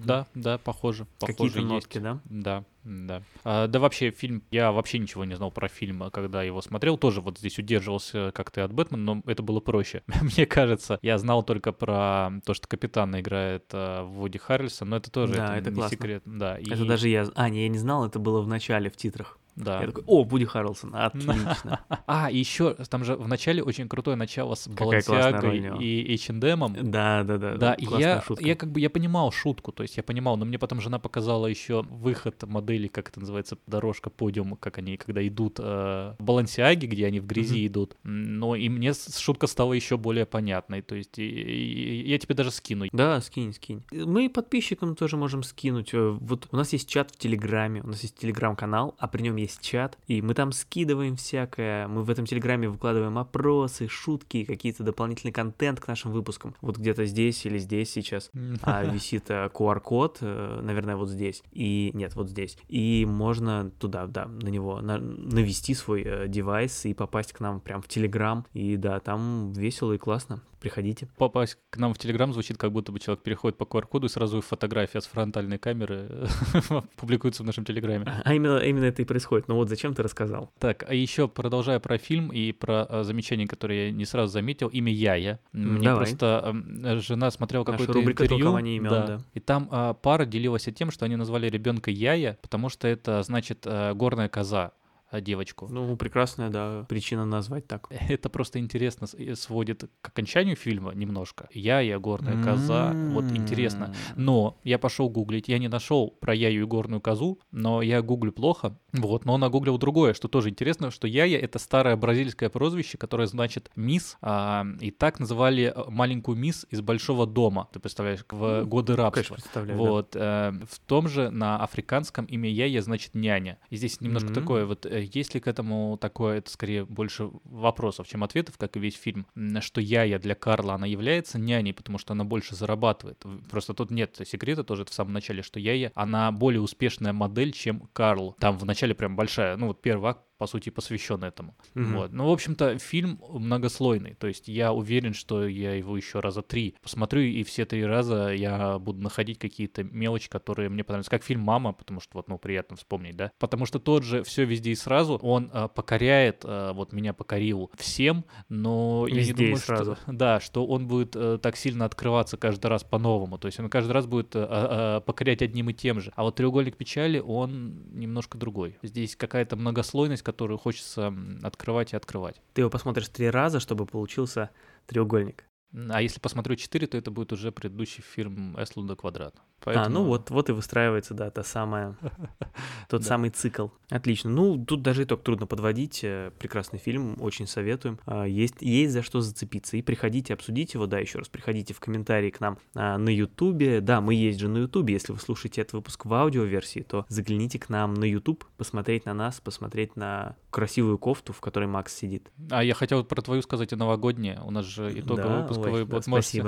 Да, 0.08 0.28
да, 0.36 0.58
похоже. 0.58 1.06
Какие-то 1.20 1.62
нотки, 1.62 1.98
да? 1.98 2.20
Да, 2.26 2.64
да. 2.84 3.22
А, 3.44 3.68
да 3.68 3.80
вообще 3.80 4.12
фильм, 4.12 4.44
я 4.52 4.72
вообще 4.72 5.00
ничего 5.00 5.26
не 5.26 5.36
знал 5.36 5.52
про 5.52 5.68
фильм, 5.68 6.04
а 6.04 6.12
когда 6.12 6.44
его 6.44 6.62
смотрел, 6.62 6.98
тоже 6.98 7.20
вот 7.22 7.38
здесь 7.40 7.58
удерживался 7.60 8.32
как 8.34 8.52
ты 8.52 8.62
от 8.62 8.72
Бэтмена, 8.74 9.04
но 9.16 9.22
это 9.26 9.44
было 9.44 9.60
проще. 9.60 10.04
Мне 10.22 10.46
кажется, 10.46 11.00
я 11.02 11.18
знал 11.18 11.44
только 11.44 11.72
про 11.74 12.32
то, 12.46 12.54
что 12.54 12.68
капитана 12.68 13.20
играет 13.22 13.66
а, 13.74 14.04
Вуди 14.06 14.38
Харрельсон, 14.38 14.90
но 14.90 14.98
это 14.98 15.12
тоже 15.12 15.34
Да, 15.36 15.58
это 15.58 15.62
это 15.64 15.70
не 15.72 15.76
классно. 15.76 15.98
секрет. 15.98 16.24
Да, 16.26 16.58
Это 16.58 16.84
и- 16.84 16.88
даже 16.88 17.10
я... 17.10 17.28
А, 17.36 17.50
не, 17.50 17.64
я 17.64 17.70
не 17.70 17.78
знал, 17.80 18.06
это 18.06 18.20
было 18.20 18.42
в 18.42 18.48
начале, 18.48 18.90
в 18.90 18.96
титрах. 18.96 19.38
Да. 19.58 19.82
Я 19.82 19.88
такой, 19.88 20.04
о, 20.08 20.24
Вуди 20.24 20.46
Харрелсон, 20.46 20.96
отлично. 20.96 21.82
А, 22.08 22.32
еще 22.32 22.74
там 22.90 23.04
же 23.04 23.16
в 23.18 23.28
начале 23.28 23.62
очень 23.62 23.90
крутое 23.90 24.16
начало 24.16 24.56
с 24.56 24.68
Балансиагой 24.68 25.60
и 25.84 26.14
H&M. 26.16 26.90
Да, 26.92 27.24
да, 27.24 27.38
да. 27.38 27.56
Да, 27.58 27.76
я, 28.00 28.24
я 28.40 28.56
как 28.56 28.72
бы 28.72 28.80
я 28.80 28.90
понимал 28.90 29.32
шутку, 29.32 29.72
то 29.74 29.84
есть 29.84 29.98
я 29.98 30.04
понимал, 30.04 30.38
но 30.38 30.46
мне 30.46 30.58
потом 30.58 30.80
жена 30.80 31.00
показала 31.00 31.48
еще 31.48 31.82
выход 31.90 32.42
модели, 32.44 32.88
как 32.88 33.10
это 33.10 33.20
называется, 33.20 33.58
дорожка, 33.68 34.10
подиум, 34.10 34.56
как 34.56 34.78
они, 34.78 34.96
когда 34.98 35.28
идут 35.28 35.60
э, 35.60 36.14
в 36.18 36.24
Балансиаге, 36.24 36.88
где 36.88 37.08
они 37.08 37.20
в 37.20 37.26
грязи 37.28 37.68
идут. 37.68 37.98
Но 38.04 38.56
и 38.56 38.70
мне 38.70 38.94
шутка 38.94 39.48
стала 39.48 39.74
еще 39.74 39.98
более 39.98 40.26
понятной, 40.26 40.82
то 40.82 40.96
есть 40.96 41.20
и- 41.20 41.28
и- 41.28 42.10
я 42.10 42.18
тебе 42.20 42.36
даже 42.36 42.52
скину. 42.52 42.86
Да, 42.94 43.20
скинь, 43.22 43.54
скинь. 43.54 43.84
Мы 43.92 44.30
подписчикам 44.30 44.96
тоже 44.96 45.18
можем 45.18 45.44
скинуть. 45.44 45.94
Э, 45.94 46.12
Вот 46.20 46.48
у 46.52 46.56
нас 46.58 46.72
есть 46.74 46.88
чат 46.90 47.12
в 47.12 47.18
Телеграме, 47.18 47.82
у 47.84 47.88
нас 47.88 48.02
есть 48.04 48.18
Телеграм-канал, 48.18 48.96
а 48.98 49.08
при 49.08 49.24
нем 49.24 49.36
есть 49.36 49.47
есть 49.48 49.62
чат, 49.62 49.98
и 50.08 50.22
мы 50.22 50.34
там 50.34 50.52
скидываем 50.52 51.16
всякое, 51.16 51.88
мы 51.88 52.04
в 52.04 52.10
этом 52.10 52.26
телеграме 52.26 52.70
выкладываем 52.70 53.18
опросы, 53.18 53.88
шутки, 53.88 54.44
какие-то 54.44 54.84
дополнительный 54.84 55.32
контент 55.32 55.80
к 55.80 55.88
нашим 55.88 56.12
выпускам. 56.12 56.56
Вот 56.62 56.78
где-то 56.78 57.06
здесь 57.06 57.46
или 57.46 57.58
здесь 57.58 57.92
сейчас 57.92 58.30
а, 58.62 58.84
висит 58.94 59.30
QR-код, 59.30 60.18
э, 60.22 60.60
наверное, 60.64 60.96
вот 60.96 61.10
здесь. 61.10 61.44
И 61.52 61.92
нет, 61.94 62.16
вот 62.16 62.30
здесь. 62.30 62.58
И 62.68 63.06
можно 63.08 63.72
туда, 63.80 64.06
да, 64.08 64.26
на 64.26 64.50
него 64.50 64.82
на, 64.82 64.98
навести 64.98 65.74
свой 65.74 66.04
э, 66.04 66.28
девайс 66.28 66.86
и 66.86 66.94
попасть 66.94 67.34
к 67.34 67.40
нам 67.40 67.60
прям 67.60 67.82
в 67.82 67.88
Телеграм. 67.88 68.46
И 68.54 68.76
да, 68.78 69.00
там 69.00 69.54
весело 69.54 69.94
и 69.94 69.98
классно. 69.98 70.42
Приходите. 70.60 71.08
Попасть 71.18 71.58
к 71.70 71.78
нам 71.78 71.94
в 71.94 71.98
Телеграм 71.98 72.34
звучит, 72.34 72.58
как 72.58 72.72
будто 72.72 72.92
бы 72.92 73.00
человек 73.00 73.24
переходит 73.24 73.58
по 73.58 73.64
QR-коду 73.64 74.08
и 74.08 74.10
сразу 74.10 74.42
фотография 74.42 75.02
с 75.02 75.06
фронтальной 75.06 75.58
камеры 75.58 76.28
публикуется 76.96 77.44
в 77.44 77.46
нашем 77.46 77.64
Телеграме. 77.66 78.06
А 78.24 78.34
именно, 78.34 78.58
именно 78.60 78.86
это 78.86 79.02
и 79.02 79.06
происходит. 79.06 79.48
Но 79.48 79.56
вот 79.56 79.70
зачем 79.70 79.94
ты 79.94 80.04
рассказал? 80.04 80.52
Так, 80.60 80.86
а 80.88 80.94
еще 80.94 81.28
продолжая 81.28 81.80
про 81.80 81.98
фильм 81.98 82.30
и 82.30 82.52
про 82.52 82.86
а, 82.90 83.04
замечание, 83.04 83.48
которое 83.48 83.88
я 83.88 83.92
не 83.92 84.06
сразу 84.06 84.32
заметил, 84.32 84.68
имя 84.70 84.92
Яя. 84.92 85.40
Мне 85.52 85.90
Давай. 85.90 86.06
просто 86.06 86.56
а, 86.84 87.00
жена 87.00 87.30
смотрела 87.32 87.64
какое-то 87.64 87.94
рубрика 87.94 88.24
интервью. 88.24 88.58
имен, 88.58 88.90
да. 88.90 89.20
И 89.34 89.40
там 89.40 89.68
а, 89.72 89.94
пара 89.94 90.26
делилась 90.26 90.68
тем, 90.76 90.92
что 90.92 91.06
они 91.06 91.16
назвали 91.16 91.50
ребенка 91.50 91.92
Яя, 91.92 92.38
потому 92.42 92.70
что 92.70 92.88
это 92.88 93.22
значит 93.24 93.64
а, 93.66 93.94
горная 93.94 94.30
коза 94.30 94.58
а, 94.68 94.72
девочку. 95.12 95.68
Ну, 95.70 95.96
прекрасная, 95.96 96.50
да, 96.50 96.86
причина 96.90 97.26
назвать 97.26 97.68
так. 97.68 97.88
Это 98.10 98.30
просто 98.30 98.60
интересно 98.60 99.08
и 99.18 99.36
сводит 99.36 99.90
к 100.02 100.08
окончанию 100.10 100.56
фильма 100.56 100.94
немножко. 100.94 101.48
Я, 101.54 101.80
я 101.80 102.00
горная 102.00 102.42
коза. 102.44 102.96
Вот 103.10 103.26
интересно. 103.32 103.94
Но 104.16 104.58
я 104.64 104.78
пошел 104.80 105.10
гуглить, 105.10 105.48
я 105.48 105.58
не 105.60 105.68
нашел 105.68 106.10
про 106.12 106.34
Яю 106.36 106.62
и 106.62 106.66
горную 106.66 107.02
козу, 107.02 107.40
но 107.52 107.82
я 107.82 108.02
гуглю 108.02 108.32
плохо. 108.32 108.78
Вот, 108.94 109.26
но 109.26 109.38
нагуглил 109.38 109.78
другое, 109.78 110.14
что 110.14 110.28
тоже 110.28 110.50
интересно, 110.50 110.92
что 110.92 111.08
Яя 111.08 111.38
это 111.40 111.60
старое 111.60 111.96
бразильское 111.96 112.50
прозвище, 112.50 112.98
которое 112.98 113.28
значит 113.28 113.70
мисс, 113.76 114.18
а, 114.22 114.66
и 114.82 114.92
так 114.92 115.20
называли 115.20 115.74
э, 115.76 115.84
маленькую 115.90 116.38
мисс 116.38 116.66
из 116.70 116.82
большого 116.82 117.28
дома. 117.28 117.68
Ты 117.74 117.80
представляешь, 117.80 118.26
в 118.30 118.64
годы 118.64 118.96
Конечно, 118.96 119.04
рабства. 119.04 119.36
представляю. 119.36 119.78
да. 119.80 119.86
Вот, 119.90 120.16
э, 120.16 120.52
в 120.70 120.80
том 120.80 121.08
же 121.08 121.30
на 121.30 121.62
африканском 121.64 122.26
имя 122.26 122.50
Яя 122.50 122.82
значит 122.82 123.14
няня. 123.14 123.60
И 123.70 123.76
здесь 123.78 124.02
немножко 124.02 124.30
М. 124.30 124.34
такое, 124.34 124.66
вот 124.66 124.86
э, 124.86 124.97
есть 125.00 125.34
ли 125.34 125.40
к 125.40 125.48
этому 125.48 125.98
такое, 126.00 126.40
это 126.40 126.50
скорее 126.50 126.86
больше 126.86 127.30
вопросов, 127.44 128.08
чем 128.08 128.24
ответов, 128.24 128.58
как 128.58 128.76
и 128.78 128.80
весь 128.80 128.96
фильм, 128.98 129.28
что 129.62 129.82
Яя 129.82 130.20
для 130.20 130.36
Карла, 130.36 130.74
она 130.76 130.86
является 130.86 131.40
няней, 131.40 131.74
потому 131.74 131.98
что 131.98 132.14
она 132.14 132.24
больше 132.24 132.56
зарабатывает. 132.56 133.24
Просто 133.50 133.74
тут 133.74 133.92
нет 133.92 134.20
секрета 134.26 134.64
тоже 134.64 134.86
в 134.86 134.94
самом 134.94 135.14
начале, 135.14 135.42
что 135.42 135.60
Яя, 135.60 135.92
она 135.96 136.32
более 136.32 136.62
успешная 136.62 137.14
модель, 137.14 137.52
чем 137.52 137.90
Карл. 137.94 138.36
Там 138.40 138.58
в 138.58 138.66
начале 138.66 138.94
прям 138.96 139.16
большая, 139.16 139.58
ну 139.58 139.68
вот 139.68 139.82
первый 139.82 140.12
акт, 140.12 140.22
по 140.38 140.48
сути, 140.48 140.70
посвящен 140.70 141.24
этому. 141.24 141.56
Мгм. 141.74 141.98
Вот. 141.98 142.14
Ну, 142.14 142.28
в 142.28 142.32
общем-то, 142.32 142.78
фильм 142.78 143.22
многослойный. 143.30 144.14
То 144.16 144.28
есть 144.28 144.48
я 144.48 144.74
уверен, 144.74 145.14
что 145.14 145.48
я 145.48 145.74
его 145.74 145.98
еще 145.98 146.20
раза 146.20 146.42
три 146.42 146.76
посмотрю, 146.82 147.22
и 147.22 147.44
все 147.44 147.66
три 147.66 147.86
раза 147.86 148.30
я 148.30 148.80
буду 148.80 149.02
находить 149.02 149.40
какие-то 149.40 149.84
мелочи, 149.84 150.30
которые 150.30 150.70
мне 150.70 150.84
понравились. 150.84 151.10
Как 151.10 151.24
фильм 151.24 151.42
«Мама», 151.42 151.74
потому 151.74 152.00
что 152.00 152.18
вот, 152.18 152.30
ну, 152.30 152.38
приятно 152.38 152.78
вспомнить, 152.78 153.16
да? 153.16 153.32
Потому 153.40 153.66
что 153.66 153.80
тот 153.80 154.04
же 154.04 154.24
«Все 154.24 154.46
везде 154.46 154.72
и 154.72 154.76
сразу», 154.76 155.16
он 155.18 155.50
а, 155.54 155.68
покоряет, 155.68 156.42
а, 156.44 156.74
вот 156.74 156.94
меня 156.94 157.14
покорил 157.14 157.72
всем, 157.76 158.26
но 158.50 159.06
я 159.08 159.16
не 159.16 159.20
Везде 159.20 159.34
и 159.34 159.46
думаю, 159.48 159.58
сразу. 159.58 159.96
что... 159.96 160.12
Да, 160.12 160.40
что 160.40 160.66
он 160.66 160.88
будет 160.88 161.16
э, 161.16 161.40
так 161.42 161.56
сильно 161.58 161.86
открываться 161.86 162.38
каждый 162.38 162.68
раз 162.68 162.84
по-новому. 162.84 163.38
То 163.38 163.48
есть 163.48 163.60
он 163.60 163.70
каждый 163.70 163.92
раз 163.92 164.06
будет 164.06 164.36
э, 164.36 164.40
а, 164.40 164.98
а, 164.98 165.00
покорять 165.02 165.42
одним 165.42 165.70
и 165.70 165.74
тем 165.74 166.00
же. 166.02 166.12
А 166.16 166.24
вот 166.24 166.36
«Треугольник 166.36 166.78
печали», 166.78 167.20
он 167.20 167.84
немножко 167.92 168.38
другой. 168.38 168.78
Здесь 168.82 169.16
какая-то 169.16 169.56
многослойность, 169.56 170.24
которую 170.28 170.58
хочется 170.58 171.14
открывать 171.42 171.94
и 171.94 171.96
открывать. 171.96 172.42
Ты 172.54 172.60
его 172.62 172.70
посмотришь 172.70 173.08
три 173.08 173.30
раза, 173.30 173.62
чтобы 173.62 173.86
получился 173.86 174.50
треугольник. 174.86 175.46
А 175.90 176.02
если 176.02 176.20
посмотрю 176.20 176.56
4, 176.56 176.88
то 176.88 176.98
это 176.98 177.12
будет 177.12 177.34
уже 177.34 177.52
предыдущий 177.52 178.02
фильм 178.02 178.56
Эслуда 178.62 178.96
Квадрат. 178.96 179.36
А, 179.36 179.40
ну 179.40 179.74
Поэтому- 179.74 180.04
вот, 180.06 180.30
вот 180.30 180.50
и 180.50 180.54
выстраивается, 180.54 181.14
да, 181.14 181.30
та 181.30 181.44
самая, 181.44 181.98
тот 182.90 183.02
Да. 183.02 183.08
самый 183.08 183.32
цикл. 183.32 183.68
Отлично. 183.90 184.30
Ну, 184.30 184.64
тут 184.64 184.82
даже 184.82 185.04
итог 185.04 185.24
трудно 185.24 185.46
подводить. 185.48 186.02
э, 186.04 186.32
Прекрасный 186.40 186.80
фильм, 186.80 187.18
очень 187.22 187.48
советуем. 187.48 188.00
А, 188.06 188.26
Есть, 188.26 188.56
есть 188.62 188.94
за 188.94 189.02
что 189.02 189.20
зацепиться. 189.22 189.76
И 189.78 189.82
приходите, 189.82 190.34
обсудите 190.34 190.78
его, 190.78 190.86
да, 190.88 191.00
еще 191.00 191.20
раз, 191.20 191.28
приходите 191.30 191.74
в 191.74 191.80
комментарии 191.80 192.30
к 192.30 192.40
нам 192.40 192.58
а, 192.76 192.98
на 192.98 193.10
Ютубе. 193.10 193.82
Да, 193.82 194.00
мы 194.00 194.14
есть 194.14 194.40
же 194.40 194.48
на 194.48 194.60
Ютубе. 194.60 194.94
Если 194.94 195.12
вы 195.12 195.20
слушаете 195.20 195.62
этот 195.62 195.74
выпуск 195.74 196.06
в 196.06 196.14
аудиоверсии, 196.14 196.82
то 196.82 197.06
загляните 197.10 197.60
к 197.60 197.70
нам 197.70 197.94
на 197.96 198.06
Ютуб, 198.06 198.46
посмотреть 198.58 199.06
на 199.06 199.14
нас, 199.14 199.42
посмотреть 199.42 199.96
на 199.96 200.36
красивую 200.52 200.98
кофту, 200.98 201.34
в 201.34 201.42
которой 201.42 201.66
Макс 201.68 201.94
сидит. 201.96 202.30
А 202.52 202.64
я 202.64 202.74
хотел 202.74 203.04
про 203.04 203.22
твою 203.22 203.42
сказать 203.42 203.74
и 203.74 203.76
новогоднее. 203.76 204.40
У 204.46 204.52
нас 204.52 204.66
же 204.66 204.92
итоговый 205.00 205.24
Да, 205.30 205.42
выпуск. 205.42 205.57
Ой, 205.58 205.72
вы 205.72 205.86
да, 205.86 205.96
вот 205.96 206.08
можете- 206.08 206.44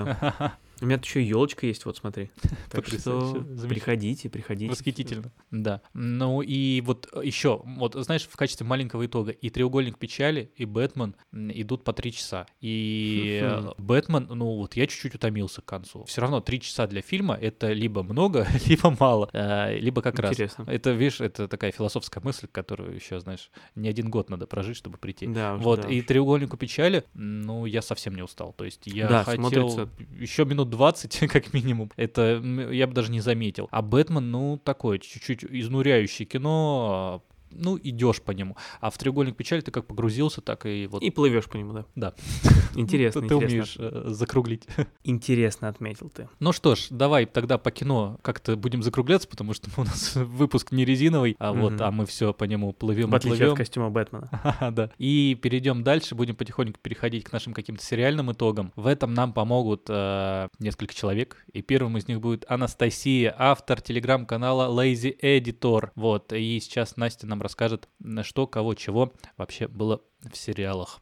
У 0.82 0.86
меня 0.86 0.98
тут 0.98 1.06
еще 1.06 1.24
елочка 1.24 1.66
есть, 1.66 1.86
вот 1.86 1.98
смотри. 1.98 2.32
Так 2.70 2.86
что 2.88 3.44
приходите, 3.68 4.30
приходите. 4.30 4.70
Восхитительно. 4.70 5.32
Да. 5.52 5.82
Ну 5.94 6.42
и 6.42 6.82
вот 6.82 7.10
еще, 7.24 7.62
вот 7.64 7.96
знаешь, 7.96 8.24
в 8.24 8.36
качестве 8.36 8.66
маленького 8.66 9.06
итога, 9.06 9.32
и 9.32 9.50
треугольник 9.50 9.98
печали, 9.98 10.52
и 10.56 10.66
Бэтмен 10.66 11.16
идут 11.34 11.84
по 11.84 11.94
три 11.94 12.12
часа. 12.12 12.46
И 12.62 13.40
э. 13.44 13.72
Бэтмен, 13.78 14.28
ну 14.30 14.56
вот 14.56 14.76
я 14.76 14.88
чуть-чуть 14.88 15.16
утомился 15.16 15.62
к 15.62 15.66
концу. 15.66 16.04
Все 16.06 16.22
равно 16.22 16.42
три 16.42 16.62
часа 16.62 16.88
для 16.88 17.02
фильма 17.02 17.36
это 17.36 17.72
либо 17.72 18.04
много, 18.04 18.48
либо 18.68 18.96
мало, 19.00 19.30
э, 19.34 19.78
либо 19.80 20.02
как 20.02 20.20
раз. 20.20 20.34
Интересно. 20.34 20.66
Это, 20.68 20.92
видишь, 20.92 21.22
это 21.22 21.48
такая 21.48 21.72
философская 21.72 22.24
мысль, 22.24 22.48
которую 22.52 22.96
еще, 22.96 23.20
знаешь, 23.20 23.52
не 23.76 23.90
один 23.90 24.10
год 24.10 24.30
надо 24.30 24.48
прожить, 24.48 24.78
чтобы 24.78 24.98
прийти. 24.98 25.28
Да, 25.28 25.56
Вот, 25.56 25.90
и 25.90 26.02
треугольнику 26.02 26.58
печали, 26.58 27.04
ну, 27.14 27.66
я 27.66 27.82
совсем 27.82 28.16
не 28.16 28.22
устал. 28.22 28.54
То 28.54 28.66
есть 28.66 28.82
я 28.86 29.24
хотел 29.24 29.90
еще 30.12 30.46
минут 30.46 30.69
20, 30.70 31.20
как 31.32 31.54
минимум. 31.54 31.92
Это 31.96 32.42
я 32.72 32.88
бы 32.88 32.94
даже 32.94 33.12
не 33.12 33.20
заметил. 33.20 33.68
А 33.72 33.82
Бэтмен, 33.82 34.32
ну, 34.32 34.58
такое, 34.58 35.00
чуть-чуть 35.00 35.44
изнуряющее 35.44 36.26
кино, 36.26 37.22
а, 37.26 37.34
ну, 37.52 37.78
идешь 37.82 38.22
по 38.22 38.32
нему. 38.32 38.56
А 38.80 38.90
в 38.90 38.98
треугольник 38.98 39.36
печали 39.36 39.62
ты 39.62 39.72
как 39.72 39.86
погрузился, 39.88 40.42
так 40.42 40.66
и 40.66 40.88
вот. 40.88 41.02
И 41.02 41.10
плывешь 41.10 41.46
по 41.46 41.58
нему, 41.58 41.74
да. 41.74 41.86
Да. 41.96 42.14
Интересно, 42.76 43.28
ты 43.28 43.36
умеешь 43.36 43.76
э, 43.78 44.04
закруглить. 44.08 44.68
Интересно 45.04 45.68
отметил 45.68 46.10
ты. 46.10 46.30
Ну 46.40 46.52
что 46.52 46.76
ж, 46.76 46.88
давай 46.90 47.26
тогда 47.26 47.58
по 47.58 47.72
кино 47.72 48.20
как-то 48.22 48.56
будем 48.56 48.84
закругляться, 48.84 49.28
потому 49.28 49.54
что 49.54 49.70
у 49.78 49.84
нас 49.84 50.16
выпуск 50.16 50.72
не 50.72 50.86
резиновый, 50.86 51.36
а 51.40 51.54
вот, 51.54 51.80
а 51.82 51.92
мы 51.92 52.06
все 52.06 52.34
по 52.34 52.44
нему 52.44 52.74
плывем 52.74 53.10
В 53.10 53.16
и 53.16 53.20
плывем. 53.20 53.52
от 53.52 53.58
костюма 53.58 53.90
Бэтмена. 53.90 54.30
Да. 54.72 54.92
И 54.98 55.36
перейдем 55.42 55.84
дальше, 55.84 56.16
будем 56.16 56.36
потихоньку 56.36 56.80
переходить 56.82 57.24
к 57.24 57.32
нашим 57.32 57.54
каким-то 57.54 57.84
сериальным 57.84 58.32
итогам. 58.32 58.72
В 58.76 58.88
этом 58.88 59.14
нам 59.14 59.34
помогут 59.34 59.86
э, 59.90 60.48
несколько 60.60 60.94
человек. 60.94 61.46
И 61.54 61.62
первым 61.62 61.98
из 61.98 62.08
них 62.08 62.22
будет 62.22 62.46
Анастасия, 62.48 63.36
автор 63.38 63.82
телеграм-канала 63.82 64.70
Lazy 64.72 65.16
Editor. 65.20 65.90
Вот, 65.96 66.34
и 66.34 66.60
сейчас 66.60 66.98
Настя 66.98 67.28
нам 67.28 67.39
расскажет, 67.42 67.88
на 68.00 68.24
что, 68.24 68.48
кого, 68.48 68.74
чего 68.74 69.14
вообще 69.38 69.68
было 69.68 70.02
в 70.22 70.36
сериалах. 70.36 71.02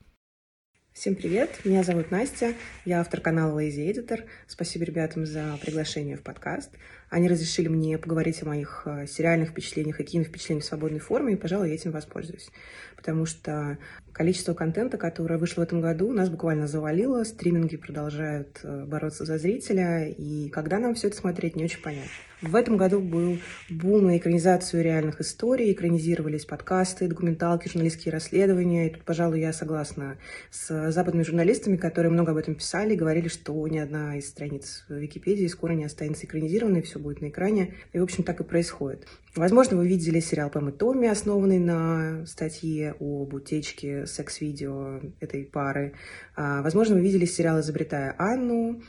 Всем 0.98 1.14
привет, 1.14 1.60
меня 1.64 1.84
зовут 1.84 2.10
Настя, 2.10 2.56
я 2.84 3.02
автор 3.02 3.22
канала 3.22 3.60
Lazy 3.60 3.88
Editor. 3.88 4.24
Спасибо 4.48 4.84
ребятам 4.84 5.28
за 5.28 5.56
приглашение 5.62 6.18
в 6.18 6.24
подкаст. 6.24 6.72
Они 7.12 7.30
разрешили 7.30 7.68
мне 7.68 8.00
поговорить 8.00 8.42
о 8.42 8.48
моих 8.48 8.82
э, 8.86 9.06
сериальных 9.06 9.50
впечатлениях 9.50 10.00
и 10.00 10.04
киновпечатлениях 10.04 10.66
в 10.66 10.68
свободной 10.68 10.98
форме, 10.98 11.34
и, 11.34 11.38
пожалуй, 11.38 11.70
я 11.70 11.76
этим 11.76 11.92
воспользуюсь. 11.92 12.50
Потому 12.96 13.28
что 13.28 13.78
количество 14.18 14.56
контента, 14.56 14.98
которое 14.98 15.38
вышло 15.38 15.62
в 15.62 15.64
этом 15.64 15.80
году, 15.80 16.12
нас 16.12 16.30
буквально 16.30 16.68
завалило. 16.68 17.24
Стриминги 17.24 17.78
продолжают 17.78 18.60
э, 18.64 18.86
бороться 18.86 19.26
за 19.26 19.38
зрителя, 19.38 20.10
и 20.10 20.50
когда 20.50 20.80
нам 20.80 20.96
все 20.96 21.08
это 21.08 21.18
смотреть, 21.18 21.56
не 21.56 21.66
очень 21.66 21.82
понятно. 21.82 22.10
В 22.42 22.56
этом 22.56 22.78
году 22.78 23.00
был 23.00 23.40
бум 23.70 24.06
на 24.06 24.18
экранизацию 24.18 24.84
реальных 24.84 25.22
историй, 25.22 25.72
экранизировались 25.72 26.46
подкасты, 26.46 27.08
документалки, 27.08 27.68
журналистские 27.68 28.12
расследования. 28.12 28.88
И 28.88 28.94
тут, 28.94 29.04
пожалуй, 29.06 29.40
я 29.40 29.54
согласна 29.54 30.18
с 30.52 30.92
западными 30.92 31.24
журналистами, 31.24 31.78
которые 31.78 32.12
много 32.12 32.32
об 32.32 32.38
этом 32.38 32.54
писали, 32.54 32.94
и 32.94 32.98
говорили, 32.98 33.28
что 33.28 33.68
ни 33.68 33.80
одна 33.80 34.18
из 34.18 34.28
страниц 34.28 34.86
Википедии 34.88 35.48
скоро 35.48 35.74
не 35.74 35.86
останется 35.86 36.26
экранизированной, 36.26 36.84
все 36.84 37.00
будет 37.00 37.22
на 37.22 37.30
экране. 37.30 37.74
И, 37.94 38.00
в 38.00 38.04
общем, 38.04 38.24
так 38.24 38.40
и 38.40 38.44
происходит. 38.44 39.08
Возможно, 39.38 39.78
вы 39.78 39.88
видели 39.88 40.20
сериал 40.20 40.50
Пэм 40.50 40.70
и 40.70 40.72
Томми, 40.72 41.08
основанный 41.08 41.60
на 41.60 42.26
статье 42.26 42.96
об 43.00 43.36
утечке 43.36 44.08
секс-видео 44.08 45.00
этой 45.20 45.46
пары. 45.46 45.94
А, 46.36 46.64
Возможно, 46.64 46.96
вы 46.96 47.02
видели 47.02 47.26
сериал 47.26 47.60
«Изобретая 47.60 48.16
Анну», 48.18 48.82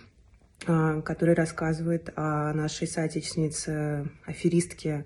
а, 0.66 1.03
который 1.03 1.34
рассказывает 1.34 2.11
о 2.16 2.55
нашей 2.55 2.86
соотечественнице, 2.86 4.11
аферистке 4.24 5.05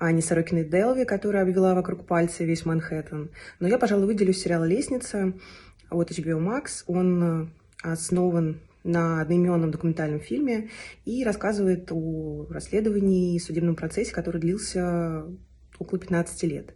Ане 0.00 0.22
Сорокиной 0.22 0.64
Делви, 0.64 1.04
которая 1.04 1.44
обвела 1.44 1.76
вокруг 1.76 2.04
пальца 2.04 2.42
весь 2.42 2.66
Манхэттен. 2.66 3.30
Но 3.60 3.68
я, 3.68 3.78
пожалуй, 3.78 4.06
выделю 4.06 4.32
сериал 4.32 4.64
«Лестница» 4.64 5.34
от 5.88 6.10
HBO 6.10 6.40
Max. 6.40 6.82
Он 6.88 7.22
э, 7.22 7.46
основан 7.82 8.60
на 8.84 9.20
одноименном 9.20 9.70
документальном 9.70 10.20
фильме 10.20 10.70
и 11.04 11.24
рассказывает 11.24 11.90
о 11.92 12.46
расследовании 12.50 13.34
и 13.34 13.38
судебном 13.38 13.76
процессе, 13.76 14.12
который 14.12 14.40
длился 14.40 15.24
около 15.78 15.98
15 15.98 16.42
лет. 16.44 16.74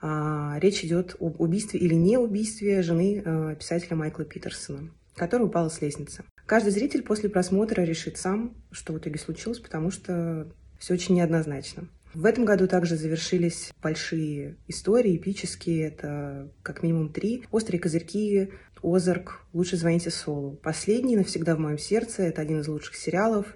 А, 0.00 0.58
речь 0.60 0.84
идет 0.84 1.16
об 1.18 1.40
убийстве 1.40 1.80
или 1.80 1.94
не 1.94 2.18
убийстве 2.18 2.82
жены 2.82 3.22
а, 3.24 3.54
писателя 3.54 3.96
Майкла 3.96 4.24
Питерсона, 4.24 4.90
которая 5.14 5.48
упала 5.48 5.68
с 5.68 5.80
лестницы. 5.80 6.24
Каждый 6.46 6.70
зритель 6.70 7.02
после 7.02 7.30
просмотра 7.30 7.82
решит 7.82 8.18
сам, 8.18 8.54
что 8.70 8.92
в 8.92 8.98
итоге 8.98 9.18
случилось, 9.18 9.60
потому 9.60 9.90
что 9.90 10.46
все 10.78 10.94
очень 10.94 11.14
неоднозначно. 11.14 11.88
В 12.12 12.26
этом 12.26 12.44
году 12.44 12.68
также 12.68 12.96
завершились 12.96 13.72
большие 13.82 14.56
истории, 14.68 15.16
эпические. 15.16 15.88
Это 15.88 16.52
как 16.62 16.82
минимум 16.82 17.12
три. 17.12 17.44
«Острые 17.50 17.80
козырьки», 17.80 18.52
«Озарк», 18.84 19.40
«Лучше 19.54 19.76
звоните 19.76 20.10
Солу». 20.10 20.58
Последний 20.62 21.16
навсегда 21.16 21.56
в 21.56 21.58
моем 21.58 21.78
сердце. 21.78 22.24
Это 22.24 22.42
один 22.42 22.60
из 22.60 22.68
лучших 22.68 22.94
сериалов. 22.96 23.46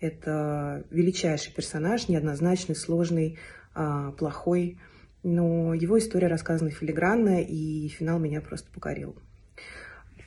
Это 0.00 0.84
величайший 0.90 1.52
персонаж, 1.52 2.08
неоднозначный, 2.08 2.74
сложный, 2.74 3.38
а, 3.74 4.10
плохой. 4.12 4.78
Но 5.22 5.72
его 5.72 5.98
история 5.98 6.26
рассказана 6.26 6.70
филигранно, 6.70 7.40
и 7.40 7.86
финал 7.88 8.18
меня 8.18 8.40
просто 8.40 8.72
покорил. 8.72 9.14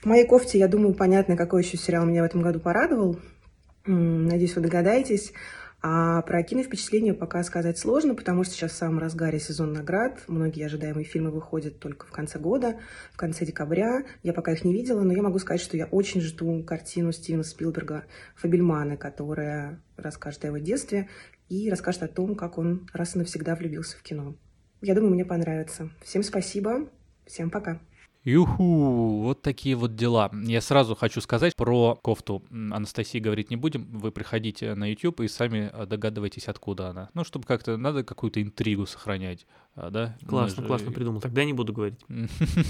В 0.01 0.05
моей 0.05 0.25
кофте, 0.25 0.57
я 0.57 0.69
думаю, 0.69 0.93
понятно, 0.93 1.35
какой 1.35 1.63
еще 1.63 1.75
сериал 1.75 2.05
меня 2.05 2.21
в 2.23 2.25
этом 2.25 2.41
году 2.41 2.61
порадовал. 2.61 3.19
Надеюсь, 3.85 4.55
вы 4.55 4.61
догадаетесь. 4.61 5.33
А 5.87 6.23
про 6.23 6.41
киновпечатление 6.41 7.13
пока 7.13 7.43
сказать 7.43 7.77
сложно, 7.77 8.15
потому 8.15 8.43
что 8.43 8.55
сейчас 8.55 8.71
в 8.71 8.75
самом 8.75 8.97
разгаре 8.97 9.39
сезон 9.39 9.71
наград. 9.71 10.19
Многие 10.27 10.65
ожидаемые 10.65 11.05
фильмы 11.05 11.29
выходят 11.29 11.77
только 11.77 12.07
в 12.07 12.11
конце 12.11 12.39
года, 12.39 12.79
в 13.13 13.17
конце 13.17 13.45
декабря. 13.45 14.03
Я 14.23 14.33
пока 14.33 14.53
их 14.53 14.65
не 14.65 14.73
видела, 14.73 15.01
но 15.01 15.13
я 15.13 15.21
могу 15.21 15.37
сказать, 15.37 15.61
что 15.61 15.77
я 15.77 15.85
очень 15.85 16.21
жду 16.21 16.63
картину 16.63 17.11
Стивена 17.11 17.43
Спилберга 17.43 18.05
«Фабельманы», 18.35 18.97
которая 18.97 19.79
расскажет 19.95 20.45
о 20.45 20.47
его 20.47 20.57
детстве 20.57 21.07
и 21.49 21.69
расскажет 21.69 22.01
о 22.01 22.07
том, 22.07 22.33
как 22.33 22.57
он 22.57 22.89
раз 22.91 23.15
и 23.15 23.19
навсегда 23.19 23.53
влюбился 23.53 23.95
в 23.95 24.01
кино. 24.01 24.35
Я 24.81 24.95
думаю, 24.95 25.13
мне 25.13 25.23
понравится. 25.23 25.91
Всем 26.01 26.23
спасибо. 26.23 26.89
Всем 27.27 27.51
пока. 27.51 27.79
Юху, 28.25 29.21
вот 29.21 29.43
такие 29.43 29.75
вот 29.75 29.95
дела. 29.95 30.31
Я 30.33 30.59
сразу 30.59 30.95
хочу 30.95 31.21
сказать 31.21 31.55
про 31.55 31.95
кофту 31.95 32.41
Анастасии 32.49 33.19
говорить 33.19 33.51
не 33.51 33.55
будем. 33.55 33.85
Вы 33.91 34.11
приходите 34.11 34.73
на 34.73 34.89
YouTube 34.89 35.21
и 35.21 35.27
сами 35.27 35.69
а, 35.71 35.85
догадываетесь, 35.85 36.47
откуда 36.47 36.89
она. 36.89 37.09
Ну, 37.13 37.23
чтобы 37.23 37.45
как-то 37.45 37.77
надо 37.77 38.03
какую-то 38.03 38.41
интригу 38.41 38.87
сохранять, 38.87 39.45
а, 39.75 39.89
да? 39.89 40.17
Классно, 40.25 40.63
же... 40.63 40.67
классно 40.67 40.91
придумал. 40.91 41.19
Тогда 41.19 41.43
не 41.43 41.53
буду 41.53 41.73
говорить. 41.73 41.99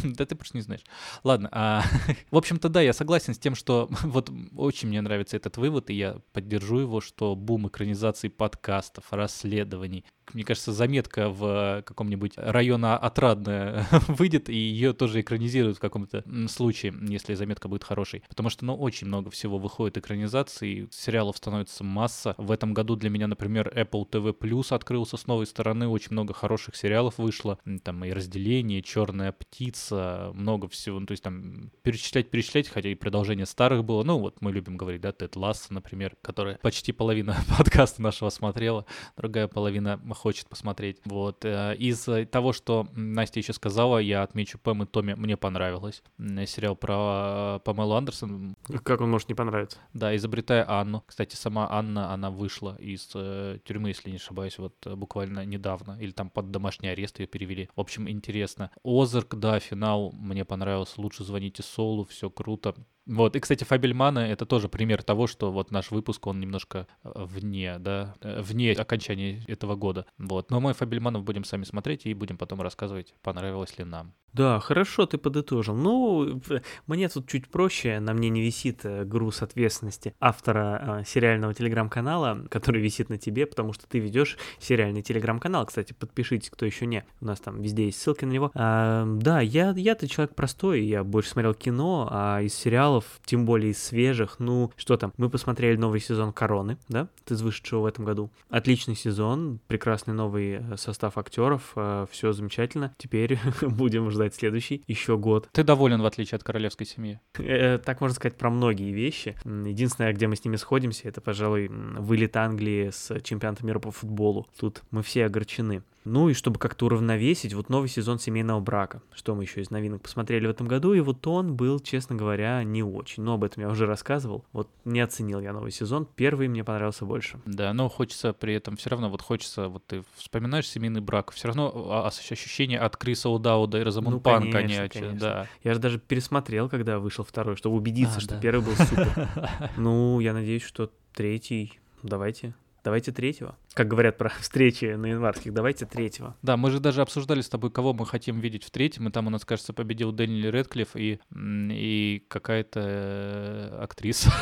Да 0.04 0.26
ты 0.26 0.36
просто 0.36 0.58
не 0.58 0.62
знаешь. 0.62 0.82
Ладно, 1.24 1.50
а, 1.52 1.84
в 2.32 2.38
общем-то, 2.38 2.70
да, 2.70 2.82
я 2.82 2.94
согласен 2.94 3.34
с 3.34 3.40
тем, 3.40 3.54
что 3.56 3.90
вот 4.04 4.32
очень 4.56 4.90
мне 4.90 5.02
нравится 5.02 5.38
этот 5.38 5.58
вывод, 5.58 5.90
и 5.90 5.94
я 5.94 6.18
поддержу 6.34 6.80
его, 6.80 7.02
что 7.02 7.36
бум 7.36 7.68
экранизации 7.68 8.30
подкастов, 8.30 9.06
расследований, 9.12 10.06
мне 10.34 10.44
кажется, 10.44 10.74
заметка 10.74 11.30
в 11.30 11.84
каком-нибудь 11.86 12.34
района 12.36 12.98
Отрадное 12.98 13.88
выйдет, 14.08 14.50
и 14.50 14.56
ее 14.56 14.94
тоже 14.94 15.22
экранизируют 15.22 15.78
в 15.78 15.80
каком-то 15.80 16.24
случае, 16.48 16.96
если 17.02 17.36
заметка 17.36 17.68
будет 17.68 17.84
хорошей. 17.84 18.24
Потому 18.28 18.50
что, 18.50 18.66
ну, 18.66 18.76
очень 18.76 19.08
много 19.08 19.30
всего 19.30 19.60
выходит 19.60 19.98
экранизаций, 19.98 20.90
сериалов 20.92 21.38
становится 21.38 21.84
масса. 21.84 22.34
В 22.38 22.52
этом 22.52 22.74
году 22.74 22.96
для 22.96 23.10
меня, 23.10 23.28
например, 23.28 23.72
Apple 23.76 24.10
TV 24.10 24.36
Plus 24.38 24.74
открылся 24.74 25.18
с 25.18 25.28
новой 25.28 25.46
стороны, 25.46 25.88
очень 25.88 26.12
много 26.12 26.34
хороших 26.34 26.76
сериалов 26.76 26.95
вышло. 27.04 27.60
Там 27.84 28.04
и 28.06 28.12
«Разделение», 28.12 28.82
«Черная 28.82 29.32
птица», 29.32 30.32
много 30.34 30.68
всего. 30.68 31.00
Ну, 31.00 31.06
то 31.06 31.12
есть 31.12 31.24
там 31.24 31.72
перечислять, 31.82 32.30
перечислять, 32.30 32.68
хотя 32.68 32.90
и 32.90 32.96
продолжение 32.96 33.46
старых 33.46 33.84
было. 33.84 34.04
Ну, 34.04 34.20
вот 34.20 34.42
мы 34.42 34.52
любим 34.52 34.78
говорить, 34.78 35.02
да, 35.02 35.12
Тед 35.12 35.36
Ласса, 35.36 35.74
например, 35.74 36.16
которая 36.22 36.58
почти 36.58 36.92
половина 36.92 37.38
подкаста 37.58 38.02
нашего 38.02 38.30
смотрела, 38.30 38.86
другая 39.18 39.48
половина 39.48 40.00
хочет 40.16 40.48
посмотреть. 40.48 41.00
Вот. 41.06 41.46
Э, 41.46 41.76
из 41.76 42.08
того, 42.30 42.54
что 42.54 42.88
Настя 42.96 43.40
еще 43.40 43.54
сказала, 43.54 44.00
я 44.00 44.24
отмечу 44.24 44.58
Пэм 44.58 44.84
и 44.84 44.86
Томми, 44.86 45.14
мне 45.14 45.38
понравилось. 45.38 46.04
Сериал 46.18 46.76
про 46.76 47.60
Памелу 47.64 47.94
Андерсон. 47.96 48.56
Как 48.84 49.02
он 49.02 49.12
может 49.12 49.30
не 49.30 49.36
понравиться? 49.36 49.78
Да, 49.94 50.16
изобретая 50.16 50.70
Анну. 50.70 51.04
Кстати, 51.06 51.36
сама 51.36 51.68
Анна, 51.70 52.14
она 52.14 52.32
вышла 52.32 52.76
из 52.78 53.10
э, 53.14 53.60
тюрьмы, 53.64 53.90
если 53.90 54.10
не 54.10 54.18
ошибаюсь, 54.18 54.58
вот 54.58 54.76
э, 54.86 54.96
буквально 54.96 55.46
недавно. 55.46 55.98
Или 56.00 56.12
там 56.12 56.30
под 56.30 56.52
домашний 56.86 56.90
арест 56.90 57.20
ее 57.20 57.28
перевели. 57.28 57.70
В 57.76 57.82
общем, 57.82 58.10
интересно. 58.10 58.72
Озарк, 58.84 59.36
да, 59.36 59.60
финал 59.60 60.12
мне 60.14 60.46
понравился. 60.46 61.02
Лучше 61.02 61.24
звоните 61.24 61.64
Солу, 61.64 62.06
все 62.06 62.30
круто. 62.30 62.76
Вот, 63.06 63.36
и, 63.36 63.40
кстати, 63.40 63.64
Фабельмана— 63.64 64.20
это 64.32 64.46
тоже 64.46 64.68
пример 64.68 65.04
того, 65.04 65.28
что 65.28 65.52
вот 65.52 65.72
наш 65.72 65.92
выпуск, 65.92 66.26
он 66.26 66.40
немножко 66.40 66.88
э, 67.04 67.10
вне, 67.14 67.78
да, 67.78 68.16
э, 68.22 68.42
вне 68.42 68.72
окончания 68.72 69.44
этого 69.48 69.76
года. 69.76 70.08
Вот, 70.18 70.50
но 70.50 70.60
мы 70.60 70.74
Фабельманов 70.74 71.24
будем 71.24 71.44
сами 71.44 71.64
смотреть 71.66 72.06
и 72.06 72.14
будем 72.16 72.38
потом 72.38 72.62
рассказывать, 72.62 73.14
понравилось 73.22 73.78
ли 73.78 73.86
нам. 73.86 74.14
Да, 74.36 74.60
хорошо 74.60 75.06
ты 75.06 75.18
подытожил. 75.18 75.76
Ну, 75.76 76.42
мне 76.88 77.08
тут 77.08 77.30
чуть 77.30 77.48
проще, 77.48 78.02
на 78.02 78.14
мне 78.14 78.30
не 78.30 78.42
висит 78.42 78.82
э, 78.84 79.06
груз 79.06 79.42
ответственности 79.42 80.14
автора 80.20 81.00
э, 81.00 81.04
сериального 81.06 81.54
телеграм-канала, 81.54 82.46
который 82.50 82.82
висит 82.82 83.08
на 83.08 83.18
тебе, 83.18 83.46
потому 83.46 83.72
что 83.72 83.88
ты 83.88 84.00
ведешь 84.00 84.38
сериальный 84.60 85.04
телеграм-канал. 85.04 85.66
Кстати, 85.66 85.94
подпишитесь, 85.94 86.50
кто 86.50 86.66
еще 86.66 86.86
не. 86.86 87.06
У 87.22 87.26
нас 87.26 87.40
там 87.40 87.62
везде 87.62 87.86
есть 87.86 88.02
ссылки 88.02 88.26
на 88.26 88.32
него. 88.32 88.52
А, 88.56 89.06
да, 89.06 89.40
я, 89.40 89.72
я-то 89.72 90.06
человек 90.10 90.36
простой, 90.36 90.84
я 90.84 91.06
больше 91.06 91.30
смотрел 91.30 91.54
кино, 91.54 92.10
а 92.12 92.42
из 92.42 92.54
сериалов, 92.96 93.22
тем 93.26 93.46
более 93.46 93.72
из 93.72 93.82
свежих, 93.82 94.36
ну, 94.40 94.72
что 94.76 94.98
там, 94.98 95.14
мы 95.18 95.30
посмотрели 95.30 95.76
новый 95.78 96.00
сезон 96.00 96.34
«Короны», 96.34 96.78
да, 96.90 97.08
из 97.30 97.42
вышедшего 97.42 97.82
в 97.82 97.86
этом 97.86 98.06
году. 98.06 98.30
Отличный 98.50 98.96
сезон, 98.96 99.60
прекрасный 99.68 100.14
новый 100.14 100.60
э, 100.60 100.78
состав 100.78 101.18
актеров, 101.18 101.76
все 102.12 102.32
замечательно. 102.34 102.94
Теперь 102.98 103.40
будем 103.62 104.10
ждать 104.12 104.26
ждать 104.26 104.36
следующий 104.36 104.84
еще 104.88 105.18
год. 105.18 105.50
Ты 105.52 105.64
доволен, 105.64 106.02
в 106.02 106.06
отличие 106.06 106.38
от 106.38 106.44
королевской 106.44 106.86
семьи? 106.86 107.20
Э, 107.38 107.78
так 107.78 108.02
можно 108.02 108.16
сказать 108.16 108.38
про 108.38 108.50
многие 108.50 108.92
вещи. 108.92 109.36
Единственное, 109.46 110.14
где 110.14 110.28
мы 110.28 110.36
с 110.36 110.44
ними 110.46 110.56
сходимся, 110.56 111.08
это, 111.08 111.22
пожалуй, 111.22 111.68
вылет 111.68 112.36
Англии 112.38 112.90
с 112.92 113.20
чемпионата 113.22 113.66
мира 113.66 113.80
по 113.80 113.92
футболу. 113.92 114.48
Тут 114.60 114.82
мы 114.92 115.04
все 115.04 115.26
огорчены. 115.26 115.84
Ну 116.06 116.30
и 116.30 116.34
чтобы 116.34 116.60
как-то 116.60 116.86
уравновесить, 116.86 117.54
вот 117.54 117.70
новый 117.70 117.90
сезон 117.90 118.20
семейного 118.20 118.60
брака. 118.60 119.02
Что 119.14 119.34
мы 119.34 119.44
еще 119.44 119.62
из 119.62 119.72
новинок 119.72 120.04
посмотрели 120.04 120.46
в 120.46 120.50
этом 120.52 120.68
году, 120.68 120.94
и 120.94 121.00
вот 121.00 121.26
он 121.26 121.56
был, 121.56 121.80
честно 121.80 122.16
говоря, 122.16 122.64
не 122.64 122.84
очень. 122.84 123.24
Но 123.24 123.34
об 123.34 123.44
этом 123.44 123.64
я 123.64 123.70
уже 123.70 123.88
рассказывал. 123.88 124.46
Вот 124.54 124.70
не 124.86 125.00
оценил 125.00 125.42
я 125.42 125.52
новый 125.52 125.72
сезон. 125.72 126.08
Первый 126.16 126.48
мне 126.48 126.64
понравился 126.64 127.06
больше. 127.06 127.40
Да, 127.46 127.74
но 127.74 127.90
хочется 127.90 128.34
при 128.34 128.54
этом 128.54 128.78
все 128.78 128.92
равно, 128.92 129.10
вот 129.10 129.24
хочется, 129.24 129.68
вот 129.68 129.86
ты 129.88 130.04
вспоминаешь 130.16 130.70
семейный 130.70 131.02
брак, 131.02 131.32
все 131.32 131.48
равно 131.48 131.72
а, 131.90 132.08
ощущение 132.08 132.80
от 132.80 132.98
Криса 132.98 133.30
Удауда 133.30 133.80
и 133.80 133.84
Розамунд 133.84 134.18
ну, 134.18 134.22
Пан, 134.22 134.52
конечно, 134.52 134.88
конечно. 134.90 135.20
да. 135.20 135.48
Я 135.64 135.74
же 135.74 135.80
даже 135.80 136.00
пересмотрел, 136.00 136.70
когда 136.70 137.00
вышел 137.00 137.26
второй, 137.26 137.56
чтобы 137.56 137.76
убедиться, 137.76 138.18
а, 138.18 138.22
что 138.22 138.36
да. 138.36 138.40
первый 138.40 138.64
был 138.64 138.76
супер. 138.76 139.30
Ну, 139.78 140.20
я 140.20 140.34
надеюсь, 140.34 140.64
что 140.64 140.92
третий 141.14 141.80
давайте 142.04 142.54
давайте 142.86 143.12
третьего. 143.12 143.58
Как 143.74 143.88
говорят 143.88 144.18
про 144.18 144.30
встречи 144.40 144.86
на 144.86 145.08
январских, 145.08 145.54
давайте 145.54 145.86
третьего. 145.86 146.38
Да, 146.44 146.56
мы 146.56 146.70
же 146.72 146.80
даже 146.80 147.02
обсуждали 147.02 147.42
с 147.42 147.50
тобой, 147.50 147.72
кого 147.72 147.94
мы 147.94 148.06
хотим 148.06 148.40
видеть 148.40 148.64
в 148.64 148.70
третьем, 148.70 149.10
и 149.10 149.12
там 149.12 149.28
у 149.28 149.30
нас, 149.32 149.44
кажется, 149.44 149.74
победил 149.74 150.12
Дэниел 150.12 150.52
Редклифф 150.52 150.96
и, 150.96 151.20
и 151.36 152.26
какая-то 152.30 152.80
э, 152.82 153.84
актриса. 153.84 154.32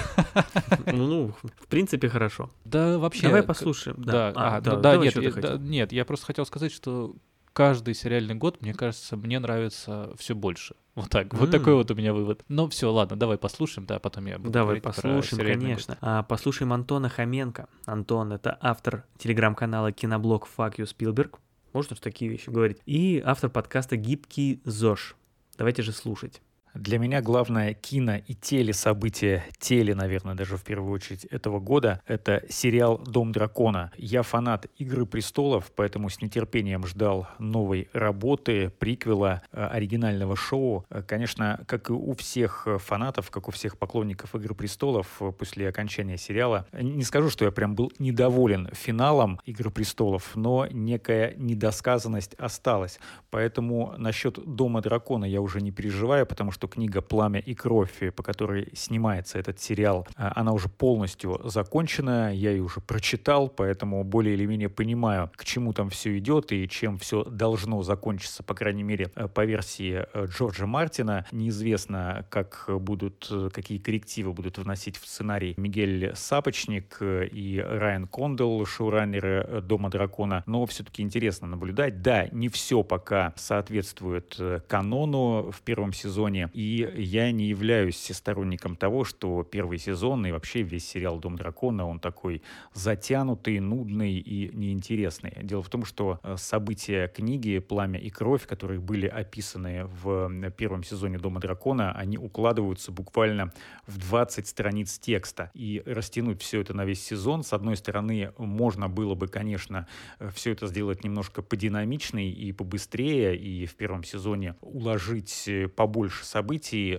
Ну, 0.86 1.08
ну, 1.08 1.34
в 1.62 1.68
принципе, 1.68 2.10
хорошо. 2.10 2.50
Да, 2.66 2.98
вообще... 2.98 3.24
Давай 3.24 3.42
послушаем. 3.44 3.96
Да, 4.04 4.34
а, 4.36 4.58
а, 4.58 4.62
да, 4.62 4.76
да, 4.76 4.98
нет, 4.98 5.16
я, 5.16 5.58
нет, 5.58 5.92
я 5.92 6.04
просто 6.04 6.26
хотел 6.26 6.46
сказать, 6.46 6.72
что 6.72 7.16
каждый 7.54 7.94
сериальный 7.94 8.36
год, 8.36 8.62
мне 8.62 8.74
кажется, 8.74 9.16
мне 9.16 9.40
нравится 9.40 10.14
все 10.18 10.36
больше. 10.36 10.76
Вот 10.96 11.10
так, 11.10 11.28
mm. 11.28 11.38
вот 11.38 11.52
такой 11.52 11.74
вот 11.76 11.90
у 11.90 11.96
меня 11.96 12.14
вывод. 12.14 12.44
Ну 12.50 12.68
все, 12.70 12.92
ладно, 12.92 13.16
давай 13.16 13.38
послушаем, 13.38 13.88
да, 13.88 14.00
потом 14.00 14.26
я 14.26 14.38
буду 14.38 14.52
Давай 14.52 14.82
послушаем, 14.82 15.44
конечно. 15.44 15.98
А, 16.02 16.24
послушаем 16.24 16.74
Антона 16.74 17.10
Хоменко. 17.10 17.68
Антон— 17.86 18.32
это 18.34 18.58
автор 18.62 19.06
телеграм-канала 19.18 19.92
киноблог 19.92 20.48
Fuck 20.58 20.76
You 20.78 20.86
Spielberg. 20.86 21.38
Можно 21.74 21.96
же 21.96 22.02
такие 22.02 22.30
вещи 22.30 22.50
говорить. 22.50 22.78
И 22.86 23.22
автор 23.26 23.50
подкаста 23.50 23.98
«Гибкий 23.98 24.62
ЗОЖ». 24.64 25.16
Давайте 25.58 25.82
же 25.82 25.92
слушать. 25.92 26.42
Для 26.74 26.98
меня 26.98 27.22
главное 27.22 27.76
кино 27.76 28.16
и 28.16 28.34
телесобытие, 28.34 29.44
теле, 29.60 29.94
наверное, 29.94 30.34
даже 30.34 30.58
в 30.58 30.64
первую 30.64 30.92
очередь 30.92 31.24
этого 31.26 31.60
года, 31.60 32.02
это 32.08 32.44
сериал 32.50 32.98
«Дом 32.98 33.32
дракона». 33.32 33.92
Я 33.96 34.24
фанат 34.24 34.66
«Игры 34.78 35.06
престолов», 35.06 35.72
поэтому 35.76 36.10
с 36.10 36.20
нетерпением 36.20 36.88
ждал 36.88 37.28
новой 37.38 37.90
работы, 37.94 38.72
приквела, 38.80 39.44
э, 39.52 39.64
оригинального 39.68 40.36
шоу. 40.36 40.84
Э, 40.90 41.04
конечно, 41.04 41.64
как 41.68 41.92
и 41.92 41.94
у 41.94 42.16
всех 42.16 42.68
фанатов, 42.80 43.30
как 43.30 43.48
у 43.50 43.52
всех 43.52 43.78
поклонников 43.78 44.34
«Игры 44.34 44.56
престолов» 44.56 45.08
э, 45.20 45.32
после 45.32 45.70
окончания 45.70 46.18
сериала, 46.18 46.66
не 46.74 47.04
скажу, 47.04 47.30
что 47.30 47.46
я 47.46 47.52
прям 47.52 47.76
был 47.76 47.92
недоволен 48.00 48.70
финалом 48.74 49.40
«Игры 49.46 49.70
престолов», 49.70 50.32
но 50.36 50.66
некая 50.72 51.36
недосказанность 51.38 52.34
осталась. 52.40 53.00
Поэтому 53.30 53.94
насчет 54.00 54.40
«Дома 54.44 54.82
дракона» 54.82 55.26
я 55.26 55.40
уже 55.40 55.62
не 55.62 55.72
переживаю, 55.72 56.26
потому 56.26 56.52
что 56.52 56.63
что 56.64 56.70
книга 56.70 57.02
«Пламя 57.02 57.42
и 57.42 57.54
кровь», 57.56 58.14
по 58.16 58.24
которой 58.24 58.70
снимается 58.74 59.38
этот 59.38 59.60
сериал, 59.60 60.08
она 60.16 60.54
уже 60.54 60.70
полностью 60.70 61.42
закончена, 61.44 62.34
я 62.34 62.52
ее 62.52 62.64
уже 62.64 62.80
прочитал, 62.80 63.50
поэтому 63.50 64.02
более 64.06 64.36
или 64.36 64.46
менее 64.46 64.70
понимаю, 64.70 65.30
к 65.36 65.44
чему 65.44 65.74
там 65.74 65.90
все 65.90 66.18
идет 66.18 66.54
и 66.54 66.70
чем 66.70 66.98
все 66.98 67.26
должно 67.26 67.84
закончиться, 67.84 68.44
по 68.44 68.54
крайней 68.54 68.84
мере, 68.84 69.08
по 69.08 69.44
версии 69.44 70.06
Джорджа 70.28 70.66
Мартина. 70.66 71.26
Неизвестно, 71.34 72.26
как 72.30 72.70
будут, 72.70 73.30
какие 73.52 73.78
коррективы 73.78 74.32
будут 74.32 74.58
вносить 74.58 74.96
в 74.96 75.06
сценарий 75.06 75.56
Мигель 75.58 76.16
Сапочник 76.16 77.00
и 77.02 77.62
Райан 77.62 78.08
Кондел, 78.08 78.66
шоураннеры 78.66 79.62
«Дома 79.62 79.90
дракона», 79.90 80.44
но 80.46 80.66
все-таки 80.66 81.02
интересно 81.02 81.46
наблюдать. 81.46 82.02
Да, 82.02 82.30
не 82.32 82.48
все 82.48 82.84
пока 82.84 83.34
соответствует 83.36 84.38
э, 84.40 84.62
канону 84.70 85.52
в 85.52 85.62
первом 85.62 85.92
сезоне, 85.92 86.50
и 86.54 86.90
я 86.96 87.32
не 87.32 87.48
являюсь 87.48 88.12
сторонником 88.14 88.76
того, 88.76 89.04
что 89.04 89.44
первый 89.44 89.80
сезон 89.80 90.26
и 90.26 90.32
вообще 90.32 90.62
весь 90.62 90.88
сериал 90.88 91.20
«Дом 91.20 91.36
дракона», 91.36 91.88
он 91.88 92.00
такой 92.00 92.42
затянутый, 92.74 93.60
нудный 93.60 94.14
и 94.14 94.56
неинтересный. 94.56 95.34
Дело 95.42 95.64
в 95.64 95.70
том, 95.70 95.84
что 95.86 96.20
э, 96.24 96.36
события 96.38 97.08
книги 97.08 97.60
«Пламя 97.60 98.00
и 98.00 98.10
кровь», 98.10 98.46
которые 98.46 98.80
были 98.80 99.08
описаны 99.08 99.86
в 99.86 100.52
первом 100.52 100.84
сезоне 100.84 101.18
«Дома 101.18 101.40
дракона», 101.40 101.92
они 101.94 102.18
укладываются 102.18 102.92
буквально 102.92 103.52
в 103.88 103.98
20 103.98 104.48
страниц 104.48 105.00
текста. 105.00 105.50
И 105.54 105.82
растянуть 105.86 106.42
все 106.42 106.62
это 106.62 106.74
на 106.74 106.86
весь 106.86 107.04
сезон, 107.04 107.44
с 107.44 107.54
одной 107.54 107.78
стороны, 107.78 108.32
можно 108.38 108.90
было 108.90 109.16
бы, 109.16 109.28
конечно, 109.28 109.88
э, 110.20 110.30
все 110.34 110.52
это 110.52 110.68
сделать 110.68 111.04
немножко 111.04 111.42
подинамичней 111.42 112.32
и 112.32 112.52
побыстрее, 112.52 113.36
и 113.36 113.66
в 113.66 113.76
первом 113.76 114.04
сезоне 114.04 114.56
уложить 114.62 115.48
э, 115.48 115.68
побольше 115.68 116.26
событий, 116.26 116.43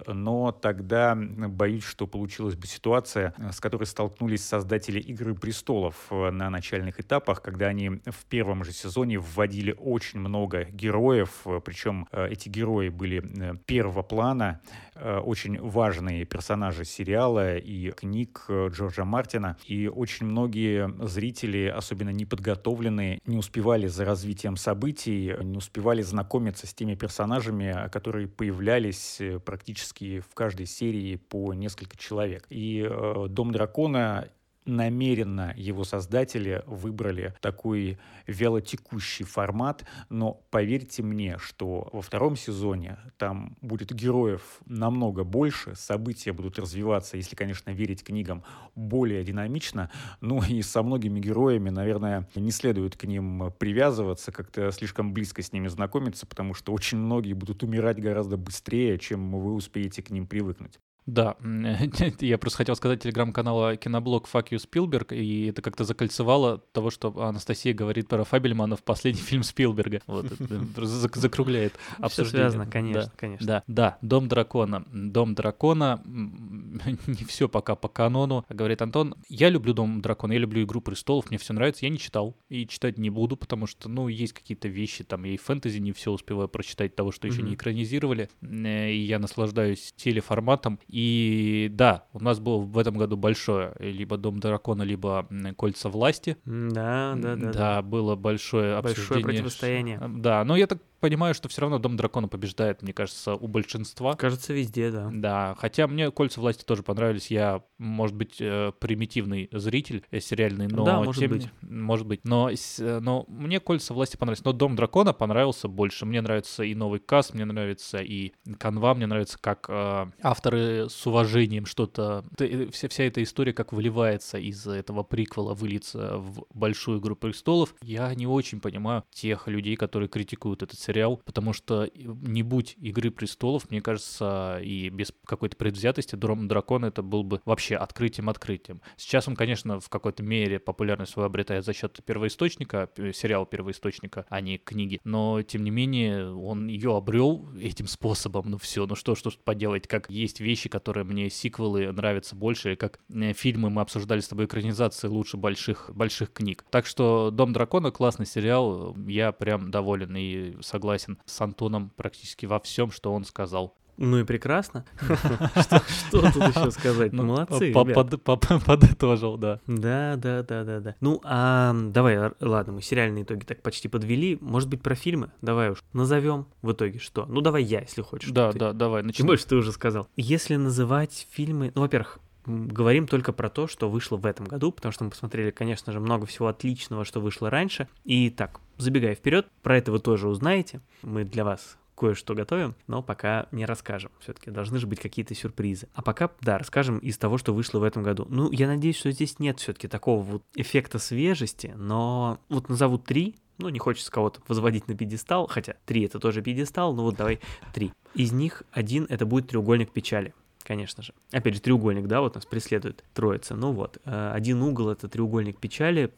но 0.06 0.52
тогда 0.52 1.14
боюсь, 1.16 1.84
что 1.84 2.06
получилась 2.06 2.56
бы 2.56 2.66
ситуация, 2.66 3.34
э, 3.36 3.52
с 3.52 3.60
которой 3.60 3.84
столкнулись 3.84 4.44
создатели 4.44 5.00
«Игры 5.00 5.34
престолов» 5.34 6.10
на 6.10 6.50
начальных 6.50 7.00
этапах, 7.00 7.42
когда 7.42 7.66
они 7.66 7.88
в 7.88 8.24
первом 8.28 8.64
же 8.64 8.72
сезоне 8.72 9.18
вводили 9.18 9.74
очень 9.78 10.20
много 10.20 10.64
героев, 10.64 11.46
причем 11.64 12.06
эти 12.12 12.48
герои 12.48 12.88
были 12.88 13.58
первого 13.66 14.02
плана, 14.02 14.60
очень 14.96 15.60
важные 15.60 16.24
персонажи 16.24 16.84
сериала 16.84 17.56
и 17.56 17.90
книг 17.90 18.46
Джорджа 18.48 19.04
Мартина, 19.04 19.56
и 19.66 19.88
очень 19.88 20.26
многие 20.26 20.92
зрители, 21.06 21.66
особенно 21.66 22.10
неподготовленные, 22.10 23.20
не 23.26 23.36
успевали 23.36 23.86
за 23.86 24.04
развитием 24.04 24.56
событий, 24.56 25.34
не 25.42 25.58
успевали 25.58 26.02
знакомиться 26.02 26.66
с 26.66 26.74
теми 26.74 26.94
персонажами, 26.94 27.88
которые 27.90 28.28
появлялись 28.28 29.20
э, 29.20 29.33
практически 29.40 30.20
в 30.20 30.34
каждой 30.34 30.66
серии 30.66 31.16
по 31.16 31.54
несколько 31.54 31.96
человек. 31.96 32.46
И 32.50 32.86
э, 32.88 33.26
«Дом 33.28 33.52
дракона» 33.52 34.28
намеренно 34.66 35.52
его 35.56 35.84
создатели 35.84 36.62
выбрали 36.66 37.34
такой 37.40 37.98
вялотекущий 38.26 39.24
формат, 39.24 39.84
но 40.08 40.42
поверьте 40.50 41.02
мне, 41.02 41.38
что 41.38 41.88
во 41.92 42.02
втором 42.02 42.36
сезоне 42.36 42.98
там 43.18 43.56
будет 43.60 43.92
героев 43.92 44.60
намного 44.66 45.24
больше, 45.24 45.74
события 45.74 46.32
будут 46.32 46.58
развиваться, 46.58 47.16
если, 47.16 47.36
конечно, 47.36 47.70
верить 47.70 48.02
книгам, 48.04 48.44
более 48.74 49.24
динамично, 49.24 49.90
ну 50.20 50.42
и 50.42 50.62
со 50.62 50.82
многими 50.82 51.20
героями, 51.20 51.70
наверное, 51.70 52.28
не 52.34 52.50
следует 52.50 52.96
к 52.96 53.04
ним 53.04 53.52
привязываться, 53.58 54.32
как-то 54.32 54.70
слишком 54.72 55.12
близко 55.12 55.42
с 55.42 55.52
ними 55.52 55.68
знакомиться, 55.68 56.26
потому 56.26 56.54
что 56.54 56.72
очень 56.72 56.98
многие 56.98 57.34
будут 57.34 57.62
умирать 57.62 58.00
гораздо 58.00 58.36
быстрее, 58.36 58.98
чем 58.98 59.32
вы 59.38 59.52
успеете 59.52 60.02
к 60.02 60.10
ним 60.10 60.26
привыкнуть. 60.26 60.78
Да, 61.06 61.36
я 62.20 62.38
просто 62.38 62.58
хотел 62.58 62.76
сказать 62.76 63.02
телеграм-канала 63.02 63.76
Киноблог 63.76 64.28
Fuck 64.32 64.48
You 64.50 64.58
Spielberg, 64.58 65.14
и 65.14 65.46
это 65.46 65.60
как-то 65.60 65.84
закольцевало 65.84 66.58
того, 66.72 66.90
что 66.90 67.08
Анастасия 67.20 67.74
говорит 67.74 68.08
про 68.08 68.24
Фабельмана 68.24 68.76
в 68.76 68.82
последний 68.82 69.20
фильм 69.22 69.42
Спилберга. 69.42 70.00
Вот, 70.06 70.26
это 70.26 70.86
закругляет 70.86 71.74
обсуждение. 71.98 72.50
связано, 72.50 72.66
конечно, 72.66 73.12
конечно. 73.16 73.46
Да, 73.46 73.62
да, 73.66 73.98
Дом 74.00 74.28
дракона. 74.28 74.84
Дом 74.92 75.34
дракона, 75.34 76.02
не 76.04 77.24
все 77.26 77.48
пока 77.48 77.74
по 77.74 77.88
канону. 77.88 78.44
Говорит 78.48 78.80
Антон, 78.80 79.14
я 79.28 79.50
люблю 79.50 79.74
Дом 79.74 80.00
дракона, 80.00 80.32
я 80.32 80.38
люблю 80.38 80.62
Игру 80.64 80.80
престолов, 80.80 81.28
мне 81.30 81.38
все 81.38 81.52
нравится, 81.52 81.84
я 81.84 81.90
не 81.90 81.98
читал 81.98 82.36
и 82.48 82.66
читать 82.66 82.98
не 82.98 83.10
буду, 83.10 83.36
потому 83.36 83.66
что, 83.66 83.88
ну, 83.88 84.08
есть 84.08 84.32
какие-то 84.32 84.68
вещи, 84.68 85.04
там, 85.04 85.24
я 85.24 85.32
и 85.32 85.36
фэнтези 85.36 85.78
не 85.78 85.92
все 85.92 86.12
успеваю 86.12 86.48
прочитать 86.48 86.96
того, 86.96 87.12
что 87.12 87.26
еще 87.26 87.42
не 87.42 87.54
экранизировали, 87.54 88.30
э, 88.40 88.90
и 88.90 88.98
я 89.00 89.18
наслаждаюсь 89.18 89.92
телеформатом, 89.96 90.78
и 90.94 91.70
да, 91.72 92.04
у 92.12 92.20
нас 92.20 92.38
был 92.38 92.60
в 92.60 92.78
этом 92.78 92.96
году 92.96 93.16
большое 93.16 93.74
либо 93.80 94.16
Дом 94.16 94.38
дракона, 94.38 94.84
либо 94.84 95.26
Кольца 95.56 95.88
власти. 95.88 96.36
Да, 96.44 97.14
да, 97.16 97.34
да. 97.34 97.52
Да, 97.52 97.82
было 97.82 98.14
большое 98.14 98.76
обсуждение. 98.76 99.08
Большое 99.08 99.24
противостояние. 99.24 100.00
Да, 100.06 100.44
но 100.44 100.56
я 100.56 100.68
так 100.68 100.78
понимаю, 101.04 101.34
что 101.34 101.50
все 101.50 101.60
равно 101.60 101.78
Дом 101.78 101.98
Дракона 101.98 102.28
побеждает, 102.28 102.80
мне 102.80 102.94
кажется, 102.94 103.34
у 103.34 103.46
большинства. 103.46 104.14
Кажется, 104.14 104.54
везде, 104.54 104.90
да. 104.90 105.10
Да, 105.12 105.54
хотя 105.58 105.86
мне 105.86 106.10
Кольца 106.10 106.40
власти 106.40 106.64
тоже 106.64 106.82
понравились. 106.82 107.30
Я, 107.30 107.62
может 107.76 108.16
быть, 108.16 108.40
э, 108.40 108.72
примитивный 108.80 109.50
зритель 109.52 110.02
э, 110.10 110.20
сериальный, 110.20 110.66
но 110.66 110.82
да, 110.82 111.02
может 111.02 111.20
тем, 111.20 111.32
быть. 111.32 111.50
может 111.60 112.06
быть. 112.06 112.20
Но, 112.24 112.48
э, 112.48 113.00
но 113.00 113.26
мне 113.28 113.60
Кольца 113.60 113.92
власти 113.92 114.16
понравились. 114.16 114.46
Но 114.46 114.54
Дом 114.54 114.76
Дракона 114.76 115.12
понравился 115.12 115.68
больше. 115.68 116.06
Мне 116.06 116.22
нравится 116.22 116.62
и 116.62 116.74
новый 116.74 117.00
каст, 117.00 117.34
мне 117.34 117.44
нравится 117.44 117.98
и 117.98 118.32
канва, 118.56 118.94
мне 118.94 119.06
нравится, 119.06 119.36
как 119.38 119.66
э, 119.68 120.06
авторы 120.22 120.83
с 120.88 121.06
уважением 121.06 121.66
что-то... 121.66 122.24
Вся, 122.70 122.88
вся 122.88 123.04
эта 123.04 123.22
история 123.22 123.52
как 123.52 123.72
выливается 123.72 124.38
из 124.38 124.66
этого 124.66 125.02
приквела, 125.02 125.54
выльется 125.54 126.18
в 126.18 126.46
большую 126.52 127.00
игру 127.00 127.16
престолов. 127.16 127.74
Я 127.82 128.14
не 128.14 128.26
очень 128.26 128.60
понимаю 128.60 129.04
тех 129.10 129.48
людей, 129.48 129.76
которые 129.76 130.08
критикуют 130.08 130.62
этот 130.62 130.78
сериал 130.78 131.20
потому 131.24 131.52
что 131.52 131.90
не 131.94 132.42
будь 132.42 132.76
«Игры 132.78 133.10
престолов», 133.10 133.70
мне 133.70 133.80
кажется, 133.80 134.60
и 134.62 134.88
без 134.88 135.12
какой-то 135.24 135.56
предвзятости 135.56 136.14
«Дом 136.14 136.48
дракона» 136.48 136.86
это 136.86 137.02
был 137.02 137.24
бы 137.24 137.40
вообще 137.44 137.76
открытием-открытием. 137.76 138.80
Сейчас 138.96 139.28
он, 139.28 139.36
конечно, 139.36 139.80
в 139.80 139.88
какой-то 139.88 140.22
мере 140.22 140.58
популярность 140.58 141.12
свою 141.12 141.26
обретает 141.26 141.64
за 141.64 141.72
счет 141.72 141.98
первоисточника, 142.04 142.90
сериала 143.12 143.46
первоисточника, 143.46 144.26
а 144.28 144.40
не 144.40 144.58
книги, 144.58 145.00
но, 145.04 145.42
тем 145.42 145.64
не 145.64 145.70
менее, 145.70 146.32
он 146.32 146.68
ее 146.68 146.96
обрел 146.96 147.48
этим 147.58 147.86
способом, 147.86 148.50
ну 148.50 148.58
все, 148.58 148.86
ну 148.86 148.94
что, 148.94 149.14
что 149.14 149.30
поделать, 149.44 149.88
как 149.88 150.10
есть 150.10 150.40
вещи, 150.40 150.68
которые 150.74 151.04
мне 151.04 151.30
сиквелы 151.30 151.92
нравятся 151.92 152.36
больше, 152.36 152.76
как 152.76 152.98
э, 153.12 153.32
фильмы 153.32 153.70
мы 153.70 153.82
обсуждали 153.82 154.20
с 154.20 154.28
тобой 154.28 154.46
экранизации 154.46 155.08
лучше 155.08 155.36
больших, 155.36 155.90
больших 155.94 156.32
книг. 156.32 156.64
Так 156.70 156.86
что 156.86 157.30
«Дом 157.30 157.52
дракона» 157.52 157.90
классный 157.90 158.26
сериал, 158.26 158.96
я 159.06 159.32
прям 159.32 159.70
доволен 159.70 160.16
и 160.16 160.56
согласен 160.60 160.84
согласен 160.84 161.18
с 161.24 161.40
Антоном 161.40 161.90
практически 161.96 162.46
во 162.46 162.60
всем, 162.60 162.90
что 162.90 163.12
он 163.12 163.24
сказал. 163.24 163.76
Ну 163.96 164.18
и 164.18 164.24
прекрасно. 164.24 164.84
Что 165.00 166.32
тут 166.32 166.36
еще 166.36 166.70
сказать? 166.70 167.12
Ну, 167.12 167.24
Молодцы, 167.24 167.72
Подытожил, 167.72 169.36
да. 169.36 169.60
Да, 169.66 170.16
да, 170.16 170.42
да, 170.42 170.64
да, 170.64 170.80
да. 170.80 170.94
Ну, 171.00 171.20
а 171.24 171.74
давай, 171.74 172.32
ладно, 172.40 172.74
мы 172.74 172.82
сериальные 172.82 173.24
итоги 173.24 173.44
так 173.44 173.62
почти 173.62 173.88
подвели. 173.88 174.38
Может 174.40 174.68
быть, 174.68 174.82
про 174.82 174.94
фильмы? 174.94 175.30
Давай 175.42 175.70
уж 175.70 175.82
назовем 175.92 176.46
в 176.62 176.72
итоге 176.72 176.98
что? 176.98 177.26
Ну, 177.26 177.40
давай 177.40 177.62
я, 177.62 177.80
если 177.80 178.02
хочешь. 178.02 178.30
Да, 178.30 178.52
да, 178.52 178.72
давай, 178.72 179.04
Тем 179.12 179.26
больше 179.26 179.46
ты 179.46 179.56
уже 179.56 179.72
сказал. 179.72 180.08
Если 180.16 180.56
называть 180.56 181.26
фильмы... 181.30 181.72
Ну, 181.74 181.82
во-первых, 181.82 182.18
говорим 182.46 183.06
только 183.06 183.32
про 183.32 183.48
то, 183.48 183.66
что 183.66 183.88
вышло 183.88 184.16
в 184.16 184.26
этом 184.26 184.46
году, 184.46 184.72
потому 184.72 184.92
что 184.92 185.04
мы 185.04 185.10
посмотрели, 185.10 185.50
конечно 185.50 185.92
же, 185.92 186.00
много 186.00 186.26
всего 186.26 186.48
отличного, 186.48 187.04
что 187.04 187.20
вышло 187.20 187.50
раньше. 187.50 187.88
И 188.04 188.30
так, 188.30 188.60
забегая 188.76 189.14
вперед, 189.14 189.46
про 189.62 189.78
это 189.78 189.92
вы 189.92 189.98
тоже 189.98 190.28
узнаете. 190.28 190.80
Мы 191.02 191.24
для 191.24 191.44
вас 191.44 191.78
кое-что 191.94 192.34
готовим, 192.34 192.74
но 192.86 193.02
пока 193.02 193.46
не 193.52 193.64
расскажем. 193.66 194.10
Все-таки 194.20 194.50
должны 194.50 194.78
же 194.78 194.86
быть 194.86 195.00
какие-то 195.00 195.34
сюрпризы. 195.34 195.88
А 195.94 196.02
пока, 196.02 196.30
да, 196.40 196.58
расскажем 196.58 196.98
из 196.98 197.18
того, 197.18 197.38
что 197.38 197.54
вышло 197.54 197.78
в 197.78 197.84
этом 197.84 198.02
году. 198.02 198.26
Ну, 198.28 198.50
я 198.50 198.66
надеюсь, 198.66 198.96
что 198.96 199.10
здесь 199.10 199.38
нет 199.38 199.60
все-таки 199.60 199.88
такого 199.88 200.22
вот 200.22 200.42
эффекта 200.54 200.98
свежести, 200.98 201.72
но 201.76 202.38
вот 202.48 202.68
назову 202.68 202.98
три, 202.98 203.36
ну, 203.58 203.68
не 203.68 203.78
хочется 203.78 204.10
кого-то 204.10 204.40
возводить 204.48 204.88
на 204.88 204.96
пьедестал, 204.96 205.46
хотя 205.46 205.76
три 205.86 206.04
это 206.04 206.18
тоже 206.18 206.42
пьедестал, 206.42 206.94
но 206.94 207.04
вот 207.04 207.16
давай 207.16 207.40
три. 207.72 207.92
Из 208.14 208.32
них 208.32 208.62
один 208.72 209.06
это 209.08 209.26
будет 209.26 209.48
треугольник 209.48 209.92
печали 209.92 210.34
конечно 210.64 211.02
же. 211.02 211.12
Опять 211.30 211.54
же, 211.54 211.60
треугольник, 211.60 212.06
да, 212.06 212.20
вот 212.20 212.34
нас 212.34 212.46
преследует 212.46 213.04
троица. 213.12 213.54
Ну 213.54 213.72
вот, 213.72 213.98
э, 214.04 214.32
один 214.34 214.62
угол— 214.62 214.88
это 214.90 215.08
треугольник 215.08 215.60
печали, 215.60 216.10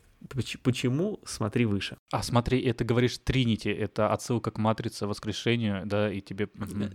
Почему? 0.63 1.21
Смотри 1.25 1.67
выше. 1.67 1.97
А 2.13 2.23
смотри, 2.23 2.61
это 2.61 2.85
говоришь 2.85 3.19
Тринити, 3.19 3.69
это 3.69 4.13
отсылка 4.13 4.51
к 4.51 4.59
матрице 4.59 5.07
воскрешению, 5.07 5.87
да, 5.87 6.13
и 6.13 6.21
тебе 6.21 6.49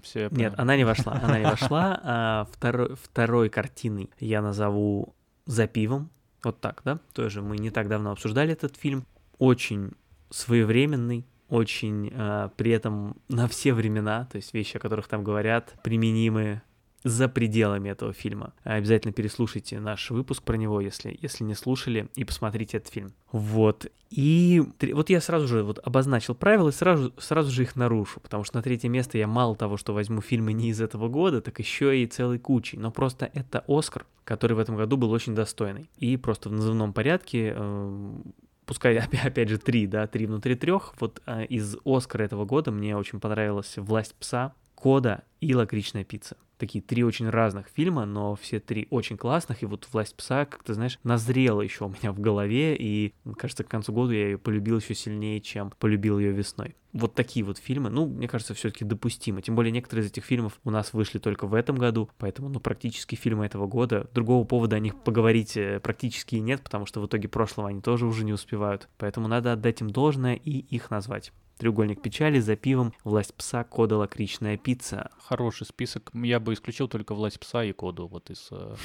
все. 0.03 0.29
Нет, 0.31 0.53
она 0.57 0.75
не 0.75 0.83
вошла, 0.83 1.13
она 1.21 1.39
не 1.39 1.45
вошла. 1.49 1.99
А 2.03 2.47
второй, 2.51 2.95
второй 2.95 3.49
картиной 3.49 4.09
я 4.19 4.41
назову 4.41 5.15
«За 5.45 5.67
пивом». 5.67 6.09
Вот 6.43 6.59
так, 6.59 6.81
да? 6.83 6.99
Тоже 7.13 7.41
мы 7.41 7.57
не 7.57 7.69
так 7.69 7.87
давно 7.87 8.11
обсуждали 8.11 8.53
этот 8.53 8.75
фильм. 8.75 9.05
Очень 9.37 9.93
своевременный, 10.31 11.25
очень 11.49 12.09
э, 12.11 12.49
при 12.55 12.71
этом 12.71 13.17
на 13.27 13.47
все 13.47 13.73
времена, 13.73 14.27
то 14.31 14.37
есть 14.37 14.53
вещи, 14.53 14.77
о 14.77 14.79
которых 14.79 15.07
там 15.07 15.23
говорят, 15.23 15.75
применимы 15.83 16.61
за 17.03 17.27
пределами 17.27 17.89
этого 17.89 18.13
фильма. 18.13 18.53
Обязательно 18.63 19.13
переслушайте 19.13 19.79
наш 19.79 20.11
выпуск 20.11 20.43
про 20.43 20.55
него, 20.55 20.81
если, 20.81 21.17
если 21.21 21.43
не 21.43 21.55
слушали, 21.55 22.09
и 22.15 22.23
посмотрите 22.23 22.77
этот 22.77 22.91
фильм. 22.91 23.13
Вот. 23.31 23.87
И 24.09 24.61
вот 24.93 25.09
я 25.09 25.21
сразу 25.21 25.47
же 25.47 25.63
вот 25.63 25.79
обозначил 25.83 26.35
правила 26.35 26.69
и 26.69 26.73
сразу, 26.73 27.13
сразу 27.17 27.49
же 27.49 27.63
их 27.63 27.75
нарушу, 27.75 28.19
потому 28.19 28.43
что 28.43 28.57
на 28.57 28.61
третье 28.61 28.89
место 28.89 29.17
я 29.17 29.25
мало 29.25 29.55
того, 29.55 29.77
что 29.77 29.93
возьму 29.93 30.21
фильмы 30.21 30.53
не 30.53 30.69
из 30.69 30.81
этого 30.81 31.07
года, 31.07 31.41
так 31.41 31.59
еще 31.59 31.97
и 31.97 32.05
целой 32.05 32.37
кучей. 32.37 32.77
Но 32.77 32.91
просто 32.91 33.31
это 33.33 33.63
Оскар, 33.67 34.05
который 34.23 34.53
в 34.53 34.59
этом 34.59 34.75
году 34.75 34.97
был 34.97 35.11
очень 35.11 35.33
достойный. 35.33 35.89
И 35.97 36.17
просто 36.17 36.49
в 36.49 36.51
назывном 36.51 36.93
порядке 36.93 37.53
э, 37.55 38.11
пускай 38.65 38.97
опять 39.23 39.49
же 39.49 39.57
три, 39.57 39.87
да, 39.87 40.07
три 40.07 40.27
внутри 40.27 40.55
трех. 40.55 40.93
Вот 40.99 41.21
э, 41.25 41.45
из 41.45 41.77
Оскара 41.85 42.23
этого 42.23 42.45
года 42.45 42.71
мне 42.71 42.95
очень 42.95 43.19
понравилась 43.19 43.73
«Власть 43.77 44.15
пса», 44.15 44.53
«Кода» 44.75 45.23
и 45.39 45.55
«Лакричная 45.55 46.03
пицца» 46.03 46.37
такие 46.61 46.83
три 46.83 47.03
очень 47.03 47.27
разных 47.27 47.67
фильма, 47.67 48.05
но 48.05 48.35
все 48.35 48.59
три 48.59 48.87
очень 48.91 49.17
классных, 49.17 49.63
и 49.63 49.65
вот 49.65 49.87
«Власть 49.91 50.15
пса», 50.15 50.45
как 50.45 50.63
ты 50.63 50.75
знаешь, 50.75 50.99
назрела 51.03 51.61
еще 51.61 51.85
у 51.85 51.89
меня 51.89 52.11
в 52.11 52.19
голове, 52.19 52.77
и, 52.77 53.13
кажется, 53.37 53.63
к 53.63 53.67
концу 53.67 53.91
года 53.91 54.13
я 54.13 54.25
ее 54.25 54.37
полюбил 54.37 54.77
еще 54.77 54.93
сильнее, 54.93 55.41
чем 55.41 55.73
полюбил 55.79 56.19
ее 56.19 56.31
весной. 56.31 56.75
Вот 56.93 57.15
такие 57.15 57.43
вот 57.43 57.57
фильмы, 57.57 57.89
ну, 57.89 58.05
мне 58.05 58.27
кажется, 58.27 58.53
все-таки 58.53 58.85
допустимо. 58.85 59.41
Тем 59.41 59.55
более 59.55 59.71
некоторые 59.71 60.05
из 60.05 60.11
этих 60.11 60.25
фильмов 60.25 60.59
у 60.63 60.71
нас 60.71 60.93
вышли 60.93 61.19
только 61.19 61.47
в 61.47 61.53
этом 61.53 61.77
году, 61.77 62.09
поэтому, 62.17 62.49
ну, 62.49 62.59
практически 62.59 63.15
фильмы 63.15 63.45
этого 63.45 63.65
года. 63.65 64.09
Другого 64.13 64.43
повода 64.45 64.75
о 64.75 64.79
них 64.79 65.01
поговорить 65.01 65.57
э, 65.57 65.79
практически 65.79 66.35
нет, 66.35 66.61
потому 66.61 66.85
что 66.85 67.01
в 67.01 67.07
итоге 67.07 67.27
прошлого 67.27 67.69
они 67.69 67.81
тоже 67.81 68.05
уже 68.05 68.23
не 68.23 68.33
успевают. 68.33 68.89
Поэтому 68.97 69.27
надо 69.27 69.53
отдать 69.53 69.81
им 69.81 69.89
должное 69.89 70.35
и 70.35 70.51
их 70.51 70.91
назвать. 70.91 71.31
Треугольник 71.61 72.01
печали 72.01 72.39
за 72.39 72.55
пивом, 72.55 72.91
власть 73.03 73.35
пса, 73.35 73.63
кода 73.63 73.95
лакричная 73.95 74.57
пицца. 74.57 75.11
Хороший 75.19 75.67
список. 75.67 76.09
Я 76.15 76.39
бы 76.39 76.53
исключил 76.53 76.87
только 76.87 77.13
власть 77.13 77.39
пса 77.39 77.63
и 77.63 77.71
коду 77.71 78.07
вот 78.07 78.31
из, 78.31 78.47
э, 78.49 78.75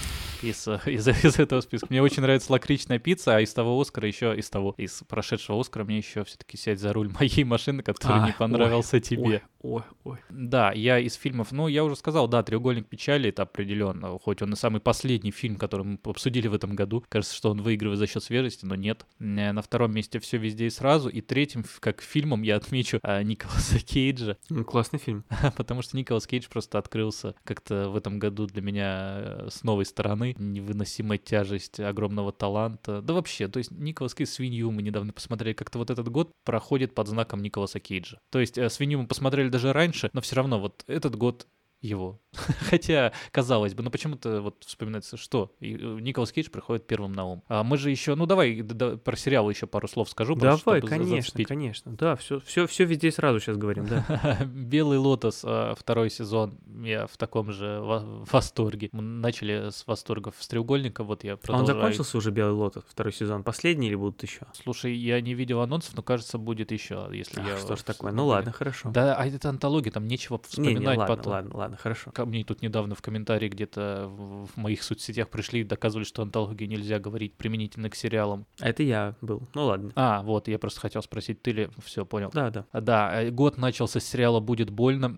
из, 0.42 0.68
э, 0.68 0.78
из, 0.86 1.08
из 1.08 1.38
этого 1.38 1.62
списка. 1.62 1.86
Мне 1.88 2.02
очень 2.02 2.20
нравится 2.20 2.52
лакричная 2.52 2.98
пицца, 2.98 3.36
а 3.36 3.40
из 3.40 3.54
того 3.54 3.80
Оскара 3.80 4.06
еще, 4.06 4.36
из 4.36 4.50
того, 4.50 4.74
из 4.76 5.02
прошедшего 5.08 5.58
Оскара 5.58 5.84
мне 5.84 5.96
еще 5.96 6.22
все-таки 6.24 6.58
сядь 6.58 6.78
за 6.78 6.92
руль 6.92 7.08
моей 7.18 7.44
машины, 7.44 7.82
который 7.82 8.24
а, 8.24 8.26
не 8.26 8.34
понравился 8.34 8.96
ой, 8.96 9.00
тебе. 9.00 9.22
Ой, 9.22 9.42
ой, 9.62 9.82
ой. 10.04 10.18
Да, 10.28 10.70
я 10.72 10.98
из 10.98 11.14
фильмов, 11.14 11.52
ну, 11.52 11.68
я 11.68 11.82
уже 11.82 11.96
сказал, 11.96 12.28
да, 12.28 12.42
«Треугольник 12.42 12.88
печали»— 12.88 13.28
это 13.30 13.44
определенно, 13.44 14.18
хоть 14.18 14.42
он 14.42 14.52
и 14.52 14.56
самый 14.56 14.82
последний 14.82 15.30
фильм, 15.30 15.56
который 15.56 15.86
мы 15.86 15.98
обсудили 16.04 16.46
в 16.46 16.52
этом 16.52 16.76
году. 16.76 17.02
Кажется, 17.08 17.34
что 17.34 17.48
он 17.48 17.62
выигрывает 17.62 17.98
за 17.98 18.06
счет 18.06 18.22
свежести, 18.22 18.66
но 18.66 18.74
нет. 18.74 19.06
На 19.18 19.62
втором 19.62 19.94
месте 19.94 20.20
«Все 20.20 20.36
везде 20.36 20.66
и 20.66 20.70
сразу», 20.70 21.08
и 21.08 21.22
третьим, 21.22 21.64
как 21.80 22.02
фильмом, 22.02 22.42
я 22.42 22.56
отмечу 22.66 22.98
а, 23.02 23.22
Николаса 23.22 23.78
Кейджа. 23.84 24.36
Ну, 24.50 24.64
классный 24.64 24.98
фильм. 24.98 25.24
Потому 25.56 25.82
что 25.82 25.96
Николас 25.96 26.26
Кейдж 26.26 26.48
просто 26.48 26.78
открылся 26.78 27.34
как-то 27.44 27.88
в 27.88 27.96
этом 27.96 28.18
году 28.18 28.46
для 28.46 28.62
меня 28.62 29.14
э, 29.18 29.48
с 29.50 29.62
новой 29.62 29.84
стороны. 29.84 30.34
Невыносимая 30.38 31.18
тяжесть 31.18 31.80
огромного 31.80 32.32
таланта. 32.32 33.00
Да 33.02 33.14
вообще, 33.14 33.48
то 33.48 33.58
есть 33.58 33.70
Николас 33.70 34.14
Кейдж 34.14 34.28
«Свинью» 34.28 34.70
мы 34.70 34.82
недавно 34.82 35.12
посмотрели. 35.12 35.54
Как-то 35.54 35.78
вот 35.78 35.90
этот 35.90 36.08
год 36.08 36.32
проходит 36.44 36.94
под 36.94 37.08
знаком 37.08 37.42
Николаса 37.42 37.80
Кейджа. 37.80 38.18
То 38.30 38.40
есть 38.40 38.58
э, 38.58 38.68
«Свинью» 38.68 39.00
мы 39.00 39.06
посмотрели 39.06 39.48
даже 39.48 39.72
раньше, 39.72 40.10
но 40.12 40.20
все 40.20 40.36
равно 40.36 40.60
вот 40.60 40.84
этот 40.86 41.16
год 41.16 41.46
его. 41.80 42.20
Хотя, 42.70 43.12
казалось 43.30 43.74
бы, 43.74 43.82
но 43.82 43.90
почему-то 43.90 44.40
вот 44.40 44.64
вспоминается, 44.64 45.16
что 45.16 45.54
и 45.60 45.74
э, 45.74 45.98
Николас 46.00 46.32
Кейдж 46.32 46.50
приходит 46.50 46.86
первым 46.86 47.12
на 47.12 47.24
ум. 47.24 47.42
А 47.48 47.62
мы 47.62 47.76
же 47.76 47.90
еще, 47.90 48.14
ну 48.14 48.26
давай 48.26 48.60
да, 48.62 48.96
про 48.96 49.16
сериал 49.16 49.48
еще 49.48 49.66
пару 49.66 49.88
слов 49.88 50.10
скажу. 50.10 50.34
Давай, 50.34 50.80
просто, 50.80 50.86
конечно, 50.86 51.22
зацепить. 51.22 51.48
конечно. 51.48 51.92
Да, 51.92 52.16
все, 52.16 52.40
все, 52.40 52.66
все 52.66 52.84
везде 52.84 53.10
сразу 53.10 53.40
сейчас 53.40 53.56
говорим, 53.56 53.86
да. 53.86 54.38
Белый 54.44 54.98
лотос, 54.98 55.42
а, 55.44 55.74
второй 55.74 56.10
сезон, 56.10 56.58
я 56.82 57.06
в 57.06 57.16
таком 57.16 57.52
же 57.52 57.80
восторге. 57.80 58.88
Мы 58.92 59.02
начали 59.02 59.70
с 59.70 59.86
восторгов 59.86 60.34
с 60.38 60.48
треугольника, 60.48 61.04
вот 61.04 61.24
я 61.24 61.36
продолжаю. 61.36 61.68
А 61.68 61.72
он 61.72 61.80
закончился 61.80 62.18
уже 62.18 62.30
Белый 62.30 62.54
лотос, 62.54 62.84
второй 62.88 63.12
сезон, 63.12 63.44
последний 63.44 63.88
или 63.88 63.94
будут 63.94 64.22
еще? 64.22 64.46
Слушай, 64.52 64.94
я 64.96 65.20
не 65.20 65.34
видел 65.34 65.60
анонсов, 65.60 65.94
но 65.96 66.02
кажется, 66.02 66.38
будет 66.38 66.72
еще, 66.72 67.08
если 67.12 67.40
Ах, 67.40 67.46
я... 67.46 67.58
Что 67.58 67.76
ж 67.76 67.82
такое, 67.82 68.12
ну 68.12 68.26
ладно, 68.26 68.52
хорошо. 68.52 68.90
Да, 68.90 69.16
а 69.16 69.26
это 69.26 69.48
антология, 69.48 69.92
там 69.92 70.06
нечего 70.06 70.38
вспоминать 70.38 70.74
не, 70.76 70.80
не, 70.80 70.86
ладно, 70.86 71.06
потом. 71.06 71.32
ладно, 71.32 71.56
ладно, 71.56 71.65
хорошо. 71.76 72.10
Ко 72.12 72.24
мне 72.26 72.44
тут 72.44 72.62
недавно 72.62 72.94
в 72.94 73.02
комментарии 73.02 73.48
где-то 73.48 74.06
в 74.08 74.56
моих 74.56 74.82
соцсетях 74.82 75.28
пришли 75.28 75.60
и 75.60 75.64
доказывали, 75.64 76.04
что 76.04 76.22
антологии 76.22 76.66
нельзя 76.66 76.98
говорить 76.98 77.34
применительно 77.34 77.90
к 77.90 77.94
сериалам. 77.94 78.46
А 78.60 78.68
это 78.68 78.82
я 78.82 79.14
был. 79.20 79.48
Ну 79.54 79.64
ладно. 79.66 79.92
А, 79.96 80.22
вот, 80.22 80.48
я 80.48 80.58
просто 80.58 80.80
хотел 80.80 81.02
спросить, 81.02 81.42
ты 81.42 81.52
ли 81.52 81.68
все 81.84 82.04
понял? 82.04 82.30
Да, 82.32 82.50
да. 82.50 82.66
Да, 82.72 83.22
э, 83.22 83.30
год 83.30 83.58
начался 83.58 84.00
с 84.00 84.04
сериала 84.04 84.40
«Будет 84.40 84.70
больно». 84.70 85.16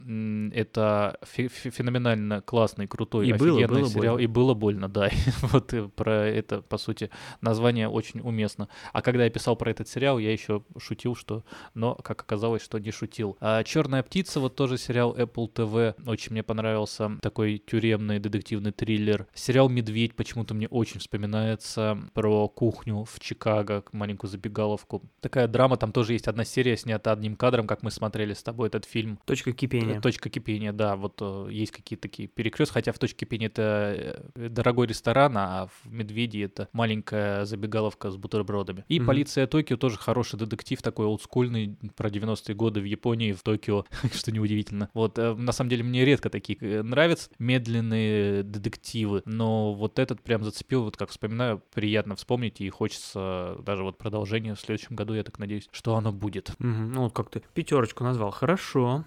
Это 0.54 1.18
феноменально 1.22 2.40
классный, 2.40 2.86
крутой, 2.86 3.28
и 3.28 3.32
офигенный 3.32 3.66
было, 3.66 3.80
было 3.80 3.88
сериал. 3.88 4.14
Больно. 4.14 4.24
И 4.24 4.26
было 4.26 4.54
больно, 4.54 4.88
да. 4.88 5.10
вот 5.42 5.72
э, 5.74 5.88
про 5.88 6.26
это, 6.26 6.62
по 6.62 6.78
сути, 6.78 7.10
название 7.40 7.88
очень 7.88 8.20
уместно. 8.20 8.68
А 8.92 9.02
когда 9.02 9.24
я 9.24 9.30
писал 9.30 9.56
про 9.56 9.70
этот 9.70 9.88
сериал, 9.88 10.18
я 10.18 10.32
еще 10.32 10.62
шутил, 10.78 11.14
что... 11.14 11.44
Но, 11.74 11.94
как 11.94 12.22
оказалось, 12.22 12.62
что 12.62 12.78
не 12.78 12.90
шутил. 12.90 13.36
А 13.40 13.62
«Черная 13.64 14.02
птица», 14.02 14.40
вот 14.40 14.56
тоже 14.56 14.78
сериал 14.78 15.16
Apple 15.16 15.52
TV, 15.52 15.94
очень 16.06 16.34
мне 16.38 16.44
понравился. 16.44 17.18
Такой 17.20 17.58
тюремный 17.58 18.20
детективный 18.20 18.70
триллер. 18.70 19.26
Сериал 19.34 19.68
«Медведь» 19.68 20.14
почему-то 20.14 20.54
мне 20.54 20.68
очень 20.68 21.00
вспоминается 21.00 21.98
про 22.14 22.48
кухню 22.48 23.04
в 23.04 23.18
Чикаго, 23.18 23.82
маленькую 23.90 24.30
забегаловку. 24.30 25.02
Такая 25.20 25.48
драма, 25.48 25.76
там 25.76 25.90
тоже 25.90 26.12
есть 26.12 26.28
одна 26.28 26.44
серия, 26.44 26.76
снята 26.76 27.10
одним 27.10 27.34
кадром, 27.34 27.66
как 27.66 27.82
мы 27.82 27.90
смотрели 27.90 28.34
с 28.34 28.42
тобой 28.44 28.68
этот 28.68 28.84
фильм. 28.84 29.18
«Точка 29.24 29.52
кипения». 29.52 30.00
«Точка 30.00 30.30
кипения», 30.30 30.72
да, 30.72 30.94
вот 30.94 31.18
э, 31.20 31.48
есть 31.50 31.72
какие-то 31.72 32.02
такие 32.02 32.28
перекрест, 32.28 32.70
хотя 32.70 32.92
в 32.92 32.98
«Точке 33.00 33.26
кипения» 33.26 33.48
это 33.48 34.22
э, 34.36 34.48
дорогой 34.48 34.86
ресторан, 34.86 35.36
а 35.36 35.66
в 35.66 35.92
«Медведе» 35.92 36.44
это 36.44 36.68
маленькая 36.72 37.46
забегаловка 37.46 38.12
с 38.12 38.16
бутербродами. 38.16 38.84
И 38.86 38.98
mm-hmm. 39.00 39.06
«Полиция 39.06 39.46
Токио» 39.48 39.76
тоже 39.76 39.98
хороший 39.98 40.38
детектив, 40.38 40.80
такой 40.82 41.06
олдскульный, 41.06 41.76
про 41.96 42.08
90-е 42.08 42.54
годы 42.54 42.80
в 42.80 42.84
Японии, 42.84 43.32
в 43.32 43.42
Токио, 43.42 43.86
что 44.14 44.30
неудивительно. 44.30 44.88
Вот, 44.94 45.18
э, 45.18 45.34
на 45.34 45.50
самом 45.50 45.70
деле, 45.70 45.82
мне 45.82 46.04
редко 46.04 46.27
такие 46.30 46.82
нравятся 46.82 47.30
медленные 47.38 48.42
детективы, 48.42 49.22
но 49.24 49.74
вот 49.74 49.98
этот 49.98 50.22
прям 50.22 50.44
зацепил, 50.44 50.84
вот 50.84 50.96
как 50.96 51.10
вспоминаю, 51.10 51.62
приятно 51.72 52.16
вспомнить, 52.16 52.60
и 52.60 52.68
хочется 52.68 53.56
даже 53.64 53.82
вот 53.82 53.98
продолжение 53.98 54.54
в 54.54 54.60
следующем 54.60 54.96
году, 54.96 55.14
я 55.14 55.24
так 55.24 55.38
надеюсь, 55.38 55.68
что 55.72 55.96
оно 55.96 56.12
будет. 56.12 56.50
Угу, 56.58 56.66
ну, 56.66 57.02
вот 57.02 57.12
как 57.12 57.30
ты 57.30 57.42
пятерочку 57.54 58.04
назвал, 58.04 58.30
хорошо. 58.30 59.04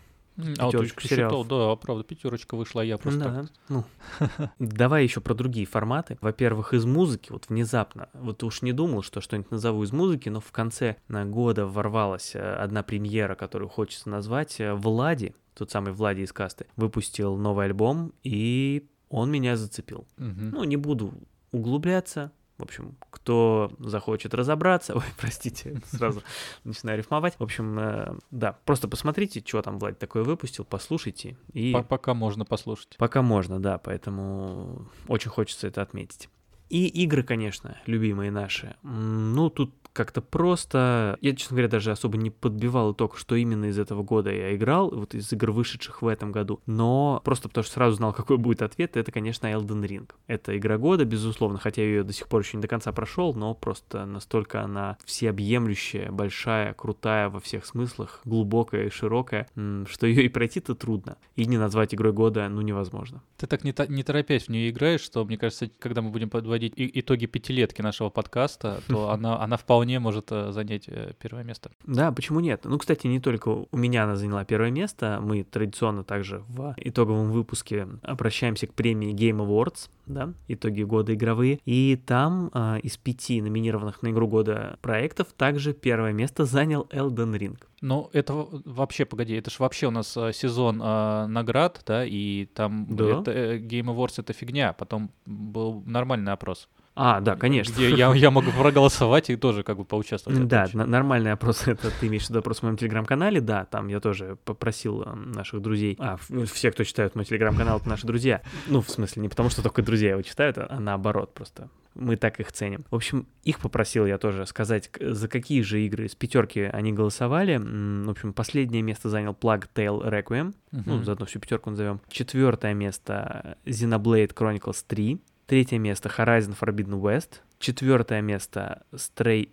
А 0.57 0.65
вот 0.65 0.71
ты 0.71 1.07
считал, 1.07 1.45
да, 1.45 1.75
правда, 1.75 2.03
пятерочка 2.03 2.55
вышла, 2.55 2.81
а 2.81 2.85
я 2.85 2.97
просто 2.97 3.19
да. 3.19 3.41
так. 3.41 3.51
Ну. 3.69 3.85
Давай 4.59 5.03
еще 5.03 5.21
про 5.21 5.33
другие 5.33 5.65
форматы. 5.65 6.17
Во-первых, 6.21 6.73
из 6.73 6.85
музыки, 6.85 7.31
вот 7.31 7.49
внезапно, 7.49 8.09
вот 8.13 8.43
уж 8.43 8.61
не 8.61 8.71
думал, 8.71 9.03
что 9.03 9.21
что-нибудь 9.21 9.51
назову 9.51 9.83
из 9.83 9.91
музыки, 9.91 10.29
но 10.29 10.39
в 10.39 10.51
конце 10.51 10.97
года 11.09 11.67
ворвалась 11.67 12.35
э, 12.35 12.39
одна 12.39 12.81
премьера, 12.81 13.35
которую 13.35 13.69
хочется 13.69 14.09
назвать, 14.09 14.59
э, 14.59 14.73
Влади, 14.73 15.35
тот 15.53 15.71
самый 15.71 15.93
Влади 15.93 16.21
из 16.21 16.33
касты, 16.33 16.67
выпустил 16.75 17.37
новый 17.37 17.65
альбом, 17.65 18.13
и 18.23 18.87
он 19.09 19.31
меня 19.31 19.57
зацепил. 19.57 20.07
Угу. 20.17 20.51
Ну, 20.53 20.63
не 20.63 20.77
буду 20.77 21.13
углубляться, 21.51 22.31
в 22.61 22.63
общем, 22.63 22.95
кто 23.09 23.71
захочет 23.79 24.33
разобраться, 24.35 24.93
ой, 24.95 25.03
простите, 25.17 25.81
сразу 25.87 26.21
начинаю 26.63 26.99
рифмовать. 26.99 27.35
В 27.39 27.43
общем, 27.43 27.79
э, 27.79 28.13
да, 28.29 28.53
просто 28.65 28.87
посмотрите, 28.87 29.43
что 29.45 29.61
там 29.61 29.79
Влад 29.79 29.97
такое 29.97 30.23
выпустил, 30.23 30.63
послушайте. 30.63 31.37
И... 31.53 31.75
Пока 31.89 32.13
можно 32.13 32.45
послушать. 32.45 32.95
Пока 32.97 33.21
можно, 33.21 33.59
да, 33.59 33.79
поэтому 33.79 34.87
очень 35.07 35.31
хочется 35.31 35.67
это 35.67 35.81
отметить. 35.81 36.29
И 36.69 36.87
игры, 37.03 37.23
конечно, 37.23 37.77
любимые 37.85 38.31
наши. 38.31 38.75
Ну, 38.83 39.49
тут 39.49 39.73
как-то 39.93 40.21
просто... 40.21 41.17
Я, 41.21 41.35
честно 41.35 41.55
говоря, 41.55 41.69
даже 41.69 41.91
особо 41.91 42.17
не 42.17 42.29
подбивал 42.29 42.93
итог, 42.93 43.17
что 43.17 43.35
именно 43.35 43.65
из 43.65 43.79
этого 43.79 44.03
года 44.03 44.31
я 44.31 44.55
играл, 44.55 44.89
вот 44.89 45.13
из 45.13 45.31
игр, 45.31 45.51
вышедших 45.51 46.01
в 46.01 46.07
этом 46.07 46.31
году. 46.31 46.61
Но 46.65 47.21
просто 47.23 47.49
потому 47.49 47.63
что 47.63 47.73
сразу 47.73 47.97
знал, 47.97 48.13
какой 48.21 48.37
будет 48.37 48.61
ответ, 48.61 48.97
это, 48.97 49.11
конечно, 49.11 49.47
Elden 49.47 49.85
Ring. 49.85 50.09
Это 50.27 50.57
игра 50.57 50.77
года, 50.77 51.05
безусловно, 51.05 51.59
хотя 51.59 51.81
я 51.81 51.87
ее 51.87 52.03
до 52.03 52.13
сих 52.13 52.27
пор 52.27 52.41
еще 52.41 52.57
не 52.57 52.61
до 52.61 52.67
конца 52.67 52.91
прошел, 52.91 53.33
но 53.33 53.53
просто 53.53 54.05
настолько 54.05 54.61
она 54.61 54.97
всеобъемлющая, 55.05 56.11
большая, 56.11 56.73
крутая 56.73 57.29
во 57.29 57.39
всех 57.39 57.65
смыслах, 57.65 58.21
глубокая 58.25 58.85
и 58.85 58.89
широкая, 58.89 59.47
что 59.87 60.07
ее 60.07 60.23
и 60.23 60.29
пройти-то 60.29 60.75
трудно. 60.75 61.17
И 61.35 61.45
не 61.45 61.57
назвать 61.57 61.93
игрой 61.93 62.13
года, 62.13 62.47
ну, 62.49 62.61
невозможно. 62.61 63.21
Ты 63.37 63.47
так 63.47 63.63
не, 63.63 63.73
не 63.89 64.03
торопясь 64.03 64.45
в 64.45 64.49
нее 64.49 64.69
играешь, 64.69 65.01
что, 65.01 65.25
мне 65.25 65.37
кажется, 65.37 65.69
когда 65.79 66.01
мы 66.01 66.09
будем 66.09 66.29
подводить 66.29 66.73
итоги 66.75 67.25
пятилетки 67.25 67.81
нашего 67.81 68.09
подкаста, 68.09 68.81
то 68.87 69.09
она, 69.11 69.41
она 69.41 69.57
вполне 69.57 69.80
вполне 69.81 69.99
может 69.99 70.31
э, 70.31 70.51
занять 70.51 70.83
э, 70.87 71.13
первое 71.19 71.43
место. 71.43 71.71
Да, 71.87 72.11
почему 72.11 72.39
нет? 72.39 72.61
Ну, 72.65 72.77
кстати, 72.77 73.07
не 73.07 73.19
только 73.19 73.49
у 73.49 73.77
меня 73.77 74.03
она 74.03 74.15
заняла 74.15 74.45
первое 74.45 74.69
место, 74.69 75.19
мы 75.23 75.43
традиционно 75.43 76.03
также 76.03 76.43
в 76.49 76.75
итоговом 76.77 77.31
выпуске 77.31 77.87
обращаемся 78.03 78.67
к 78.67 78.73
премии 78.75 79.11
Game 79.11 79.43
Awards, 79.43 79.89
да, 80.05 80.33
итоги 80.47 80.83
года 80.83 81.15
игровые, 81.15 81.59
и 81.65 81.99
там 82.05 82.51
э, 82.53 82.79
из 82.83 82.97
пяти 82.97 83.41
номинированных 83.41 84.03
на 84.03 84.11
игру 84.11 84.27
года 84.27 84.77
проектов 84.83 85.33
также 85.35 85.73
первое 85.73 86.13
место 86.13 86.45
занял 86.45 86.87
Elden 86.91 87.35
Ring. 87.39 87.57
Ну, 87.81 88.11
это 88.13 88.33
вообще, 88.65 89.05
погоди, 89.05 89.33
это 89.33 89.49
ж 89.49 89.57
вообще 89.57 89.87
у 89.87 89.91
нас 89.91 90.15
э, 90.15 90.31
сезон 90.33 90.79
э, 90.79 91.25
наград, 91.25 91.81
да, 91.87 92.05
и 92.05 92.45
там 92.53 92.85
Да. 92.87 93.21
это, 93.21 93.31
э, 93.31 93.57
Game 93.57 93.85
Awards 93.87 94.19
это 94.19 94.33
фигня, 94.33 94.73
потом 94.73 95.09
был 95.25 95.81
нормальный 95.87 96.33
опрос. 96.33 96.67
А, 96.93 97.21
да, 97.21 97.35
конечно. 97.35 97.71
Где 97.73 97.89
я, 97.89 98.13
я 98.13 98.31
могу 98.31 98.51
проголосовать 98.51 99.29
и 99.29 99.35
тоже 99.37 99.63
как 99.63 99.77
бы 99.77 99.85
поучаствовать. 99.85 100.47
Да, 100.47 100.67
нормальный 100.73 101.31
опрос, 101.31 101.63
это 101.67 101.89
ты 101.99 102.07
имеешь 102.07 102.25
в 102.25 102.29
виду 102.29 102.39
опрос 102.39 102.59
в 102.59 102.63
моем 102.63 102.77
телеграм-канале, 102.77 103.39
да, 103.41 103.65
там 103.65 103.87
я 103.87 103.99
тоже 103.99 104.37
попросил 104.43 105.03
э, 105.03 105.13
наших 105.15 105.61
друзей, 105.61 105.95
а, 105.99 106.15
ф- 106.15 106.51
все, 106.51 106.69
кто 106.71 106.83
читают 106.83 107.15
мой 107.15 107.23
телеграм-канал, 107.25 107.77
это 107.77 107.87
наши 107.87 108.05
друзья, 108.05 108.41
ну, 108.67 108.81
в 108.81 108.89
смысле, 108.89 109.21
не 109.21 109.29
потому 109.29 109.49
что 109.49 109.61
только 109.63 109.81
друзья 109.81 110.11
его 110.11 110.21
читают, 110.21 110.57
а, 110.57 110.67
а 110.69 110.79
наоборот 110.81 111.33
просто, 111.33 111.69
мы 111.95 112.17
так 112.17 112.39
их 112.41 112.51
ценим. 112.51 112.83
В 112.91 112.95
общем, 112.95 113.25
их 113.43 113.59
попросил 113.59 114.05
я 114.05 114.17
тоже 114.17 114.45
сказать, 114.45 114.89
за 114.99 115.27
какие 115.29 115.61
же 115.61 115.81
игры 115.85 116.05
из 116.05 116.15
пятерки 116.15 116.61
они 116.61 116.91
голосовали. 116.93 117.57
В 117.57 118.09
общем, 118.09 118.33
последнее 118.33 118.81
место 118.81 119.09
занял 119.09 119.31
Plague 119.33 119.65
Tale 119.73 120.01
Requiem, 120.09 120.53
ну, 120.71 120.95
Мгм. 120.95 121.03
заодно 121.05 121.25
всю 121.25 121.39
пятерку 121.39 121.69
назовем. 121.69 121.99
Четвертое 122.09 122.73
место 122.73 123.57
Xenoblade 123.65 124.33
Chronicles 124.33 124.83
3. 124.87 125.21
Третье 125.51 125.79
место 125.79 126.07
Horizon 126.07 126.55
Forbidden 126.57 127.01
West. 127.01 127.41
Четвертое 127.59 128.21
место 128.21 128.83
Stray... 128.93 129.49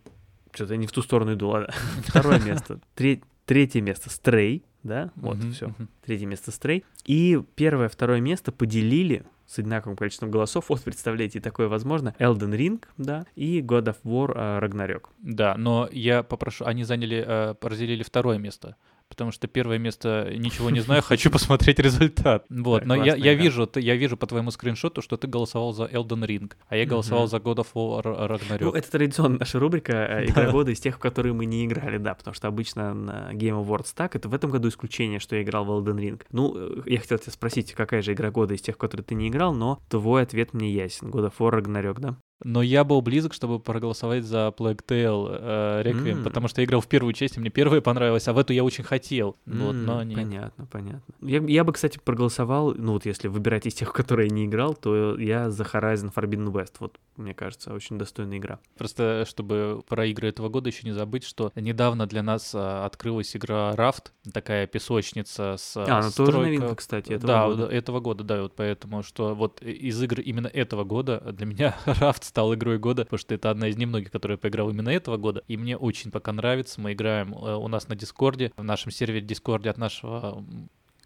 Что-то 0.53 0.75
я 0.75 0.79
не 0.79 0.87
в 0.87 0.93
ту 0.93 1.03
сторону 1.03 1.35
иду, 1.35 1.49
ладно. 1.49 1.75
Второе 2.07 2.39
место. 2.39 2.79
Тре- 2.95 3.21
Третье 3.47 3.81
место 3.81 4.09
Stray, 4.09 4.63
да? 4.85 5.11
Вот, 5.17 5.39
все. 5.53 5.75
Третье 6.05 6.27
место 6.27 6.53
Stray. 6.53 6.85
И 7.05 7.43
первое, 7.57 7.89
второе 7.89 8.21
место 8.21 8.53
поделили 8.53 9.25
с 9.45 9.59
одинаковым 9.59 9.97
количеством 9.97 10.31
голосов. 10.31 10.67
Вот, 10.69 10.81
представляете, 10.83 11.41
такое 11.41 11.67
возможно. 11.67 12.15
Elden 12.21 12.57
Ring, 12.57 12.85
да, 12.97 13.27
и 13.35 13.61
God 13.61 13.87
of 13.87 13.97
War 14.05 14.33
э, 14.37 14.65
Ragnarok. 14.65 15.07
Да, 15.19 15.57
но 15.57 15.89
я 15.91 16.23
попрошу, 16.23 16.65
они 16.65 16.85
заняли, 16.85 17.25
э, 17.27 17.55
разделили 17.61 18.05
второе 18.05 18.39
место. 18.39 18.77
Потому 19.09 19.33
что 19.33 19.49
первое 19.49 19.79
место 19.79 20.31
ничего 20.37 20.71
не 20.71 20.81
знаю, 20.81 21.03
хочу 21.03 21.31
посмотреть 21.33 21.79
результат. 21.79 22.45
Вот, 22.49 22.85
но 22.85 22.95
я, 22.95 23.15
я 23.17 23.35
вижу, 23.35 23.69
я 23.77 23.97
вижу 23.97 24.17
по 24.17 24.27
твоему 24.27 24.51
скриншоту, 24.51 25.03
что 25.03 25.17
ты 25.17 25.27
голосовал 25.27 25.73
за 25.73 25.85
Elden 25.85 26.27
Ring, 26.27 26.53
а 26.69 26.77
я 26.77 26.87
голосовал 26.87 27.27
за 27.27 27.39
God 27.39 27.57
of 27.57 27.69
War 27.75 28.03
Ragnarok. 28.03 28.59
Ну, 28.61 28.73
это 28.73 28.91
традиционная 28.91 29.39
наша 29.41 29.59
рубрика 29.59 29.93
э, 29.93 30.27
«Игра 30.29 30.51
года» 30.51 30.71
из 30.71 30.81
тех, 30.81 30.97
в 30.97 30.99
которые 30.99 31.33
мы 31.33 31.47
не 31.47 31.65
играли, 31.65 31.99
да, 31.99 32.15
потому 32.15 32.35
что 32.35 32.49
обычно 32.49 32.95
на 32.95 33.33
Game 33.33 33.65
Awards 33.65 33.93
так. 33.95 34.17
Это 34.17 34.29
в 34.29 34.35
этом 34.35 34.51
году 34.51 34.69
исключение, 34.69 35.19
что 35.19 35.37
я 35.37 35.43
играл 35.43 35.65
в 35.65 35.71
Elden 35.71 35.97
Ring. 35.97 36.23
Ну, 36.31 36.55
э, 36.57 36.83
я 36.87 36.99
хотел 36.99 37.19
тебя 37.19 37.33
спросить, 37.33 37.73
какая 37.73 38.03
же 38.03 38.13
игра 38.13 38.31
года 38.31 38.55
из 38.55 38.61
тех, 38.61 38.75
в 38.75 38.79
которые 38.79 39.05
ты 39.05 39.15
не 39.15 39.29
играл, 39.29 39.55
но 39.55 39.81
твой 39.89 40.23
ответ 40.23 40.55
мне 40.55 40.71
ясен. 40.71 41.09
God 41.09 41.31
of 41.31 41.35
War 41.39 41.61
Ragnarok, 41.61 42.01
да? 42.01 42.17
Но 42.45 42.63
я 42.63 42.85
был 42.85 43.01
близок, 43.01 43.35
чтобы 43.35 43.59
проголосовать 43.59 44.25
за 44.25 44.55
Plague 44.57 44.81
Tale 44.87 45.29
э, 45.41 45.83
Requiem, 45.85 46.19
М. 46.19 46.25
потому 46.25 46.47
что 46.47 46.61
я 46.61 46.67
играл 46.67 46.81
в 46.81 46.87
первую 46.87 47.13
часть, 47.13 47.37
и 47.37 47.41
мне 47.41 47.51
первая 47.51 47.81
понравилась, 47.81 48.29
а 48.29 48.33
в 48.33 48.39
эту 48.39 48.53
я 48.53 48.63
очень 48.63 48.85
хотел. 48.85 49.37
Вот, 49.47 49.75
М, 49.75 49.85
но 49.87 50.03
нет. 50.05 50.17
Понятно, 50.17 50.67
понятно. 50.67 51.15
Я, 51.21 51.41
я 51.41 51.65
бы, 51.65 51.73
кстати, 51.73 51.99
проголосовал, 52.03 52.75
ну 52.75 52.93
вот 52.93 53.07
если 53.07 53.27
выбирать 53.27 53.67
из 53.67 53.75
тех, 53.75 53.89
в 53.89 53.93
которые 53.93 54.29
я 54.29 54.35
не 54.35 54.45
играл, 54.47 54.75
то 54.75 55.19
я 55.19 55.51
за 55.51 55.65
Horizon 55.65 56.13
Forbidden 56.15 56.53
West. 56.53 56.75
Вот, 56.79 56.99
мне 57.17 57.35
кажется, 57.35 57.75
очень 57.75 57.99
достойная 57.99 58.39
игра. 58.39 58.61
Просто 58.77 59.25
чтобы 59.27 59.83
про 59.89 60.07
игры 60.07 60.29
этого 60.29 60.49
года 60.49 60.69
еще 60.69 60.87
не 60.87 60.93
забыть, 60.93 61.25
что 61.25 61.51
недавно 61.57 62.07
для 62.07 62.23
нас 62.23 62.53
а, 62.55 62.87
открылась 62.87 63.35
игра 63.37 63.73
Raft, 63.75 64.13
такая 64.33 64.67
песочница 64.69 65.57
с 65.59 65.77
А, 65.77 66.03
ну 66.03 66.11
тоже 66.11 66.31
стройка- 66.33 66.41
новинка, 66.43 66.75
кстати, 66.77 67.13
этого 67.13 67.27
да, 67.27 67.47
года. 67.49 67.67
да, 67.67 67.75
этого 67.75 68.01
года, 68.01 68.25
да, 68.25 68.43
вот 68.43 68.55
поэтому, 68.55 69.03
что 69.03 69.35
вот 69.35 69.61
из 69.63 70.01
игр 70.03 70.21
именно 70.21 70.47
этого 70.47 70.85
года 70.85 71.21
для 71.33 71.47
меня 71.47 71.77
Raft 71.87 72.28
стал 72.29 72.55
игрой 72.55 72.79
года, 72.79 73.05
потому 73.05 73.19
что 73.19 73.35
это 73.35 73.51
одна 73.51 73.69
из 73.69 73.77
немногих, 73.77 74.11
которую 74.11 74.37
я 74.37 74.39
поиграл 74.39 74.71
именно 74.71 74.91
этого 74.91 75.17
года, 75.17 75.43
и 75.49 75.57
мне 75.57 75.77
очень 75.77 76.11
пока 76.11 76.33
нравится, 76.33 76.81
мы 76.81 76.93
играем 76.93 77.35
э, 77.35 77.55
у 77.57 77.69
нас 77.69 77.89
на 77.89 77.97
Дискорде, 77.97 78.53
в 78.57 78.63
нашем 78.63 78.93
сервере 78.93 79.21
Дискорде 79.21 79.71
от 79.71 79.79
нашего 79.79 80.45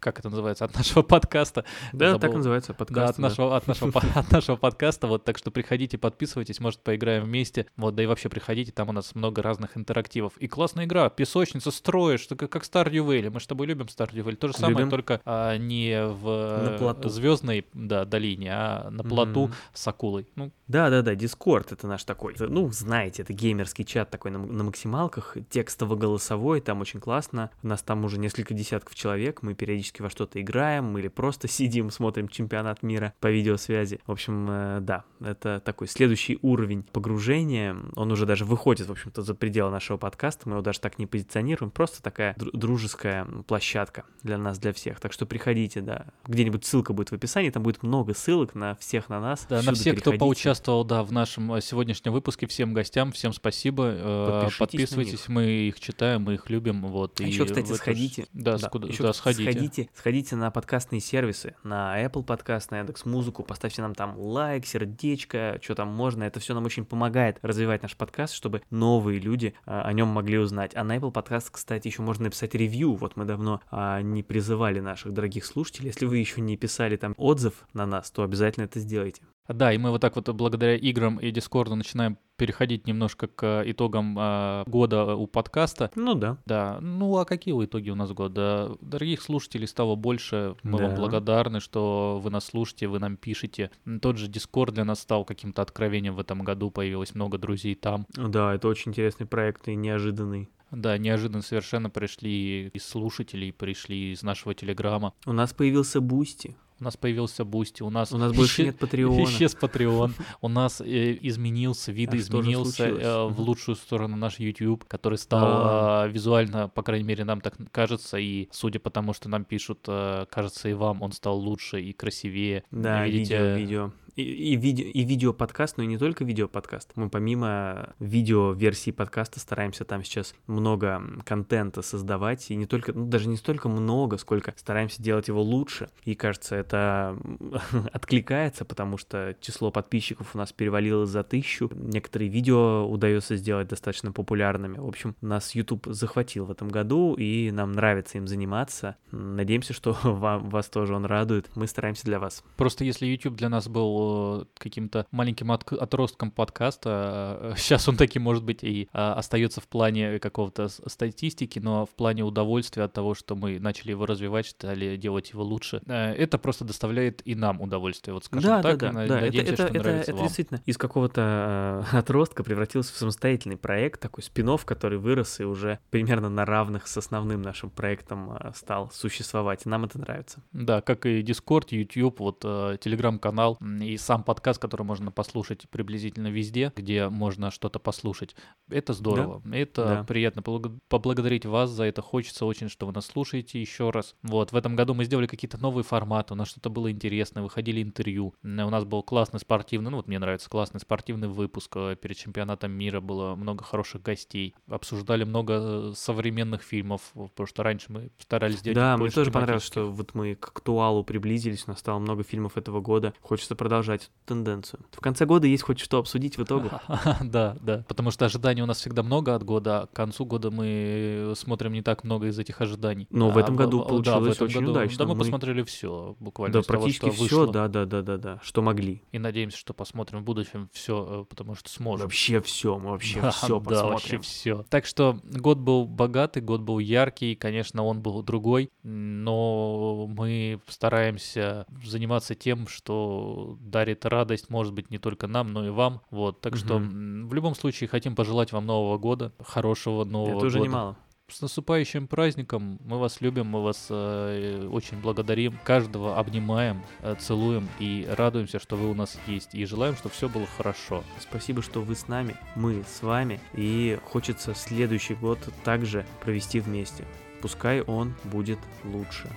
как 0.03 0.19
это 0.19 0.29
называется, 0.29 0.65
от 0.65 0.73
нашего 0.75 1.01
подкаста. 1.01 1.65
Да, 1.93 2.07
Забыл. 2.11 2.19
так 2.19 2.33
называется 2.33 2.73
Да, 2.73 2.77
подкаст. 2.77 3.13
от 3.13 3.17
нашего, 3.19 3.55
от, 3.57 3.67
нашего, 3.67 3.91
от 4.15 4.31
нашего 4.31 4.55
подкаста. 4.57 5.07
Вот, 5.07 5.23
так 5.23 5.37
что 5.37 5.49
приходите, 5.49 5.97
подписывайтесь, 5.97 6.59
может, 6.59 6.81
поиграем 6.81 7.23
вместе. 7.23 7.65
Вот, 7.77 7.95
да 7.95 8.03
и 8.03 8.05
вообще 8.05 8.29
приходите, 8.29 8.71
там 8.71 8.89
у 8.89 8.91
нас 8.91 9.15
много 9.15 9.41
разных 9.41 9.77
интерактивов. 9.77 10.33
И 10.37 10.47
классная 10.47 10.85
игра, 10.85 11.09
песочница, 11.09 11.71
строишь, 11.71 12.27
так 12.27 12.37
как 12.39 12.63
Stardew 12.63 13.05
Valley. 13.07 13.29
Мы 13.29 13.39
с 13.39 13.47
тобой 13.47 13.67
любим 13.67 13.85
Stardew 13.85 14.23
Valley. 14.23 14.35
То 14.35 14.47
же 14.49 14.53
самое, 14.53 14.75
Любим. 14.77 14.89
только 14.89 15.21
а, 15.25 15.57
не 15.57 16.05
в 16.05 16.97
звездной 17.05 17.65
да, 17.73 18.05
долине, 18.05 18.51
а 18.53 18.89
на 18.89 19.03
плоту 19.03 19.45
Мгм. 19.47 19.53
с 19.73 19.87
акулой. 19.87 20.27
Ну, 20.35 20.51
Да, 20.67 20.89
да, 20.89 21.01
да, 21.01 21.13
Discord 21.13 21.67
это 21.71 21.87
наш 21.87 22.03
такой. 22.03 22.35
Ну, 22.39 22.69
знаете, 22.71 23.21
это 23.21 23.33
геймерский 23.33 23.85
чат 23.85 24.09
такой 24.09 24.31
на, 24.31 24.39
на 24.39 24.63
максималках, 24.63 25.37
текстово-голосовой, 25.49 26.61
там 26.61 26.81
очень 26.81 26.99
классно. 26.99 27.49
У 27.61 27.67
нас 27.67 27.81
там 27.81 28.03
уже 28.05 28.17
несколько 28.19 28.53
десятков 28.53 28.95
человек, 28.95 29.41
мы 29.41 29.53
периодически 29.53 29.92
во 30.01 30.09
что-то 30.09 30.41
играем 30.41 30.97
или 30.97 31.07
просто 31.07 31.47
сидим, 31.47 31.91
смотрим 31.91 32.27
чемпионат 32.27 32.83
мира 32.83 33.13
по 33.19 33.29
видеосвязи. 33.31 33.99
В 34.05 34.11
общем, 34.11 34.47
э, 34.49 34.79
да, 34.81 35.03
это 35.21 35.61
такой 35.63 35.87
следующий 35.87 36.39
уровень 36.41 36.83
погружения. 36.83 37.75
Он 37.95 38.11
уже 38.11 38.25
даже 38.25 38.45
выходит, 38.45 38.87
в 38.87 38.91
общем-то, 38.91 39.21
за 39.21 39.35
пределы 39.35 39.71
нашего 39.71 39.97
подкаста. 39.97 40.47
Мы 40.49 40.55
его 40.55 40.61
даже 40.61 40.79
так 40.79 40.99
не 40.99 41.05
позиционируем. 41.05 41.71
Просто 41.71 42.01
такая 42.01 42.33
дру- 42.35 42.49
дружеская 42.53 43.25
площадка 43.47 44.05
для 44.23 44.37
нас, 44.37 44.59
для 44.59 44.73
всех. 44.73 44.99
Так 44.99 45.13
что 45.13 45.25
приходите, 45.25 45.81
да. 45.81 46.07
Где-нибудь 46.25 46.65
ссылка 46.65 46.93
будет 46.93 47.09
в 47.09 47.13
описании, 47.13 47.49
там 47.49 47.63
будет 47.63 47.83
много 47.83 48.13
ссылок 48.13 48.55
на 48.55 48.75
всех 48.75 49.09
на 49.09 49.19
нас. 49.19 49.45
да, 49.49 49.61
на 49.61 49.73
всех, 49.73 49.99
кто 49.99 50.13
поучаствовал, 50.13 50.83
да, 50.83 51.03
в 51.03 51.11
нашем 51.11 51.53
э, 51.53 51.61
сегодняшнем 51.61 52.11
выпуске, 52.13 52.47
всем 52.47 52.73
гостям, 52.73 53.11
всем 53.11 53.33
спасибо. 53.33 53.83
Э, 53.95 54.27
Подпишитесь 54.29 54.57
Подписывайтесь, 54.57 55.27
мы 55.27 55.45
их 55.45 55.79
читаем, 55.79 56.23
мы 56.23 56.35
их 56.35 56.49
любим. 56.49 56.81
Вот, 56.87 57.19
А 57.19 57.23
и 57.23 57.27
еще, 57.27 57.45
кстати, 57.45 57.71
сходите. 57.73 58.25
Да, 58.33 58.57
скуда- 58.57 58.87
еще, 58.87 59.03
да, 59.03 59.11
кстати, 59.11 59.41
сходите. 59.41 59.82
Сходите. 59.93 60.35
На 60.35 60.51
подкастные 60.51 61.01
сервисы, 61.01 61.55
на 61.63 62.03
Apple 62.03 62.23
подкаст, 62.23 62.71
на 62.71 62.79
Яндекс 62.79 63.05
Музыку, 63.05 63.43
поставьте 63.43 63.81
нам 63.81 63.95
там 63.95 64.17
лайк, 64.17 64.65
сердечко, 64.65 65.59
что 65.61 65.75
там 65.75 65.89
можно. 65.89 66.23
Это 66.23 66.39
все 66.39 66.53
нам 66.53 66.65
очень 66.65 66.85
помогает 66.85 67.37
развивать 67.41 67.81
наш 67.81 67.95
подкаст, 67.95 68.33
чтобы 68.33 68.61
новые 68.69 69.19
люди 69.19 69.53
а, 69.65 69.83
о 69.83 69.93
нем 69.93 70.07
могли 70.07 70.37
узнать. 70.37 70.75
А 70.75 70.83
на 70.83 70.97
Apple 70.97 71.11
подкаст, 71.11 71.49
кстати, 71.49 71.87
еще 71.87 72.01
можно 72.01 72.25
написать 72.25 72.55
ревью. 72.55 72.95
Вот 72.95 73.15
мы 73.15 73.25
давно 73.25 73.61
а, 73.69 74.01
не 74.01 74.23
призывали 74.23 74.79
наших 74.79 75.13
дорогих 75.13 75.45
слушателей. 75.45 75.87
Если 75.87 76.05
вы 76.05 76.17
еще 76.17 76.41
не 76.41 76.57
писали 76.57 76.97
там 76.97 77.13
отзыв 77.17 77.65
на 77.73 77.85
нас, 77.85 78.11
то 78.11 78.23
обязательно 78.23 78.65
это 78.65 78.79
сделайте. 78.79 79.21
Да, 79.47 79.73
и 79.73 79.77
мы 79.77 79.91
вот 79.91 80.01
так 80.01 80.15
вот 80.15 80.29
благодаря 80.29 80.75
играм 80.75 81.17
и 81.17 81.31
Дискорду 81.31 81.75
начинаем 81.75 82.17
переходить 82.37 82.87
немножко 82.87 83.27
к 83.27 83.63
итогам 83.65 84.15
а, 84.17 84.63
года 84.67 85.15
у 85.15 85.27
подкаста. 85.27 85.91
Ну 85.95 86.15
да. 86.15 86.37
Да, 86.45 86.79
ну 86.81 87.17
а 87.17 87.25
какие 87.25 87.53
итоги 87.63 87.89
у 87.89 87.95
нас 87.95 88.11
года? 88.11 88.75
Дорогих 88.81 89.21
слушателей 89.21 89.67
стало 89.67 89.95
больше, 89.95 90.55
мы 90.63 90.79
вам 90.79 90.91
Да. 90.91 90.95
благодарны, 90.95 91.59
что 91.59 92.19
вы 92.23 92.29
нас 92.31 92.45
слушаете, 92.45 92.87
вы 92.87 92.99
нам 92.99 93.17
пишете. 93.17 93.69
Тот 94.01 94.17
же 94.17 94.27
Дискорд 94.27 94.73
для 94.73 94.85
нас 94.85 94.99
стал 95.01 95.25
каким-то 95.25 95.61
откровением 95.61 96.15
в 96.15 96.19
этом 96.19 96.43
году, 96.43 96.71
появилось 96.71 97.13
много 97.13 97.37
друзей 97.37 97.75
там. 97.75 98.07
Да, 98.15 98.55
это 98.55 98.67
очень 98.67 98.91
интересный 98.91 99.25
проект 99.27 99.67
и 99.67 99.75
неожиданный. 99.75 100.49
Да, 100.71 100.97
неожиданно 100.97 101.43
совершенно 101.43 101.91
пришли 101.91 102.69
из 102.69 102.83
слушателей, 102.83 103.53
пришли 103.53 104.11
из 104.11 104.23
нашего 104.23 104.55
Телеграма. 104.55 105.13
У 105.27 105.31
нас 105.31 105.53
появился 105.53 106.01
Бусти. 106.01 106.57
У 106.79 106.83
нас 106.83 106.97
появился 106.97 107.45
Бусти, 107.45 107.83
у 107.83 107.89
нас... 107.89 108.11
У 108.11 108.17
нас 108.17 108.33
больше 108.33 108.63
нет 108.63 108.77
Патреона. 108.77 109.23
Исчез 109.23 109.55
Патреон. 109.55 110.13
У 110.41 110.47
нас 110.47 110.81
э, 110.81 111.17
изменился, 111.21 111.91
вид 111.91 112.09
что 112.09 112.17
же 112.17 112.23
изменился 112.23 112.75
случилось? 112.75 113.03
э, 113.03 113.23
в 113.27 113.39
лучшую 113.39 113.75
сторону 113.75 114.17
наш 114.17 114.39
YouTube, 114.39 114.85
который 114.85 115.17
стал 115.17 115.41
А. 115.43 116.07
визуально, 116.07 116.69
по 116.69 116.83
крайней 116.83 117.05
мере, 117.05 117.23
нам 117.23 117.41
так 117.41 117.55
кажется, 117.71 118.17
и 118.17 118.49
судя 118.51 118.79
по 118.79 118.89
тому, 118.89 119.13
что 119.13 119.29
нам 119.29 119.45
пишут, 119.45 119.85
э, 119.87 120.25
кажется 120.29 120.69
и 120.69 120.73
вам, 120.73 121.01
он 121.01 121.11
стал 121.11 121.37
лучше 121.37 121.81
и 121.81 121.93
красивее. 121.93 122.63
Да, 122.71 123.05
Видите, 123.05 123.37
видео, 123.37 123.55
видео. 123.55 123.91
И, 124.15 124.21
и, 124.21 124.55
видео, 124.55 124.85
и 124.85 125.03
видео-подкаст, 125.03 125.77
но 125.77 125.83
и 125.83 125.87
не 125.87 125.97
только 125.97 126.23
видео-подкаст. 126.23 126.91
Мы 126.95 127.09
помимо 127.09 127.93
видео-версии 127.99 128.91
подкаста 128.91 129.39
стараемся 129.39 129.85
там 129.85 130.03
сейчас 130.03 130.35
много 130.45 131.01
контента 131.25 131.81
создавать, 131.81 132.51
и 132.51 132.55
не 132.55 132.65
только, 132.65 132.93
ну, 132.93 133.05
даже 133.05 133.27
не 133.27 133.37
столько 133.37 133.69
много, 133.69 134.17
сколько 134.17 134.53
стараемся 134.55 135.01
делать 135.01 135.27
его 135.27 135.41
лучше. 135.41 135.89
И 136.03 136.13
кажется, 136.13 136.55
это 136.55 137.17
откликается, 137.91 138.65
потому 138.65 138.97
что 138.97 139.35
число 139.41 139.71
подписчиков 139.71 140.35
у 140.35 140.37
нас 140.37 140.53
перевалило 140.53 141.05
за 141.05 141.23
тысячу. 141.23 141.71
Некоторые 141.73 142.29
видео 142.29 142.87
удается 142.87 143.35
сделать 143.35 143.67
достаточно 143.67 144.11
популярными. 144.11 144.77
В 144.77 144.87
общем, 144.87 145.15
нас 145.21 145.55
YouTube 145.55 145.87
захватил 145.87 146.45
в 146.45 146.51
этом 146.51 146.67
году, 146.67 147.15
и 147.15 147.49
нам 147.51 147.71
нравится 147.71 148.17
им 148.19 148.27
заниматься. 148.27 148.95
Надеемся, 149.11 149.73
что 149.73 149.97
вам, 150.03 150.49
вас 150.49 150.67
тоже 150.67 150.93
он 150.93 151.05
радует. 151.05 151.49
Мы 151.55 151.65
стараемся 151.65 152.05
для 152.05 152.19
вас. 152.19 152.43
Просто 152.57 152.83
если 152.83 153.07
YouTube 153.07 153.35
для 153.35 153.49
нас 153.49 153.67
был 153.67 154.02
был 154.03 154.47
каким-то 154.57 155.05
маленьким 155.11 155.51
от- 155.51 155.71
отростком 155.71 156.31
подкаста. 156.31 157.53
Сейчас 157.57 157.87
он 157.87 157.97
таким, 157.97 158.23
может 158.23 158.43
быть, 158.43 158.63
и 158.63 158.89
а, 158.93 159.13
остается 159.13 159.61
в 159.61 159.67
плане 159.67 160.19
какого-то 160.19 160.67
статистики, 160.69 161.59
но 161.59 161.85
в 161.85 161.91
плане 161.91 162.23
удовольствия 162.23 162.83
от 162.83 162.93
того, 162.93 163.13
что 163.13 163.35
мы 163.35 163.59
начали 163.59 163.91
его 163.91 164.05
развивать, 164.05 164.47
стали 164.47 164.97
делать 164.97 165.31
его 165.31 165.43
лучше. 165.43 165.81
Это 165.87 166.37
просто 166.37 166.65
доставляет 166.65 167.21
и 167.25 167.35
нам 167.35 167.61
удовольствие, 167.61 168.13
вот 168.13 168.25
скажем 168.25 168.49
да, 168.49 168.61
так. 168.61 168.77
Да, 168.77 168.91
да, 168.91 169.07
да. 169.07 169.21
Надеемся, 169.21 169.53
это, 169.53 169.63
это, 169.63 169.67
что 169.67 169.77
это, 169.77 169.83
нравится 169.83 170.11
это 170.11 170.17
вам. 170.17 170.27
действительно 170.27 170.61
из 170.65 170.77
какого-то 170.77 171.85
э, 171.93 171.97
отростка 171.97 172.43
превратился 172.43 172.93
в 172.93 172.97
самостоятельный 172.97 173.57
проект, 173.57 174.01
такой 174.01 174.23
спин 174.23 174.43
который 174.65 174.97
вырос 174.97 175.39
и 175.39 175.45
уже 175.45 175.79
примерно 175.89 176.27
на 176.27 176.45
равных 176.45 176.85
с 176.87 176.97
основным 176.97 177.41
нашим 177.41 177.69
проектом 177.69 178.33
э, 178.33 178.51
стал 178.55 178.91
существовать. 178.91 179.65
Нам 179.65 179.85
это 179.85 179.99
нравится. 179.99 180.43
Да, 180.51 180.81
как 180.81 181.05
и 181.05 181.21
Discord, 181.21 181.67
YouTube, 181.69 182.19
вот 182.19 182.41
э, 182.43 182.77
телеграм-канал 182.81 183.57
и 183.81 183.92
сам 183.97 184.23
подкаст, 184.23 184.59
который 184.59 184.83
можно 184.83 185.11
послушать 185.11 185.69
приблизительно 185.69 186.27
везде, 186.27 186.71
где 186.75 187.09
можно 187.09 187.51
что-то 187.51 187.79
послушать. 187.79 188.35
Это 188.69 188.93
здорово. 188.93 189.41
Да? 189.45 189.57
Это 189.57 189.85
да. 189.85 190.03
приятно 190.03 190.41
поблагодарить 190.41 191.45
вас 191.45 191.69
за 191.69 191.85
это. 191.85 192.01
Хочется 192.01 192.45
очень, 192.45 192.69
что 192.69 192.85
вы 192.85 192.93
нас 192.93 193.05
слушаете 193.05 193.59
еще 193.59 193.89
раз. 193.89 194.15
Вот, 194.23 194.51
в 194.51 194.55
этом 194.55 194.75
году 194.75 194.93
мы 194.93 195.05
сделали 195.05 195.27
какие-то 195.27 195.57
новые 195.57 195.83
форматы, 195.83 196.33
у 196.33 196.37
нас 196.37 196.49
что-то 196.49 196.69
было 196.69 196.91
интересное, 196.91 197.43
выходили 197.43 197.81
интервью. 197.81 198.33
У 198.43 198.47
нас 198.47 198.83
был 198.85 199.03
классный 199.03 199.39
спортивный, 199.39 199.91
ну 199.91 199.97
вот 199.97 200.07
мне 200.07 200.19
нравится 200.19 200.49
классный 200.49 200.79
спортивный 200.79 201.27
выпуск. 201.27 201.71
Э, 201.75 201.95
перед 201.95 202.17
чемпионатом 202.17 202.71
мира 202.71 202.99
было 202.99 203.35
много 203.35 203.63
хороших 203.63 204.01
гостей. 204.01 204.55
Обсуждали 204.67 205.23
много 205.23 205.53
э, 205.53 205.93
современных 205.95 206.63
фильмов, 206.63 207.11
потому 207.13 207.47
что 207.47 207.63
раньше 207.63 207.91
мы 207.91 208.11
старались 208.17 208.61
делать 208.61 208.75
Да, 208.75 208.97
мне 208.97 209.09
тоже 209.09 209.31
понравилось, 209.31 209.65
что 209.65 209.91
вот 209.91 210.13
мы 210.13 210.35
к 210.35 210.47
актуалу 210.47 211.03
приблизились, 211.03 211.63
у 211.67 211.71
нас 211.71 211.79
стало 211.79 211.99
много 211.99 212.23
фильмов 212.23 212.57
этого 212.57 212.81
года. 212.81 213.13
Хочется 213.21 213.55
продолжать 213.55 213.82
эту 213.91 214.05
тенденцию. 214.25 214.81
В 214.91 215.01
конце 215.01 215.25
года 215.25 215.47
есть 215.47 215.63
хоть 215.63 215.79
что 215.79 215.97
обсудить 215.97 216.37
в 216.37 216.43
итоге. 216.43 216.71
Да, 217.23 217.57
да, 217.61 217.83
потому 217.87 218.11
что 218.11 218.25
ожиданий 218.25 218.61
у 218.61 218.65
нас 218.65 218.77
всегда 218.77 219.03
много 219.03 219.35
от 219.35 219.43
года, 219.43 219.81
а 219.81 219.87
к 219.87 219.93
концу 219.93 220.25
года 220.25 220.51
мы 220.51 221.33
смотрим 221.35 221.73
не 221.73 221.81
так 221.81 222.03
много 222.03 222.27
из 222.27 222.39
этих 222.39 222.61
ожиданий. 222.61 223.07
Но 223.09 223.29
в 223.29 223.37
этом 223.37 223.55
году 223.55 223.83
получилось 223.83 224.39
очень 224.41 224.65
удачно. 224.65 225.05
Да, 225.05 225.05
мы 225.05 225.17
посмотрели 225.17 225.63
все, 225.63 226.15
буквально. 226.19 226.53
Да, 226.53 226.61
практически 226.61 227.09
все, 227.09 227.47
да, 227.47 227.67
да, 227.67 227.85
да, 227.85 228.01
да, 228.01 228.17
да, 228.17 228.39
что 228.43 228.61
могли. 228.61 229.01
И 229.11 229.19
надеемся, 229.19 229.57
что 229.57 229.73
посмотрим 229.73 230.19
в 230.19 230.23
будущем 230.23 230.69
все, 230.71 231.23
э, 231.23 231.25
потому 231.25 231.55
что 231.55 231.69
сможем. 231.69 232.05
Вообще 232.05 232.41
все, 232.41 232.77
мы 232.77 232.91
вообще 232.91 233.19
все 233.31 233.59
посмотрим. 233.59 233.63
Да, 233.69 233.85
вообще 233.85 234.19
все. 234.19 234.63
Так 234.69 234.85
что 234.85 235.19
год 235.23 235.57
был 235.59 235.85
богатый, 235.85 236.41
год 236.41 236.61
был 236.61 236.79
яркий, 236.79 237.35
конечно, 237.35 237.83
он 237.83 238.01
был 238.01 238.21
другой, 238.23 238.71
но 238.83 240.07
мы 240.07 240.59
стараемся 240.67 241.65
заниматься 241.83 242.35
тем, 242.35 242.67
что 242.67 243.57
дарит 243.73 244.05
радость, 244.05 244.49
может 244.49 244.73
быть, 244.73 244.89
не 244.89 244.99
только 244.99 245.27
нам, 245.27 245.51
но 245.51 245.65
и 245.65 245.69
вам. 245.69 246.01
Вот, 246.11 246.39
так 246.39 246.53
угу. 246.53 246.59
что 246.59 246.77
в 246.77 247.33
любом 247.33 247.55
случае 247.55 247.89
хотим 247.89 248.15
пожелать 248.15 248.53
вам 248.53 248.65
Нового 248.65 248.97
года, 248.97 249.33
хорошего 249.43 250.05
Нового 250.05 250.29
Это 250.29 250.35
года. 250.35 250.47
уже 250.47 250.59
немало. 250.61 250.97
С 251.29 251.41
наступающим 251.41 252.07
праздником! 252.07 252.79
Мы 252.85 252.99
вас 252.99 253.21
любим, 253.21 253.47
мы 253.47 253.63
вас 253.63 253.87
э, 253.89 254.67
очень 254.69 254.99
благодарим, 255.01 255.57
каждого 255.63 256.19
обнимаем, 256.19 256.83
э, 256.99 257.15
целуем 257.17 257.67
и 257.79 258.05
радуемся, 258.17 258.59
что 258.59 258.75
вы 258.75 258.91
у 258.91 258.93
нас 258.93 259.17
есть, 259.25 259.55
и 259.55 259.65
желаем, 259.65 259.95
чтобы 259.95 260.13
все 260.13 260.29
было 260.29 260.45
хорошо. 260.45 261.03
Спасибо, 261.19 261.61
что 261.63 261.81
вы 261.81 261.95
с 261.95 262.07
нами, 262.07 262.35
мы 262.55 262.83
с 262.83 263.01
вами, 263.01 263.39
и 263.53 263.97
хочется 264.03 264.53
следующий 264.53 265.15
год 265.15 265.39
также 265.63 266.05
провести 266.21 266.59
вместе. 266.59 267.05
Пускай 267.41 267.81
он 267.81 268.13
будет 268.25 268.59
лучше. 268.83 269.27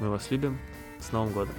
Мы 0.00 0.08
вас 0.10 0.30
любим. 0.30 0.58
С 0.98 1.12
Новым 1.12 1.32
годом! 1.32 1.54